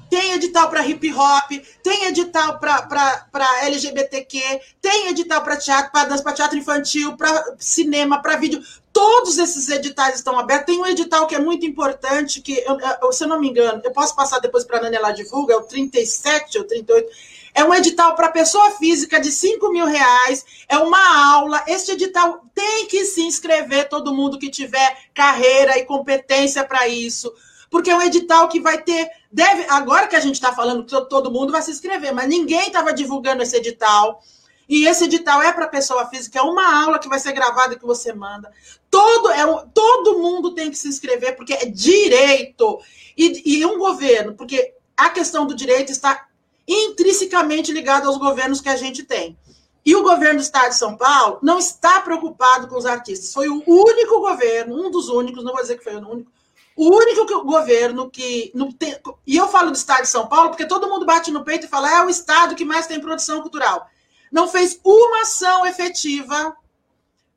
tem 0.09 0.33
edital 0.33 0.69
para 0.69 0.85
hip 0.85 1.13
hop, 1.13 1.51
tem 1.83 2.05
edital 2.05 2.59
para 2.59 3.59
LGBTQ, 3.63 4.61
tem 4.81 5.07
edital 5.09 5.41
para 5.43 5.57
teatro, 5.57 5.91
para 5.91 6.05
dança, 6.05 6.23
para 6.23 6.33
teatro 6.33 6.57
infantil, 6.57 7.17
para 7.17 7.55
cinema, 7.57 8.21
para 8.21 8.37
vídeo. 8.37 8.61
Todos 8.93 9.37
esses 9.37 9.67
editais 9.69 10.15
estão 10.15 10.39
abertos. 10.39 10.67
Tem 10.67 10.81
um 10.81 10.85
edital 10.85 11.27
que 11.27 11.35
é 11.35 11.39
muito 11.39 11.65
importante, 11.65 12.41
que, 12.41 12.63
eu, 13.01 13.11
se 13.11 13.23
eu 13.23 13.27
não 13.27 13.39
me 13.39 13.49
engano, 13.49 13.81
eu 13.83 13.91
posso 13.91 14.15
passar 14.15 14.39
depois 14.39 14.63
para 14.63 14.77
a 14.77 14.81
Nani, 14.83 14.95
ela 14.95 15.11
divulga, 15.11 15.53
é 15.53 15.57
o 15.57 15.63
37 15.63 16.57
ou 16.59 16.63
38. 16.63 17.09
É 17.53 17.63
um 17.63 17.73
edital 17.73 18.15
para 18.15 18.29
pessoa 18.29 18.71
física 18.71 19.19
de 19.19 19.31
5 19.31 19.69
mil 19.71 19.85
reais, 19.85 20.45
é 20.67 20.77
uma 20.77 21.33
aula. 21.33 21.63
Este 21.67 21.91
edital 21.91 22.41
tem 22.53 22.85
que 22.87 23.05
se 23.05 23.21
inscrever, 23.21 23.89
todo 23.89 24.13
mundo 24.13 24.37
que 24.37 24.49
tiver 24.49 24.97
carreira 25.13 25.77
e 25.77 25.85
competência 25.85 26.63
para 26.63 26.87
isso 26.87 27.33
porque 27.75 27.91
é 27.91 27.97
um 27.97 28.01
edital 28.01 28.47
que 28.47 28.61
vai 28.61 28.81
ter. 28.81 29.05
Deve, 29.29 29.65
agora 29.67 30.07
que 30.07 30.15
a 30.15 30.19
gente 30.21 30.35
está 30.35 30.53
falando 30.53 30.85
que 30.85 31.09
todo 31.09 31.29
mundo 31.29 31.51
vai 31.51 31.61
se 31.61 31.71
inscrever, 31.71 32.13
mas 32.13 32.29
ninguém 32.29 32.67
estava 32.67 32.93
divulgando 32.93 33.43
esse 33.43 33.57
edital. 33.57 34.23
E 34.67 34.87
esse 34.87 35.03
edital 35.03 35.41
é 35.41 35.51
para 35.51 35.67
pessoa 35.67 36.05
física, 36.05 36.39
é 36.39 36.41
uma 36.41 36.83
aula 36.83 36.99
que 36.99 37.09
vai 37.09 37.19
ser 37.19 37.33
gravada 37.33 37.75
que 37.75 37.85
você 37.85 38.13
manda. 38.13 38.49
Todo, 38.89 39.29
é 39.29 39.45
todo 39.73 40.19
mundo 40.19 40.55
tem 40.55 40.71
que 40.71 40.77
se 40.77 40.87
inscrever, 40.87 41.35
porque 41.35 41.51
é 41.51 41.65
direito. 41.65 42.79
E, 43.17 43.57
e 43.57 43.65
um 43.65 43.77
governo, 43.77 44.35
porque 44.35 44.73
a 44.95 45.09
questão 45.09 45.45
do 45.45 45.53
direito 45.53 45.91
está 45.91 46.27
intrinsecamente 46.65 47.73
ligada 47.73 48.07
aos 48.07 48.15
governos 48.17 48.61
que 48.61 48.69
a 48.69 48.77
gente 48.77 49.03
tem. 49.03 49.37
E 49.85 49.93
o 49.97 50.01
governo 50.01 50.39
do 50.39 50.43
Estado 50.43 50.69
de 50.69 50.77
São 50.77 50.95
Paulo 50.95 51.39
não 51.43 51.59
está 51.59 51.99
preocupado 51.99 52.69
com 52.69 52.77
os 52.77 52.85
artistas. 52.85 53.33
Foi 53.33 53.49
o 53.49 53.61
único 53.67 54.21
governo, 54.21 54.81
um 54.81 54.89
dos 54.89 55.09
únicos, 55.09 55.43
não 55.43 55.51
vou 55.51 55.61
dizer 55.61 55.77
que 55.77 55.83
foi 55.83 55.95
o 55.97 56.09
único, 56.09 56.31
o 56.75 56.89
único 56.89 57.43
governo 57.43 58.09
que. 58.09 58.51
Não 58.53 58.71
tem, 58.71 58.97
e 59.25 59.37
eu 59.37 59.47
falo 59.47 59.71
do 59.71 59.77
Estado 59.77 60.01
de 60.01 60.09
São 60.09 60.27
Paulo, 60.27 60.49
porque 60.49 60.65
todo 60.65 60.89
mundo 60.89 61.05
bate 61.05 61.31
no 61.31 61.43
peito 61.43 61.65
e 61.65 61.69
fala, 61.69 61.89
é 61.89 62.03
o 62.03 62.09
Estado 62.09 62.55
que 62.55 62.65
mais 62.65 62.87
tem 62.87 62.99
produção 62.99 63.41
cultural. 63.41 63.87
Não 64.31 64.47
fez 64.47 64.79
uma 64.83 65.21
ação 65.21 65.65
efetiva 65.65 66.55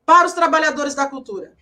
para 0.04 0.26
os 0.26 0.32
trabalhadores 0.32 0.94
da 0.94 1.06
cultura. 1.06 1.56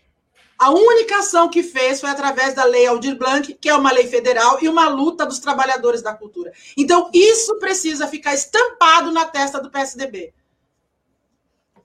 A 0.59 0.71
única 0.71 1.19
ação 1.19 1.51
que 1.51 1.63
fez 1.63 2.01
foi 2.01 2.09
através 2.09 2.55
da 2.55 2.65
Lei 2.65 2.87
Aldir 2.87 3.19
Blanc, 3.19 3.53
que 3.61 3.69
é 3.69 3.75
uma 3.75 3.93
lei 3.93 4.09
federal, 4.09 4.59
e 4.63 4.69
uma 4.69 4.89
luta 4.89 5.27
dos 5.27 5.39
trabalhadores 5.39 6.01
da 6.01 6.15
cultura. 6.15 6.53
Então, 6.77 7.11
isso 7.13 7.59
precisa 7.59 8.07
ficar 8.07 8.33
estampado 8.33 9.13
na 9.13 9.27
testa 9.27 9.61
do 9.61 9.71
PSDB. 9.71 10.33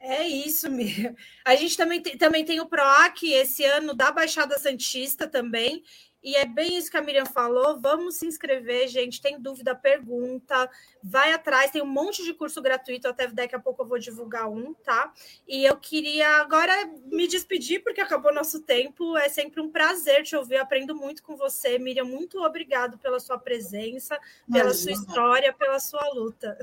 É 0.03 0.27
isso, 0.27 0.69
Miriam. 0.69 1.15
A 1.45 1.55
gente 1.55 1.77
também 1.77 2.01
tem, 2.01 2.17
também 2.17 2.43
tem 2.43 2.59
o 2.59 2.65
PROAC 2.65 3.21
esse 3.23 3.63
ano 3.63 3.93
da 3.93 4.11
Baixada 4.11 4.57
Santista 4.57 5.27
também. 5.27 5.83
E 6.23 6.35
é 6.35 6.45
bem 6.45 6.75
isso 6.75 6.89
que 6.89 6.97
a 6.97 7.01
Miriam 7.01 7.25
falou. 7.25 7.79
Vamos 7.79 8.15
se 8.15 8.25
inscrever, 8.25 8.87
gente. 8.87 9.21
Tem 9.21 9.39
dúvida, 9.39 9.75
pergunta, 9.75 10.69
vai 11.03 11.33
atrás. 11.33 11.69
Tem 11.69 11.83
um 11.83 11.87
monte 11.87 12.23
de 12.23 12.33
curso 12.33 12.61
gratuito. 12.63 13.07
Até 13.07 13.27
daqui 13.27 13.55
a 13.55 13.59
pouco 13.59 13.83
eu 13.83 13.87
vou 13.87 13.99
divulgar 13.99 14.49
um, 14.49 14.73
tá? 14.73 15.13
E 15.47 15.65
eu 15.65 15.77
queria 15.77 16.29
agora 16.37 16.73
me 17.05 17.27
despedir, 17.27 17.83
porque 17.83 18.01
acabou 18.01 18.33
nosso 18.33 18.61
tempo. 18.61 19.15
É 19.17 19.29
sempre 19.29 19.61
um 19.61 19.69
prazer 19.69 20.23
te 20.23 20.35
ouvir. 20.35 20.55
Eu 20.55 20.63
aprendo 20.63 20.95
muito 20.95 21.21
com 21.21 21.35
você, 21.35 21.77
Miriam. 21.77 22.05
Muito 22.05 22.39
obrigado 22.43 22.97
pela 22.97 23.19
sua 23.19 23.37
presença, 23.37 24.19
pela 24.51 24.65
Imagina. 24.65 24.73
sua 24.73 24.91
história, 24.91 25.53
pela 25.53 25.79
sua 25.79 26.07
luta. 26.13 26.57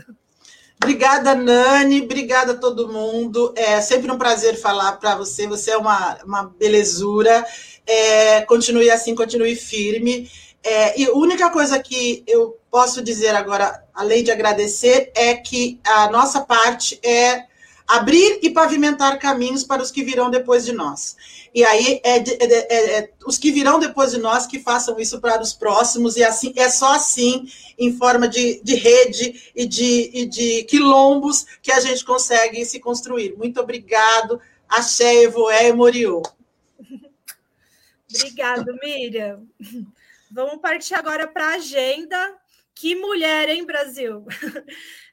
Obrigada, 0.82 1.34
Nani. 1.34 2.02
Obrigada 2.02 2.52
a 2.52 2.56
todo 2.56 2.88
mundo. 2.88 3.52
É 3.56 3.80
sempre 3.80 4.10
um 4.10 4.18
prazer 4.18 4.56
falar 4.56 4.92
para 4.92 5.16
você. 5.16 5.46
Você 5.46 5.72
é 5.72 5.76
uma, 5.76 6.18
uma 6.24 6.44
belezura. 6.44 7.44
É, 7.86 8.42
continue 8.42 8.90
assim, 8.90 9.14
continue 9.14 9.56
firme. 9.56 10.30
É, 10.62 11.00
e 11.00 11.06
a 11.06 11.12
única 11.12 11.50
coisa 11.50 11.78
que 11.78 12.22
eu 12.26 12.58
posso 12.70 13.02
dizer 13.02 13.34
agora, 13.34 13.82
além 13.94 14.22
de 14.22 14.30
agradecer, 14.30 15.10
é 15.14 15.34
que 15.34 15.80
a 15.84 16.10
nossa 16.10 16.40
parte 16.40 16.98
é 17.02 17.44
abrir 17.88 18.40
e 18.42 18.50
pavimentar 18.50 19.18
caminhos 19.18 19.64
para 19.64 19.82
os 19.82 19.90
que 19.90 20.04
virão 20.04 20.30
depois 20.30 20.66
de 20.66 20.72
nós. 20.72 21.16
E 21.54 21.64
aí 21.64 22.00
é, 22.04 22.18
é, 22.18 22.24
é, 22.44 22.98
é, 22.98 23.10
os 23.26 23.38
que 23.38 23.50
virão 23.50 23.78
depois 23.78 24.10
de 24.10 24.18
nós 24.18 24.46
que 24.46 24.58
façam 24.58 25.00
isso 25.00 25.18
para 25.18 25.40
os 25.40 25.54
próximos, 25.54 26.16
e 26.16 26.22
assim 26.22 26.52
é 26.54 26.68
só 26.68 26.92
assim, 26.92 27.48
em 27.78 27.96
forma 27.96 28.28
de, 28.28 28.60
de 28.62 28.74
rede 28.74 29.50
e 29.56 29.64
de, 29.64 30.10
e 30.12 30.26
de 30.26 30.64
quilombos, 30.64 31.46
que 31.62 31.72
a 31.72 31.80
gente 31.80 32.04
consegue 32.04 32.62
se 32.66 32.78
construir. 32.78 33.34
Muito 33.38 33.58
obrigado, 33.58 34.38
Axé, 34.68 35.22
Evoé 35.22 35.68
e 35.68 35.72
Moriô. 35.72 36.22
Obrigado, 38.14 38.74
Miriam. 38.82 39.42
Vamos 40.30 40.60
partir 40.60 40.94
agora 40.94 41.26
para 41.26 41.46
a 41.46 41.54
agenda. 41.54 42.36
Que 42.74 42.94
mulher, 42.94 43.48
hein, 43.48 43.64
Brasil? 43.64 44.24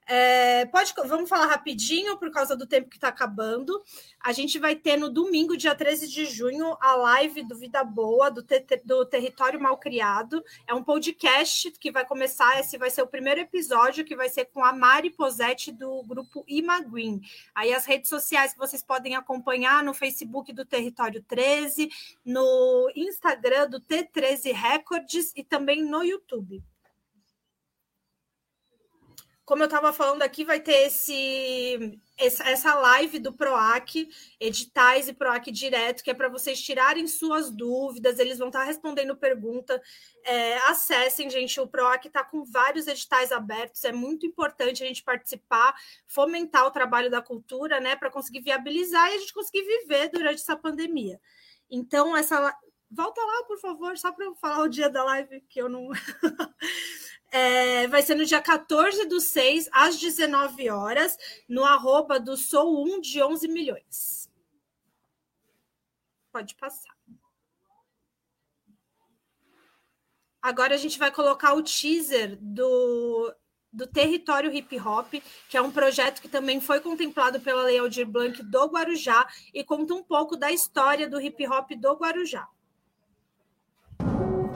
É, 0.07 0.65
pode, 0.67 0.93
vamos 1.07 1.27
falar 1.27 1.47
rapidinho, 1.47 2.15
por 2.17 2.29
causa 2.29 2.55
do 2.55 2.67
tempo 2.67 2.89
que 2.89 2.97
está 2.97 3.07
acabando. 3.07 3.81
A 4.19 4.31
gente 4.31 4.59
vai 4.59 4.75
ter 4.75 4.97
no 4.97 5.09
domingo, 5.09 5.57
dia 5.57 5.73
13 5.73 6.07
de 6.07 6.25
junho, 6.25 6.77
a 6.79 6.95
live 6.95 7.41
do 7.43 7.57
Vida 7.57 7.83
Boa, 7.83 8.29
do, 8.29 8.43
te, 8.43 8.63
do 8.83 9.03
Território 9.05 9.59
Malcriado. 9.59 10.43
É 10.67 10.73
um 10.75 10.83
podcast 10.83 11.71
que 11.71 11.91
vai 11.91 12.05
começar, 12.05 12.59
esse 12.59 12.77
vai 12.77 12.91
ser 12.91 13.01
o 13.01 13.07
primeiro 13.07 13.41
episódio, 13.41 14.05
que 14.05 14.15
vai 14.15 14.29
ser 14.29 14.45
com 14.45 14.63
a 14.63 14.71
Mari 14.71 15.09
Posetti, 15.09 15.71
do 15.71 16.03
grupo 16.03 16.43
Imaguin. 16.47 17.21
Aí 17.55 17.73
as 17.73 17.85
redes 17.85 18.09
sociais 18.09 18.53
que 18.53 18.59
vocês 18.59 18.83
podem 18.83 19.15
acompanhar 19.15 19.83
no 19.83 19.93
Facebook 19.93 20.53
do 20.53 20.65
Território 20.65 21.23
13, 21.23 21.89
no 22.23 22.91
Instagram 22.95 23.69
do 23.69 23.81
T13 23.81 24.53
Records 24.53 25.33
e 25.35 25.43
também 25.43 25.83
no 25.83 26.03
YouTube 26.03 26.63
como 29.45 29.61
eu 29.61 29.65
estava 29.65 29.93
falando 29.93 30.23
aqui, 30.23 30.43
vai 30.43 30.59
ter 30.59 30.87
esse, 30.87 31.99
essa 32.17 32.73
live 32.73 33.19
do 33.19 33.31
PROAC, 33.31 34.09
editais 34.39 35.07
e 35.07 35.13
PROAC 35.13 35.51
direto, 35.51 36.03
que 36.03 36.09
é 36.09 36.15
para 36.15 36.27
vocês 36.27 36.59
tirarem 36.59 37.07
suas 37.07 37.51
dúvidas, 37.51 38.17
eles 38.17 38.39
vão 38.39 38.47
estar 38.47 38.61
tá 38.61 38.65
respondendo 38.65 39.15
pergunta. 39.15 39.79
É, 40.23 40.57
acessem, 40.69 41.29
gente, 41.29 41.59
o 41.61 41.67
PROAC 41.67 42.07
está 42.07 42.23
com 42.23 42.43
vários 42.43 42.87
editais 42.87 43.31
abertos, 43.31 43.83
é 43.83 43.91
muito 43.91 44.25
importante 44.25 44.83
a 44.83 44.87
gente 44.87 45.03
participar, 45.03 45.75
fomentar 46.07 46.65
o 46.65 46.71
trabalho 46.71 47.11
da 47.11 47.21
cultura, 47.21 47.79
né, 47.79 47.95
para 47.95 48.09
conseguir 48.09 48.41
viabilizar 48.41 49.11
e 49.11 49.15
a 49.15 49.19
gente 49.19 49.33
conseguir 49.33 49.61
viver 49.61 50.09
durante 50.09 50.41
essa 50.41 50.57
pandemia. 50.57 51.21
Então, 51.69 52.17
essa. 52.17 52.55
Volta 52.89 53.19
lá, 53.19 53.43
por 53.43 53.59
favor, 53.59 53.97
só 53.97 54.11
para 54.11 54.25
eu 54.25 54.35
falar 54.35 54.61
o 54.61 54.69
dia 54.69 54.89
da 54.89 55.03
live, 55.03 55.41
que 55.41 55.59
eu 55.61 55.67
não. 55.67 55.89
É, 57.37 57.85
vai 57.89 58.01
ser 58.01 58.15
no 58.15 58.23
dia 58.23 58.41
14 58.41 59.07
do 59.07 59.19
6, 59.19 59.67
às 59.73 59.99
19 59.99 60.69
horas, 60.69 61.17
no 61.49 61.65
arroba 61.65 62.17
do 62.17 62.37
Sou 62.37 62.81
1 62.87 63.01
de 63.01 63.21
11 63.21 63.49
milhões. 63.49 64.29
Pode 66.31 66.55
passar. 66.55 66.95
Agora 70.41 70.75
a 70.75 70.77
gente 70.77 70.97
vai 70.97 71.11
colocar 71.11 71.55
o 71.55 71.61
teaser 71.61 72.37
do, 72.39 73.35
do 73.69 73.85
Território 73.85 74.53
Hip 74.55 74.79
Hop, 74.79 75.15
que 75.49 75.57
é 75.57 75.61
um 75.61 75.71
projeto 75.73 76.21
que 76.21 76.29
também 76.29 76.61
foi 76.61 76.79
contemplado 76.79 77.41
pela 77.41 77.63
Lei 77.63 77.79
Aldir 77.79 78.07
Blanc 78.07 78.41
do 78.43 78.65
Guarujá 78.67 79.27
e 79.53 79.61
conta 79.61 79.93
um 79.93 80.03
pouco 80.03 80.37
da 80.37 80.53
história 80.53 81.09
do 81.09 81.19
hip 81.19 81.45
hop 81.49 81.71
do 81.71 81.95
Guarujá. 81.95 82.47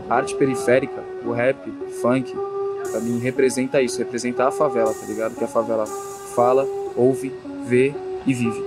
Arte 0.09 0.33
periférica, 0.35 1.01
o 1.25 1.33
rap, 1.33 1.59
funk, 2.01 2.33
Pra 2.89 2.99
mim 2.99 3.19
representa 3.19 3.81
isso, 3.81 3.97
representa 3.99 4.47
a 4.47 4.51
favela, 4.51 4.93
tá 4.93 5.05
ligado? 5.05 5.35
Que 5.35 5.43
a 5.43 5.47
favela 5.47 5.85
fala, 6.35 6.67
ouve, 6.95 7.33
vê 7.65 7.93
e 8.25 8.33
vive. 8.33 8.63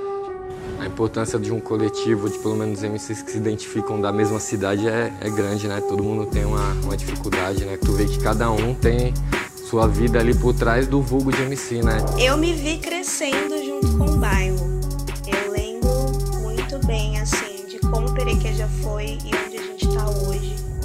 A 0.78 0.86
importância 0.86 1.38
de 1.38 1.52
um 1.52 1.60
coletivo, 1.60 2.28
de 2.28 2.38
pelo 2.38 2.56
menos 2.56 2.82
MCs 2.82 3.22
que 3.22 3.30
se 3.30 3.38
identificam 3.38 4.00
da 4.00 4.12
mesma 4.12 4.40
cidade 4.40 4.88
é, 4.88 5.12
é 5.20 5.30
grande, 5.30 5.68
né? 5.68 5.80
Todo 5.80 6.02
mundo 6.02 6.26
tem 6.26 6.44
uma, 6.44 6.72
uma 6.84 6.96
dificuldade, 6.96 7.64
né? 7.64 7.76
Tu 7.76 7.92
vê 7.92 8.04
que 8.04 8.18
cada 8.18 8.50
um 8.50 8.74
tem 8.74 9.14
sua 9.68 9.86
vida 9.86 10.18
ali 10.18 10.34
por 10.34 10.54
trás 10.54 10.86
do 10.86 11.00
vulgo 11.00 11.32
de 11.32 11.42
MC, 11.42 11.82
né? 11.82 11.98
Eu 12.18 12.36
me 12.36 12.52
vi 12.52 12.78
crescendo 12.78 13.56
junto 13.64 13.96
com 13.96 14.04
o 14.04 14.16
bairro. 14.16 14.80
Eu 15.26 15.52
lembro 15.52 15.88
muito 16.40 16.84
bem, 16.86 17.18
assim, 17.20 17.66
de 17.68 17.78
como 17.78 18.12
Perequeja 18.12 18.68
foi 18.82 19.18
e 19.24 19.51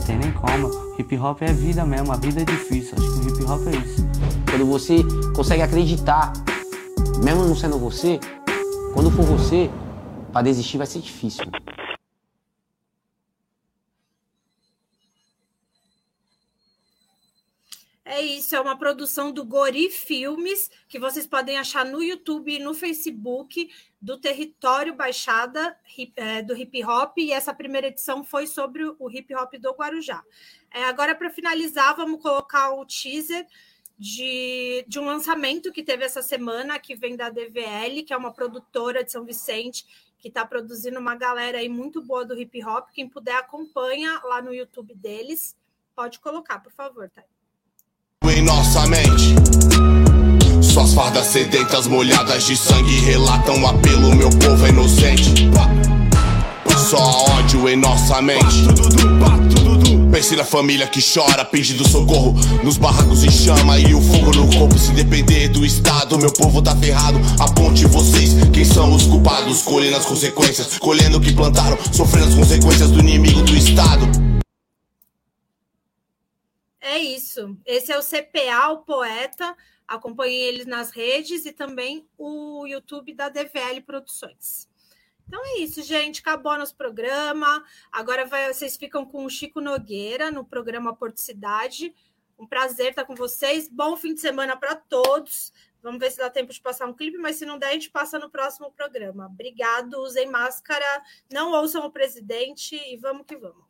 Tem 0.07 0.17
nem 0.17 0.31
como. 0.31 0.71
Hip 0.97 1.17
hop 1.17 1.41
é 1.41 1.51
vida 1.51 1.85
mesmo, 1.85 2.13
a 2.13 2.15
vida 2.15 2.41
é 2.41 2.45
difícil. 2.45 2.95
Acho 2.97 3.19
que 3.19 3.27
o 3.27 3.29
hip 3.29 3.43
hop 3.43 3.67
é 3.67 3.75
isso. 3.75 4.07
Quando 4.49 4.65
você 4.65 5.03
consegue 5.35 5.61
acreditar, 5.61 6.31
mesmo 7.21 7.43
não 7.43 7.53
sendo 7.53 7.77
você, 7.77 8.17
quando 8.93 9.11
for 9.11 9.25
você, 9.25 9.69
para 10.31 10.43
desistir 10.43 10.77
vai 10.77 10.87
ser 10.87 10.99
difícil. 10.99 11.43
É 18.57 18.59
uma 18.59 18.75
produção 18.75 19.31
do 19.31 19.45
Gori 19.45 19.87
Filmes, 19.87 20.71
que 20.89 20.97
vocês 20.97 21.27
podem 21.27 21.59
achar 21.59 21.85
no 21.85 22.01
YouTube 22.01 22.55
e 22.55 22.57
no 22.57 22.73
Facebook 22.73 23.69
do 24.01 24.17
Território 24.17 24.95
Baixada 24.95 25.77
é, 26.15 26.41
do 26.41 26.57
Hip 26.57 26.83
Hop, 26.83 27.19
e 27.19 27.31
essa 27.31 27.53
primeira 27.53 27.85
edição 27.85 28.23
foi 28.23 28.47
sobre 28.47 28.83
o 28.83 29.11
hip 29.11 29.35
hop 29.35 29.53
do 29.59 29.69
Guarujá. 29.73 30.23
É, 30.73 30.85
agora, 30.85 31.13
para 31.13 31.29
finalizar, 31.29 31.95
vamos 31.95 32.19
colocar 32.19 32.71
o 32.71 32.83
teaser 32.83 33.45
de, 33.95 34.83
de 34.87 34.99
um 34.99 35.05
lançamento 35.05 35.71
que 35.71 35.83
teve 35.83 36.03
essa 36.03 36.23
semana, 36.23 36.79
que 36.79 36.95
vem 36.95 37.15
da 37.15 37.29
DVL, 37.29 38.01
que 38.01 38.11
é 38.11 38.17
uma 38.17 38.33
produtora 38.33 39.03
de 39.03 39.11
São 39.11 39.23
Vicente, 39.23 39.85
que 40.17 40.29
está 40.29 40.43
produzindo 40.43 40.99
uma 40.99 41.13
galera 41.13 41.59
aí 41.59 41.69
muito 41.69 42.01
boa 42.01 42.25
do 42.25 42.35
hip 42.35 42.65
hop. 42.65 42.89
Quem 42.91 43.07
puder, 43.07 43.35
acompanha 43.35 44.19
lá 44.23 44.41
no 44.41 44.51
YouTube 44.51 44.95
deles. 44.95 45.55
Pode 45.95 46.19
colocar, 46.19 46.57
por 46.57 46.71
favor, 46.71 47.07
Thay 47.07 47.36
nossa 48.47 48.87
mente. 48.87 49.35
Suas 50.61 50.93
fardas 50.93 51.27
sedentas 51.27 51.85
molhadas 51.85 52.45
de 52.45 52.55
sangue 52.55 52.97
relatam 53.01 53.67
apelo, 53.67 54.15
meu 54.15 54.29
povo 54.29 54.65
é 54.65 54.69
inocente. 54.69 55.49
Só 56.89 57.25
ódio 57.37 57.67
em 57.67 57.75
nossa 57.75 58.21
mente. 58.21 58.63
Pense 60.09 60.35
na 60.37 60.45
família 60.45 60.87
que 60.87 61.01
chora, 61.01 61.43
pedindo 61.43 61.87
socorro. 61.87 62.33
Nos 62.63 62.77
barracos 62.77 63.25
em 63.25 63.29
chama 63.29 63.77
e 63.77 63.93
o 63.93 64.01
fogo 64.01 64.31
no 64.31 64.47
corpo. 64.57 64.79
Se 64.79 64.93
depender 64.93 65.49
do 65.49 65.65
Estado, 65.65 66.17
meu 66.17 66.31
povo 66.31 66.61
tá 66.61 66.73
ferrado. 66.75 67.19
Aponte 67.39 67.85
vocês, 67.85 68.33
quem 68.53 68.63
são 68.63 68.93
os 68.93 69.03
culpados? 69.03 69.61
Colhendo 69.61 69.97
as 69.97 70.05
consequências, 70.05 70.77
colhendo 70.79 71.17
o 71.17 71.21
que 71.21 71.33
plantaram, 71.33 71.77
sofrendo 71.91 72.29
as 72.29 72.33
consequências 72.33 72.89
do 72.89 72.99
inimigo 73.01 73.41
do 73.41 73.55
Estado. 73.55 74.26
É 76.87 76.99
isso. 76.99 77.59
Esse 77.65 77.91
é 77.91 77.97
o 77.97 78.01
CPA, 78.01 78.69
o 78.69 78.77
poeta. 78.77 79.53
Acompanhem 79.85 80.39
eles 80.39 80.65
nas 80.65 80.89
redes 80.89 81.45
e 81.45 81.51
também 81.51 82.07
o 82.17 82.65
YouTube 82.65 83.13
da 83.13 83.27
DVL 83.27 83.81
Produções. 83.85 84.69
Então 85.27 85.45
é 85.45 85.59
isso, 85.59 85.81
gente. 85.83 86.21
Acabou 86.21 86.57
nosso 86.57 86.77
programa. 86.77 87.61
Agora 87.91 88.25
vai, 88.25 88.53
vocês 88.53 88.77
ficam 88.77 89.05
com 89.05 89.25
o 89.25 89.29
Chico 89.29 89.59
Nogueira 89.59 90.31
no 90.31 90.45
programa 90.45 90.95
Porto 90.95 91.19
Cidade. 91.19 91.93
Um 92.39 92.47
prazer 92.47 92.91
estar 92.91 93.03
com 93.03 93.15
vocês. 93.15 93.67
Bom 93.67 93.97
fim 93.97 94.13
de 94.13 94.21
semana 94.21 94.55
para 94.55 94.73
todos. 94.73 95.51
Vamos 95.83 95.99
ver 95.99 96.09
se 96.11 96.19
dá 96.19 96.29
tempo 96.29 96.53
de 96.53 96.61
passar 96.61 96.87
um 96.87 96.93
clipe, 96.93 97.17
mas 97.17 97.35
se 97.35 97.45
não 97.45 97.59
der, 97.59 97.67
a 97.67 97.73
gente 97.73 97.89
passa 97.89 98.17
no 98.17 98.29
próximo 98.29 98.71
programa. 98.71 99.25
Obrigado. 99.25 99.95
Usem 99.95 100.27
máscara, 100.27 101.03
não 101.29 101.51
ouçam 101.51 101.85
o 101.85 101.91
presidente 101.91 102.77
e 102.77 102.95
vamos 102.95 103.25
que 103.25 103.35
vamos. 103.35 103.66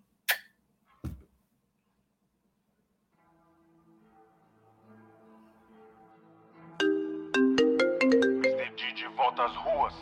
Volta 9.27 9.43
às 9.43 9.55
ruas. 9.55 9.93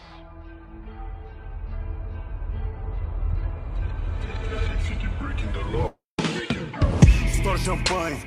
Estoura 7.26 7.57
champanhe, 7.57 8.17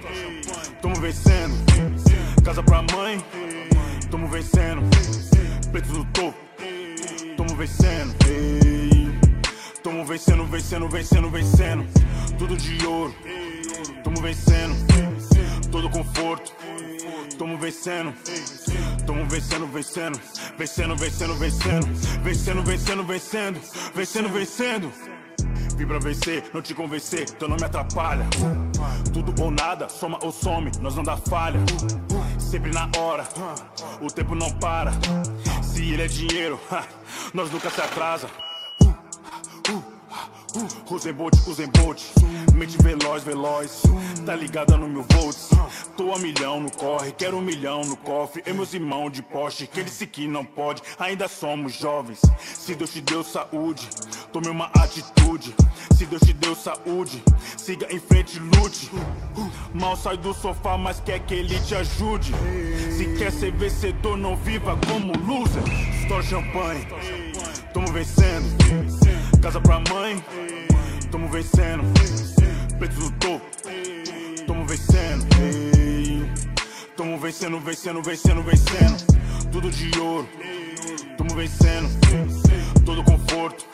tamo 0.82 0.96
vencendo. 0.96 1.54
Casa 2.44 2.62
pra 2.64 2.82
mãe, 2.94 3.24
tamo 4.10 4.26
vencendo. 4.28 4.82
Preto 5.70 5.92
do 5.92 6.04
topo, 6.06 6.38
tamo 7.36 7.54
vencendo. 7.54 8.14
Tamo 9.82 10.04
vencendo, 10.04 10.44
vencendo, 10.46 10.88
vencendo, 10.88 11.30
vencendo. 11.30 11.86
Tudo 12.38 12.56
de 12.56 12.84
ouro, 12.84 13.14
tamo 14.02 14.20
vencendo. 14.20 14.74
Todo 15.70 15.88
conforto, 15.90 16.52
tamo 17.38 17.56
vencendo. 17.56 18.12
Tamo 19.06 19.24
vencendo, 19.26 19.66
vencendo, 19.68 20.20
vencendo, 20.58 20.96
vencendo, 20.96 21.34
vencendo, 21.36 21.82
vencendo, 22.22 22.62
vencendo, 22.62 23.04
vencendo, 23.04 23.60
vencendo, 23.94 24.28
vencendo. 24.28 24.92
Vim 25.76 25.86
pra 25.86 26.00
vencer, 26.00 26.50
não 26.52 26.60
te 26.60 26.74
convencer, 26.74 27.30
teu 27.30 27.48
nome 27.48 27.62
atrapalha. 27.62 28.26
Tudo 29.12 29.32
ou 29.40 29.50
nada, 29.50 29.88
soma 29.88 30.18
ou 30.22 30.32
some, 30.32 30.72
nós 30.80 30.96
não 30.96 31.04
dá 31.04 31.16
falha. 31.16 31.60
Sempre 32.38 32.72
na 32.72 32.90
hora, 32.98 33.24
o 34.00 34.08
tempo 34.08 34.34
não 34.34 34.50
para. 34.58 34.90
Se 35.62 35.92
ele 35.92 36.02
é 36.02 36.08
dinheiro, 36.08 36.58
nós 37.32 37.50
nunca 37.52 37.70
se 37.70 37.80
atrasa. 37.80 38.28
Usain 40.90 41.12
Bolt, 41.12 41.34
Usain 41.46 41.68
Bolt. 41.68 42.02
Mente 42.54 42.76
veloz, 42.82 43.22
veloz. 43.22 43.82
Tá 44.24 44.34
ligada 44.34 44.76
no 44.76 44.88
meu 44.88 45.04
volts 45.14 45.48
Tô 45.96 46.12
a 46.12 46.18
milhão 46.18 46.60
no 46.60 46.70
corre, 46.70 47.12
quero 47.12 47.36
um 47.36 47.40
milhão 47.40 47.82
no 47.82 47.96
cofre. 47.96 48.42
E 48.46 48.52
meus 48.52 48.74
irmãos 48.74 49.10
de 49.10 49.22
poste, 49.22 49.66
que 49.66 49.80
ele 49.80 49.90
que 49.90 50.26
não 50.26 50.44
pode. 50.44 50.82
Ainda 50.98 51.28
somos 51.28 51.74
jovens. 51.74 52.20
Se 52.38 52.74
Deus 52.74 52.92
te 52.92 53.00
deu 53.00 53.22
saúde 53.22 53.88
Tome 54.32 54.48
uma 54.48 54.66
atitude. 54.66 55.54
Se 55.96 56.06
Deus 56.06 56.22
te 56.22 56.32
deu 56.32 56.54
saúde 56.54 57.22
Siga 57.56 57.86
em 57.90 57.98
frente, 57.98 58.38
lute. 58.38 58.90
Mal 59.74 59.96
sai 59.96 60.16
do 60.16 60.32
sofá, 60.34 60.76
mas 60.76 61.00
quer 61.00 61.20
que 61.20 61.34
ele 61.34 61.58
te 61.60 61.74
ajude. 61.74 62.32
Se 62.96 63.16
quer 63.18 63.32
ser 63.32 63.52
vencedor, 63.52 64.16
não 64.16 64.36
viva 64.36 64.78
como 64.88 65.12
loser. 65.26 65.62
Store 66.02 66.24
champanhe. 66.24 66.86
Tamo 67.72 67.92
vencendo 67.92 69.07
Casa 69.40 69.60
pra 69.60 69.80
mãe 69.90 70.22
tamo 71.10 71.28
vencendo. 71.28 71.84
Preto 72.78 72.94
do 72.94 73.10
topo, 73.12 73.44
tamo 74.46 74.64
vencendo. 74.66 75.26
Tamo 76.96 77.18
vencendo, 77.18 77.60
vencendo, 77.60 78.02
vencendo, 78.02 78.42
vencendo. 78.42 78.96
Tudo 79.50 79.70
de 79.70 79.98
ouro, 79.98 80.28
tamo 81.16 81.34
vencendo. 81.34 81.88
Todo 82.84 83.02
conforto, 83.04 83.64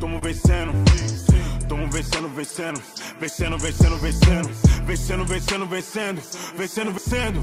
tamo 0.00 0.20
vencendo. 0.20 0.72
Tamo 1.68 1.88
vencendo, 1.90 2.28
vencendo, 2.28 2.80
vencendo, 3.18 3.58
vencendo, 3.58 3.96
vencendo, 3.98 4.44
vencendo, 4.86 5.24
vencendo, 5.24 5.66
vencendo, 5.66 6.22
vencendo, 6.56 6.92
vencendo. 6.92 7.42